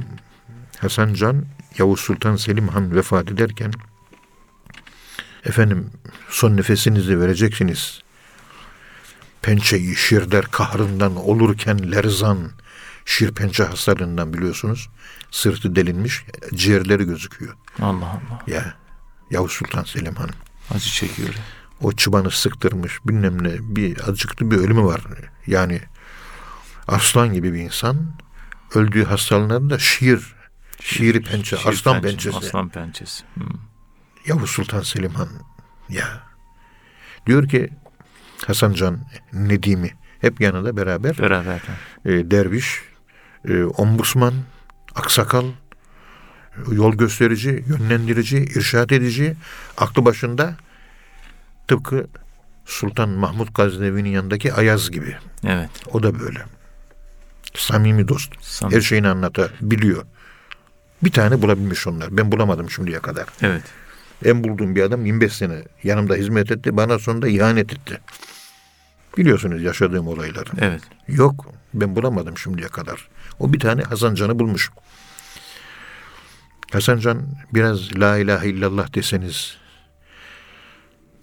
Hasan 0.78 1.14
Can 1.14 1.44
Yavuz 1.78 2.00
Sultan 2.00 2.36
Selim 2.36 2.68
Han 2.68 2.94
vefat 2.94 3.30
ederken 3.30 3.72
efendim 5.44 5.90
son 6.28 6.56
nefesinizi 6.56 7.20
vereceksiniz. 7.20 8.02
Pençeyi 9.42 9.96
şirder 9.96 10.44
kahrından 10.44 11.16
olurken 11.16 11.92
lerzan 11.92 12.50
şir 13.04 13.34
pençe 13.34 13.64
hastalığından 13.64 14.34
biliyorsunuz. 14.34 14.88
Sırtı 15.30 15.76
delinmiş, 15.76 16.24
ciğerleri 16.54 17.04
gözüküyor. 17.04 17.56
Allah 17.82 18.06
Allah. 18.06 18.42
Ya 18.46 18.74
Yavuz 19.30 19.52
Sultan 19.52 19.84
Selim 19.84 20.14
Han. 20.14 20.30
Acı 20.74 20.90
çekiyor. 20.90 21.28
O 21.80 21.92
çıbanı 21.92 22.30
sıktırmış 22.30 22.98
bilmem 23.06 23.42
ne 23.44 23.76
bir 23.76 24.08
acıklı 24.08 24.50
bir 24.50 24.56
ölümü 24.56 24.84
var. 24.84 25.00
Yani 25.46 25.80
aslan 26.88 27.32
gibi 27.32 27.52
bir 27.52 27.58
insan 27.58 28.14
öldüğü 28.74 29.04
hastalığında 29.04 29.70
da 29.70 29.78
şiir 29.78 30.34
şiiri 30.80 31.22
pençe, 31.22 31.56
Şiir 31.56 31.68
aslan 31.68 32.02
pençe, 32.02 32.08
pençesi. 32.30 32.36
Aslan 32.36 32.68
pençesi. 32.68 33.24
Hmm. 33.34 33.46
Yavuz 34.26 34.50
Sultan 34.50 34.80
Selim 34.80 35.14
Han 35.14 35.28
ya 35.88 36.20
diyor 37.26 37.48
ki 37.48 37.70
Hasan 38.46 38.72
Can 38.72 38.98
Nedim'i 39.32 39.94
hep 40.20 40.40
yanında 40.40 40.76
beraber 40.76 41.18
Beraber. 41.18 41.60
e, 42.04 42.30
derviş, 42.30 42.80
e, 43.48 43.64
ombudsman, 43.64 44.34
aksakal, 44.94 45.44
yol 46.72 46.92
gösterici, 46.92 47.64
yönlendirici, 47.66 48.38
irşat 48.38 48.92
edici, 48.92 49.36
aklı 49.76 50.04
başında 50.04 50.56
tıpkı 51.68 52.06
Sultan 52.66 53.08
Mahmud 53.08 53.48
Gaznevi'nin 53.54 54.10
yanındaki 54.10 54.52
Ayaz 54.52 54.90
gibi. 54.90 55.16
Evet. 55.46 55.70
O 55.92 56.02
da 56.02 56.20
böyle. 56.20 56.38
Samimi 57.54 58.08
dost. 58.08 58.32
Samimi. 58.40 58.76
Her 58.76 58.80
şeyini 58.80 59.08
anlatabiliyor. 59.08 60.04
Bir 61.02 61.12
tane 61.12 61.42
bulabilmiş 61.42 61.86
onlar. 61.86 62.16
Ben 62.16 62.32
bulamadım 62.32 62.70
şimdiye 62.70 62.98
kadar. 62.98 63.26
Evet. 63.42 63.62
En 64.24 64.44
bulduğum 64.44 64.76
bir 64.76 64.82
adam 64.82 65.06
25 65.06 65.32
sene 65.32 65.62
yanımda 65.82 66.14
hizmet 66.14 66.50
etti. 66.50 66.76
Bana 66.76 66.98
sonunda 66.98 67.28
ihanet 67.28 67.72
etti. 67.72 68.00
Biliyorsunuz 69.18 69.62
yaşadığım 69.62 70.08
olayları. 70.08 70.50
Evet. 70.58 70.82
Yok 71.08 71.46
ben 71.74 71.96
bulamadım 71.96 72.38
şimdiye 72.38 72.68
kadar. 72.68 73.08
O 73.38 73.52
bir 73.52 73.60
tane 73.60 73.82
Hasan 73.82 74.14
Can'ı 74.14 74.38
bulmuş. 74.38 74.70
Hasan 76.72 76.98
Can 76.98 77.22
biraz 77.54 77.96
la 77.96 78.18
ilahe 78.18 78.48
illallah 78.48 78.94
deseniz, 78.94 79.56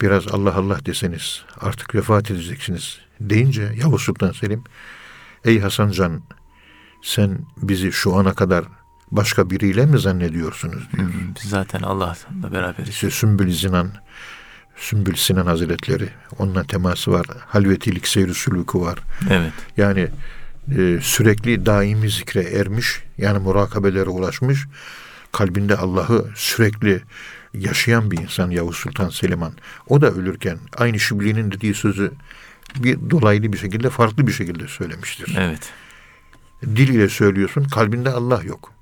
biraz 0.02 0.28
Allah 0.28 0.56
Allah 0.56 0.86
deseniz 0.86 1.44
artık 1.60 1.96
vefat 1.96 2.32
edeceksiniz 2.32 3.00
deyince 3.20 3.74
Yavuz 3.82 4.02
Sultan 4.02 4.32
Selim 4.32 4.64
ey 5.46 5.60
Hasan 5.60 5.92
Can 5.92 6.22
sen 7.04 7.40
bizi 7.58 7.92
şu 7.92 8.16
ana 8.16 8.34
kadar 8.34 8.66
başka 9.12 9.50
biriyle 9.50 9.86
mi 9.86 10.00
zannediyorsunuz 10.00 10.88
diyor. 10.94 11.10
Biz 11.36 11.50
zaten 11.50 11.82
Allah'la 11.82 12.52
beraberiz. 12.52 12.90
İşte 12.90 13.12
Sümbül 13.12 13.54
Sinan, 13.54 13.92
Sümbül 14.76 15.16
Sinan 15.16 15.46
Hazretleri 15.46 16.10
onunla 16.40 16.64
teması 16.64 17.12
var. 17.12 17.26
Halvetilik 17.48 18.08
seyri 18.08 18.34
sülükü 18.34 18.80
var. 18.80 19.00
Evet. 19.30 19.54
Yani 19.78 20.10
e, 20.78 21.00
sürekli 21.02 21.66
daimi 21.66 22.10
zikre 22.10 22.42
ermiş, 22.42 23.04
yani 23.18 23.40
murakabelere 23.40 24.10
ulaşmış, 24.10 24.68
kalbinde 25.32 25.78
Allah'ı 25.78 26.30
sürekli 26.36 27.02
yaşayan 27.54 28.12
bir 28.12 28.18
insan 28.18 28.50
Yavuz 28.50 28.76
Sultan 28.76 29.10
Selimhan. 29.10 29.54
O 29.88 30.02
da 30.02 30.12
ölürken 30.12 30.58
aynı 30.78 31.00
Şibli'nin 31.00 31.52
dediği 31.52 31.74
sözü 31.74 32.12
bir 32.76 33.10
dolaylı 33.10 33.54
bir 33.54 33.58
şekilde 33.58 33.90
farklı 33.90 34.28
bir 34.28 34.32
şekilde 34.32 34.68
söylemiştir. 34.68 35.36
Evet. 35.38 35.70
Dil 36.64 36.90
ile 36.90 37.10
söylüyorsun, 37.10 37.64
kalbinde 37.64 38.10
Allah 38.10 38.44
yok. 38.44 38.74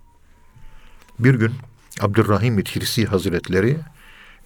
Bir 1.19 1.35
gün 1.35 1.53
Abdurrahim 2.01 2.63
Tirsi 2.63 3.05
Hazretleri 3.05 3.77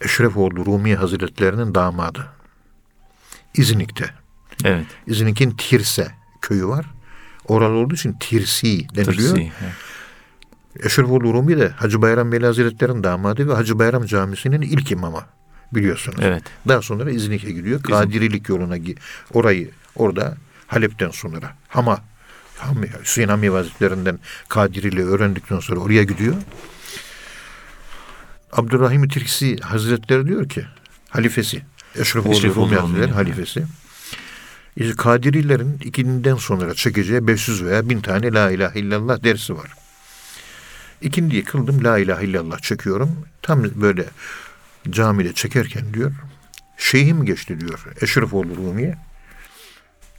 Eşrefoğlu 0.02 0.66
Rumi 0.66 0.96
Hazretlerinin 0.96 1.76
damadı. 1.76 2.28
İznik'te. 3.54 4.10
Evet. 4.64 4.86
İznik'in 5.08 5.52
Tirse 5.52 6.12
köyü 6.42 6.68
var. 6.68 6.86
Oralı 7.48 7.74
olduğu 7.74 7.96
için 7.96 8.14
Tirsi 8.14 8.90
deniliyor. 8.96 9.36
Tırsi. 9.36 9.52
Evet. 9.64 9.74
Eşrefoğlu 10.86 11.34
Rumi 11.34 11.58
de 11.58 11.70
Hacı 11.70 12.02
Bayram 12.02 12.32
Veli 12.32 12.46
Hazretleri'nin 12.46 13.04
damadı 13.04 13.48
ve 13.48 13.54
Hacı 13.54 13.80
Bayram 13.80 14.06
Camisi'nin 14.06 14.62
ilk 14.62 14.92
imamı 14.92 15.26
biliyorsunuz. 15.74 16.18
Evet. 16.22 16.44
Daha 16.68 16.82
sonra 16.82 17.12
İznik'e 17.12 17.52
gidiyor. 17.52 17.84
Kadirilik 17.84 18.50
yoluna 18.50 18.76
orayı 19.34 19.70
orada 19.96 20.38
Halep'ten 20.68 21.10
sonra 21.10 21.56
Hama 21.68 22.02
Hami, 22.58 22.90
Hüseyin 23.02 23.28
Hami 23.28 23.50
Hazretlerinden 23.50 24.20
Kadiriliği 24.50 25.06
öğrendikten 25.06 25.60
sonra 25.60 25.80
oraya 25.80 26.04
gidiyor. 26.04 26.36
Abdurrahim 28.52 29.08
Tirksi 29.08 29.58
Hazretleri 29.58 30.28
diyor 30.28 30.50
ki 30.50 30.66
halifesi 31.10 31.62
Eşrefoğlu 31.96 32.56
Rumi 32.56 32.76
Hazretleri 32.76 33.12
halifesi. 33.12 33.66
Kadirilerin 34.98 35.80
ikinden 35.84 36.36
sonra 36.36 36.74
çekeceği 36.74 37.28
500 37.28 37.64
veya 37.64 37.90
1000 37.90 38.02
tane 38.02 38.34
La 38.34 38.52
ilahe 38.52 38.80
illallah 38.80 39.24
dersi 39.24 39.58
var. 39.58 39.72
İkindiyi 41.02 41.44
kıldım 41.44 41.84
La 41.84 41.98
ilahe 41.98 42.26
illallah 42.26 42.60
çekiyorum. 42.60 43.12
Tam 43.42 43.64
böyle 43.64 44.06
camide 44.90 45.34
çekerken 45.34 45.94
diyor 45.94 46.12
şeyhim 46.82 47.26
geçti 47.26 47.60
diyor 47.60 47.86
Eşrefoğlu 48.02 48.56
Rumi'ye. 48.56 48.98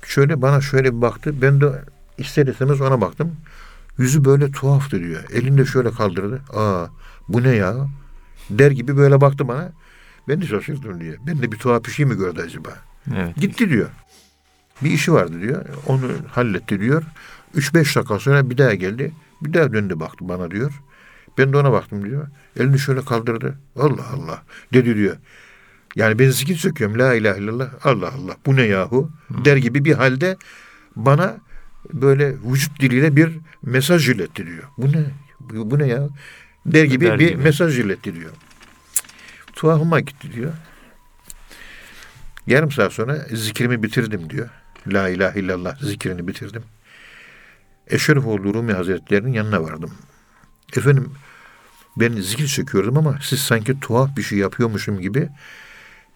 Şöyle 0.06 0.42
bana 0.42 0.60
şöyle 0.60 0.96
bir 0.96 1.02
baktı. 1.02 1.42
Ben 1.42 1.60
de 1.60 1.84
ister 2.18 2.46
istemez 2.46 2.80
ona 2.80 3.00
baktım. 3.00 3.36
Yüzü 3.98 4.24
böyle 4.24 4.50
tuhaftı 4.50 5.00
diyor. 5.00 5.24
Elinde 5.32 5.66
şöyle 5.66 5.90
kaldırdı. 5.90 6.42
Aa 6.56 6.86
bu 7.28 7.42
ne 7.42 7.48
ya? 7.48 7.74
Der 8.50 8.70
gibi 8.70 8.96
böyle 8.96 9.20
baktı 9.20 9.48
bana. 9.48 9.72
Ben 10.28 10.40
de 10.40 10.46
şaşırdım 10.46 11.00
diyor. 11.00 11.16
Ben 11.26 11.42
de 11.42 11.52
bir 11.52 11.58
tuhaf 11.58 11.84
bir 11.84 11.90
şey 11.90 12.06
mi 12.06 12.16
gördü 12.16 12.42
acaba? 12.46 12.70
Evet. 13.16 13.36
Gitti 13.36 13.70
diyor. 13.70 13.88
Bir 14.84 14.90
işi 14.90 15.12
vardı 15.12 15.40
diyor. 15.40 15.64
Onu 15.86 16.08
halletti 16.30 16.80
diyor. 16.80 17.02
3-5 17.56 17.74
dakika 17.96 18.18
sonra 18.18 18.50
bir 18.50 18.58
daha 18.58 18.74
geldi. 18.74 19.12
Bir 19.42 19.54
daha 19.54 19.72
döndü 19.72 20.00
baktı 20.00 20.28
bana 20.28 20.50
diyor. 20.50 20.72
Ben 21.38 21.52
de 21.52 21.56
ona 21.56 21.72
baktım 21.72 22.04
diyor. 22.04 22.26
Elini 22.60 22.78
şöyle 22.78 23.04
kaldırdı. 23.04 23.58
Allah 23.76 24.06
Allah 24.14 24.42
dedi 24.72 24.96
diyor. 24.96 25.16
Yani 25.96 26.18
ben 26.18 26.30
zikir 26.30 26.56
söküyorum. 26.56 26.98
La 26.98 27.14
ilahe 27.14 27.38
illallah. 27.40 27.68
Allah 27.84 28.08
Allah. 28.08 28.36
Bu 28.46 28.56
ne 28.56 28.62
yahu? 28.62 29.10
Der 29.30 29.56
gibi 29.56 29.84
bir 29.84 29.92
halde 29.94 30.36
bana 30.96 31.36
böyle 31.92 32.34
vücut 32.52 32.80
diliyle 32.80 33.16
bir 33.16 33.30
mesaj 33.62 34.08
iletti 34.08 34.46
diyor. 34.46 34.64
Bu 34.78 34.92
ne? 34.92 35.04
Bu, 35.40 35.70
bu 35.70 35.78
ne 35.78 35.86
ya? 35.86 36.08
Der 36.66 36.84
gibi 36.84 37.04
Der 37.04 37.18
bir 37.18 37.28
gibi. 37.28 37.42
mesaj 37.42 37.78
iletti 37.78 38.14
diyor. 38.14 38.30
Tuhafıma 39.52 40.00
gitti 40.00 40.32
diyor. 40.32 40.52
Yarım 42.46 42.70
saat 42.72 42.92
sonra 42.92 43.18
zikrimi 43.32 43.82
bitirdim 43.82 44.30
diyor. 44.30 44.48
La 44.86 45.08
ilahe 45.08 45.40
illallah 45.40 45.76
zikrini 45.80 46.28
bitirdim. 46.28 46.62
Eşrefoğlu 47.86 48.54
Rumi 48.54 48.72
Hazretleri'nin 48.72 49.32
yanına 49.32 49.62
vardım. 49.62 49.94
Efendim 50.76 51.12
ben 51.96 52.12
zikir 52.12 52.46
çekiyordum 52.46 52.96
ama 52.96 53.18
siz 53.22 53.40
sanki 53.40 53.80
tuhaf 53.80 54.16
bir 54.16 54.22
şey 54.22 54.38
yapıyormuşum 54.38 55.00
gibi 55.00 55.28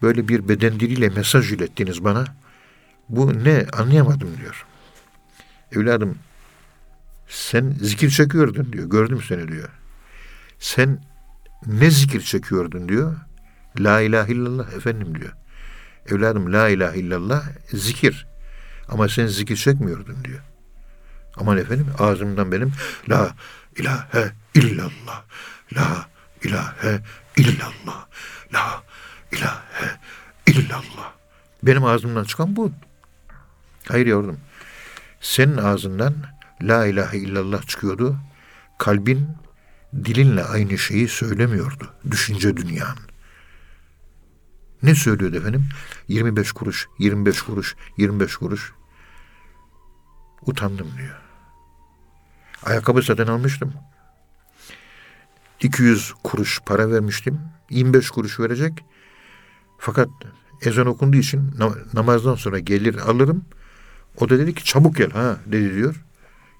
böyle 0.01 0.27
bir 0.27 0.49
beden 0.49 0.79
diliyle 0.79 1.09
mesaj 1.09 1.51
ilettiniz 1.51 2.03
bana. 2.03 2.25
Bu 3.09 3.43
ne 3.43 3.65
anlayamadım 3.73 4.37
diyor. 4.37 4.65
Evladım 5.71 6.17
sen 7.27 7.75
zikir 7.81 8.09
çekiyordun 8.09 8.73
diyor. 8.73 8.89
Gördüm 8.89 9.19
seni 9.27 9.47
diyor. 9.47 9.69
Sen 10.59 11.03
ne 11.65 11.91
zikir 11.91 12.21
çekiyordun 12.21 12.89
diyor. 12.89 13.15
La 13.79 14.01
ilahe 14.01 14.31
illallah 14.31 14.73
efendim 14.73 15.19
diyor. 15.19 15.33
Evladım 16.05 16.53
la 16.53 16.69
ilahe 16.69 16.99
illallah 16.99 17.43
zikir. 17.73 18.26
Ama 18.89 19.09
sen 19.09 19.27
zikir 19.27 19.55
çekmiyordun 19.55 20.23
diyor. 20.23 20.39
Aman 21.37 21.57
efendim 21.57 21.87
ağzımdan 21.99 22.51
benim 22.51 22.71
la 23.09 23.35
ilahe 23.75 24.31
illallah 24.55 25.23
la 25.75 26.05
ilahe 26.43 27.01
illallah 27.37 28.07
la 28.53 28.83
ilahe 29.31 29.99
illallah. 30.47 31.13
Benim 31.63 31.85
ağzımdan 31.85 32.23
çıkan 32.23 32.55
bu. 32.55 32.71
Hayır 33.87 34.05
yavrum. 34.05 34.37
Senin 35.21 35.57
ağzından 35.57 36.15
la 36.61 36.85
ilahe 36.85 37.17
illallah 37.17 37.67
çıkıyordu. 37.67 38.17
Kalbin 38.77 39.27
dilinle 40.05 40.43
aynı 40.43 40.77
şeyi 40.77 41.07
söylemiyordu. 41.07 41.93
Düşünce 42.11 42.57
dünyan. 42.57 42.97
Ne 44.83 44.95
söylüyordu 44.95 45.37
efendim? 45.37 45.69
25 46.07 46.51
kuruş, 46.51 46.87
25 46.99 47.41
kuruş, 47.41 47.75
25 47.97 48.35
kuruş. 48.35 48.73
Utandım 50.47 50.87
diyor. 50.97 51.15
Ayakkabı 52.63 53.01
satın 53.01 53.27
almıştım. 53.27 53.73
200 55.61 56.13
kuruş 56.23 56.59
para 56.65 56.91
vermiştim. 56.91 57.39
25 57.69 58.09
kuruş 58.09 58.39
verecek. 58.39 58.85
Fakat 59.77 60.09
ezan 60.61 60.87
okunduğu 60.87 61.17
için 61.17 61.51
na- 61.57 61.75
namazdan 61.93 62.35
sonra 62.35 62.59
gelir 62.59 62.95
alırım. 62.95 63.45
O 64.17 64.29
da 64.29 64.39
dedi 64.39 64.53
ki 64.55 64.63
çabuk 64.63 64.95
gel 64.95 65.11
ha 65.11 65.37
dedi 65.45 65.73
diyor. 65.75 66.03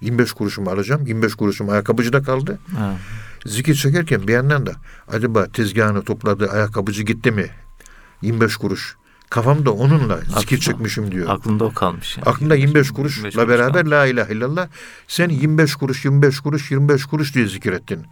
25 0.02 0.32
kuruşumu 0.34 0.70
alacağım. 0.70 1.06
25 1.08 1.36
kuruşum 1.36 1.70
ayakkabıcıda 1.70 2.24
kaldı. 2.24 2.60
Ha. 2.78 2.98
Zikir 3.46 3.76
çekerken 3.76 4.28
bir 4.28 4.34
yandan 4.34 4.66
da 4.66 4.72
acaba 5.08 5.48
tezgahını 5.48 6.04
topladı, 6.04 6.50
ayakkabıcı 6.52 7.04
gitti 7.04 7.32
mi? 7.32 7.50
25 8.22 8.58
kuruş. 8.58 8.96
Kafamda 9.30 9.71
onunla 9.71 10.19
zikir 10.39 10.59
çekmişim 10.59 11.11
diyor. 11.11 11.30
Aklında 11.30 11.65
o 11.65 11.73
kalmış. 11.73 12.17
Yani. 12.17 12.30
Aklında 12.30 12.55
25 12.55 12.75
25 12.75 12.91
kuruşla 12.91 13.21
kuruş 13.21 13.38
beraber 13.38 13.73
kalmış. 13.73 13.91
la 13.91 14.05
ilahe 14.05 14.34
illallah 14.34 14.67
sen 15.07 15.30
25 15.30 15.75
kuruş 15.75 16.05
25 16.05 16.39
kuruş 16.39 16.71
25 16.71 17.05
kuruş 17.05 17.36
diye 17.36 17.47
zikir 17.47 17.73
ettin. 17.73 18.05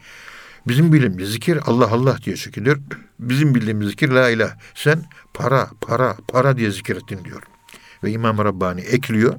Bizim 0.68 0.93
bildiğimiz 0.93 1.32
zikir 1.32 1.59
Allah 1.66 1.91
Allah 1.91 2.18
diye 2.26 2.36
çekilir. 2.36 2.78
Bizim 3.20 3.55
bildiğimiz 3.55 3.89
zikir 3.89 4.09
la 4.09 4.30
ilah. 4.30 4.55
Sen 4.76 5.03
para 5.34 5.70
para 5.82 6.18
para 6.28 6.57
diye 6.57 6.72
zikir 6.72 6.95
ettin 6.95 7.26
diyor. 7.26 7.41
Ve 8.03 8.11
İmam 8.11 8.38
Rabbani 8.38 8.82
ekliyor. 8.82 9.36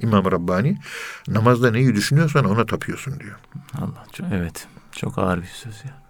İmam 0.00 0.24
Rabbani 0.24 0.78
namazda 1.28 1.70
neyi 1.70 1.94
düşünüyorsan 1.94 2.44
ona 2.44 2.66
tapıyorsun 2.66 3.20
diyor. 3.20 3.36
Allah 3.78 4.06
evet. 4.32 4.66
Çok 4.92 5.18
ağır 5.18 5.42
bir 5.42 5.46
söz 5.46 5.84
ya. 5.84 6.05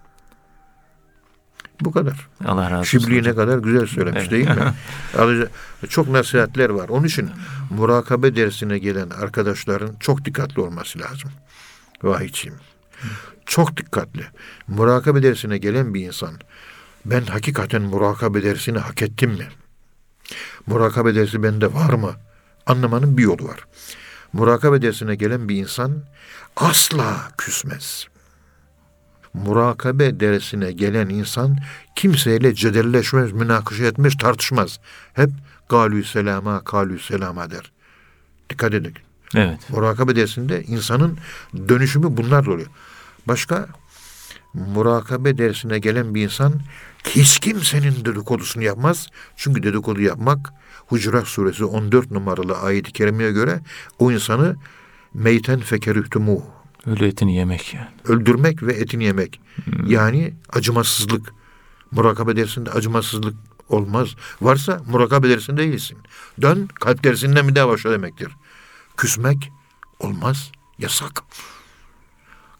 Bu 1.81 1.93
kadar. 1.93 2.29
Allah 2.45 2.70
razı 2.70 2.81
olsun. 2.81 2.99
Şibliği 2.99 3.22
ne 3.22 3.35
kadar 3.35 3.59
güzel 3.59 3.87
söylemiş 3.87 4.20
Evet. 4.20 4.31
değil 4.31 4.49
mi? 4.49 5.49
Çok 5.89 6.09
nasihatler 6.09 6.70
var. 6.70 6.89
Onun 6.89 7.07
için 7.07 7.31
murakabe 7.70 8.37
dersine 8.37 8.79
gelen 8.79 9.11
arkadaşların 9.11 9.97
çok 10.01 10.24
dikkatli 10.24 10.61
olması 10.61 10.99
lazım. 10.99 11.31
Vahiyçiyim. 12.03 12.57
Çok 13.47 13.77
dikkatli. 13.77 14.27
Murakabe 14.68 15.22
dersine 15.22 15.59
gelen 15.59 15.95
bir 15.95 16.07
insan 16.07 16.35
ben 17.05 17.22
hakikaten 17.24 17.83
murakabe 17.83 18.43
dersini 18.43 18.79
hak 18.79 19.03
ettim 19.03 19.31
mi? 19.31 19.49
Murakabe 20.66 21.14
dersi 21.14 21.43
bende 21.43 21.74
var 21.74 21.93
mı? 21.95 22.12
Anlamanın 22.66 23.18
bir 23.18 23.22
yolu 23.22 23.45
var. 23.49 23.66
Murakabe 24.33 24.83
dersine 24.83 25.14
gelen 25.14 25.49
bir 25.49 25.57
insan 25.57 26.03
asla 26.57 27.29
küsmez 27.39 28.07
murakabe 29.45 30.20
dersine 30.20 30.72
gelen 30.72 31.09
insan 31.09 31.57
kimseyle 31.97 32.55
cedelleşmez, 32.55 33.32
münakaşa 33.32 33.84
etmez, 33.84 34.16
tartışmaz. 34.16 34.80
Hep 35.14 35.30
galü 35.68 36.05
selama, 36.05 36.64
kalü 36.64 36.99
selama 36.99 37.51
der. 37.51 37.72
Dikkat 38.51 38.74
edin. 38.74 38.95
Evet. 39.34 39.70
Murakabe 39.70 40.16
dersinde 40.16 40.62
insanın 40.62 41.18
dönüşümü 41.68 42.16
bunlarla 42.16 42.53
oluyor. 42.53 42.68
Başka 43.28 43.68
murakabe 44.55 45.39
dersine 45.39 45.78
gelen 45.78 46.14
bir 46.14 46.22
insan 46.22 46.61
hiç 47.09 47.39
kimsenin 47.39 48.05
dedikodusunu 48.05 48.62
yapmaz. 48.62 49.09
Çünkü 49.37 49.62
dedikodu 49.62 50.01
yapmak 50.01 50.53
Hucurat 50.87 51.26
suresi 51.26 51.64
14 51.64 52.11
numaralı 52.11 52.59
ayet-i 52.59 52.93
kerimeye 52.93 53.32
göre 53.32 53.61
o 53.99 54.12
insanı 54.12 54.57
meyten 55.14 55.61
fekerühtumuh 55.61 56.41
Ölü 56.87 57.07
etini 57.07 57.37
yemek 57.37 57.74
yani. 57.74 57.89
öldürmek 58.05 58.62
ve 58.62 58.72
etini 58.72 59.05
yemek. 59.05 59.41
Yani 59.87 60.34
acımasızlık. 60.53 61.32
Murakabe 61.91 62.37
dersinde 62.37 62.70
acımasızlık 62.70 63.34
olmaz. 63.68 64.09
Varsa 64.41 64.82
murakabe 64.87 65.28
dersinde 65.28 65.62
değilsin. 65.62 65.99
Dön 66.43 66.68
kalp 66.74 67.05
dersinden 67.05 67.49
bir 67.49 67.55
daha 67.55 67.68
başla 67.68 67.91
demektir. 67.91 68.32
Küsmek 68.97 69.53
olmaz. 69.99 70.53
Yasak. 70.78 71.22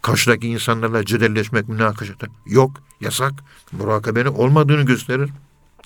Karşıdaki 0.03 0.49
insanlarla 0.49 1.05
cedelleşmek, 1.05 1.69
münakaşa 1.69 2.15
yok. 2.47 2.83
Yasak. 3.01 3.33
Murakabenin 3.73 4.27
olmadığını 4.27 4.83
gösterir. 4.83 5.31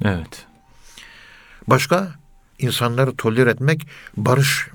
Evet. 0.04 0.46
Başka 1.66 2.14
insanları 2.58 3.16
tolere 3.16 3.50
etmek, 3.50 3.88
barış 4.16 4.68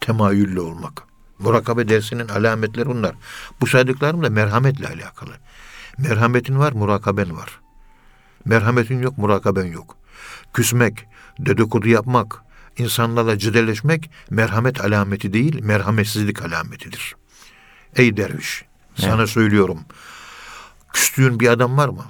temayüllü 0.00 0.60
olmak. 0.60 1.09
Murakabe 1.40 1.88
dersinin 1.88 2.28
alametleri 2.28 2.86
bunlar. 2.86 3.14
Bu 3.60 3.66
saydıklarım 3.66 4.22
da 4.22 4.30
merhametle 4.30 4.88
alakalı. 4.88 5.32
Merhametin 5.98 6.58
var, 6.58 6.72
murakaben 6.72 7.36
var. 7.36 7.60
Merhametin 8.44 9.02
yok, 9.02 9.18
murakaben 9.18 9.64
yok. 9.64 9.96
Küsmek, 10.54 11.06
dedikodu 11.38 11.88
yapmak, 11.88 12.42
insanlarla 12.78 13.38
cedelleşmek 13.38 14.10
merhamet 14.30 14.80
alameti 14.80 15.32
değil, 15.32 15.62
merhametsizlik 15.64 16.42
alametidir. 16.42 17.16
Ey 17.96 18.16
derviş, 18.16 18.64
sana 18.94 19.26
söylüyorum. 19.26 19.80
Küstüğün 20.92 21.40
bir 21.40 21.48
adam 21.48 21.76
var 21.76 21.88
mı? 21.88 22.04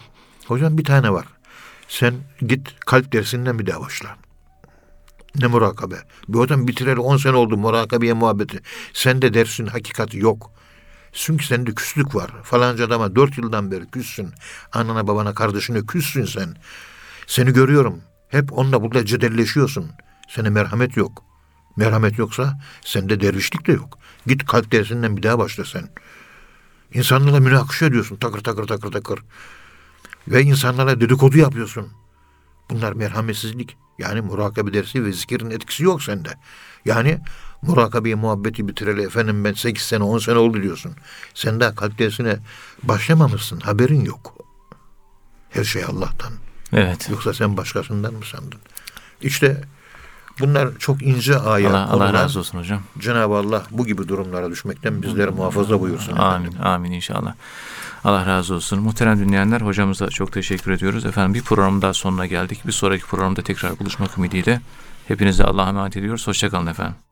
Hocam 0.46 0.78
bir 0.78 0.84
tane 0.84 1.12
var. 1.12 1.26
Sen 1.88 2.14
git 2.46 2.80
kalp 2.86 3.12
dersinden 3.12 3.58
bir 3.58 3.66
daha 3.66 3.80
başla. 3.80 4.16
Ne 5.38 5.46
murakabe? 5.46 5.96
Bir 6.28 6.38
adam 6.38 6.68
bitireli 6.68 7.00
10 7.00 7.16
sene 7.16 7.36
oldu 7.36 7.56
murakabeye 7.56 8.12
muhabbeti. 8.12 8.60
Sende 8.92 9.34
dersin 9.34 9.66
hakikati 9.66 10.18
yok. 10.18 10.50
Çünkü 11.12 11.46
sende 11.46 11.74
küslük 11.74 12.14
var. 12.14 12.30
Falanca 12.42 12.86
adama 12.86 13.16
4 13.16 13.38
yıldan 13.38 13.70
beri 13.70 13.86
küssün. 13.86 14.30
Anana 14.72 15.06
babana 15.06 15.34
kardeşine 15.34 15.86
küssün 15.86 16.24
sen. 16.24 16.56
Seni 17.26 17.52
görüyorum. 17.52 18.00
Hep 18.28 18.58
onunla 18.58 18.82
burada 18.82 19.06
cedelleşiyorsun. 19.06 19.90
Sene 20.28 20.50
merhamet 20.50 20.96
yok. 20.96 21.24
Merhamet 21.76 22.18
yoksa 22.18 22.60
sende 22.84 23.20
dervişlik 23.20 23.66
de 23.66 23.72
yok. 23.72 23.98
Git 24.26 24.46
kalp 24.46 24.72
dersinden 24.72 25.16
bir 25.16 25.22
daha 25.22 25.38
başla 25.38 25.64
sen. 25.64 25.88
İnsanlarla 26.94 27.40
münakaşa 27.40 27.86
ediyorsun. 27.86 28.16
Takır 28.16 28.40
takır 28.40 28.66
takır 28.66 28.92
takır. 28.92 29.20
Ve 30.28 30.42
insanlara 30.42 31.00
dedikodu 31.00 31.38
yapıyorsun. 31.38 31.88
Bunlar 32.70 32.92
merhametsizlik. 32.92 33.76
Yani 34.00 34.20
murakabe 34.20 34.72
dersi 34.74 35.04
ve 35.04 35.12
zikirin 35.12 35.50
etkisi 35.50 35.84
yok 35.84 36.02
sende. 36.02 36.30
Yani 36.84 37.20
murakabeyi 37.62 38.14
muhabbeti 38.14 38.68
bitireli 38.68 39.02
efendim 39.02 39.44
ben 39.44 39.52
8 39.52 39.82
sene 39.82 40.02
10 40.02 40.18
sene 40.18 40.38
oldu 40.38 40.62
diyorsun. 40.62 40.92
Sen 41.34 41.60
daha 41.60 41.74
kalp 41.74 41.98
dersine 41.98 42.36
başlamamışsın. 42.82 43.60
Haberin 43.60 44.04
yok. 44.04 44.34
Her 45.50 45.64
şey 45.64 45.84
Allah'tan. 45.84 46.32
Evet. 46.72 47.08
Yoksa 47.10 47.34
sen 47.34 47.56
başkasından 47.56 48.14
mı 48.14 48.24
sandın? 48.24 48.60
İşte 49.22 49.62
bunlar 50.40 50.78
çok 50.78 51.02
ince 51.02 51.38
ayet. 51.38 51.70
Allah, 51.70 51.88
Allah 51.90 52.12
razı 52.12 52.38
olsun 52.38 52.58
hocam. 52.58 52.82
Cenab-ı 52.98 53.34
Allah 53.34 53.62
bu 53.70 53.86
gibi 53.86 54.08
durumlara 54.08 54.50
düşmekten 54.50 55.02
bizleri 55.02 55.30
muhafaza 55.30 55.80
buyursun. 55.80 56.16
Amin. 56.16 56.46
efendim. 56.46 56.66
Amin 56.66 56.92
inşallah. 56.92 57.34
Allah 58.04 58.26
razı 58.26 58.54
olsun. 58.54 58.82
Muhterem 58.82 59.18
dinleyenler 59.18 59.60
hocamıza 59.60 60.08
çok 60.08 60.32
teşekkür 60.32 60.70
ediyoruz. 60.70 61.06
Efendim 61.06 61.34
bir 61.34 61.42
program 61.42 61.82
daha 61.82 61.94
sonuna 61.94 62.26
geldik. 62.26 62.66
Bir 62.66 62.72
sonraki 62.72 63.04
programda 63.04 63.42
tekrar 63.42 63.78
buluşmak 63.78 64.18
ümidiyle 64.18 64.60
hepinize 65.08 65.44
Allah'a 65.44 65.68
emanet 65.68 65.96
ediyoruz. 65.96 66.26
Hoşçakalın 66.26 66.66
efendim. 66.66 67.09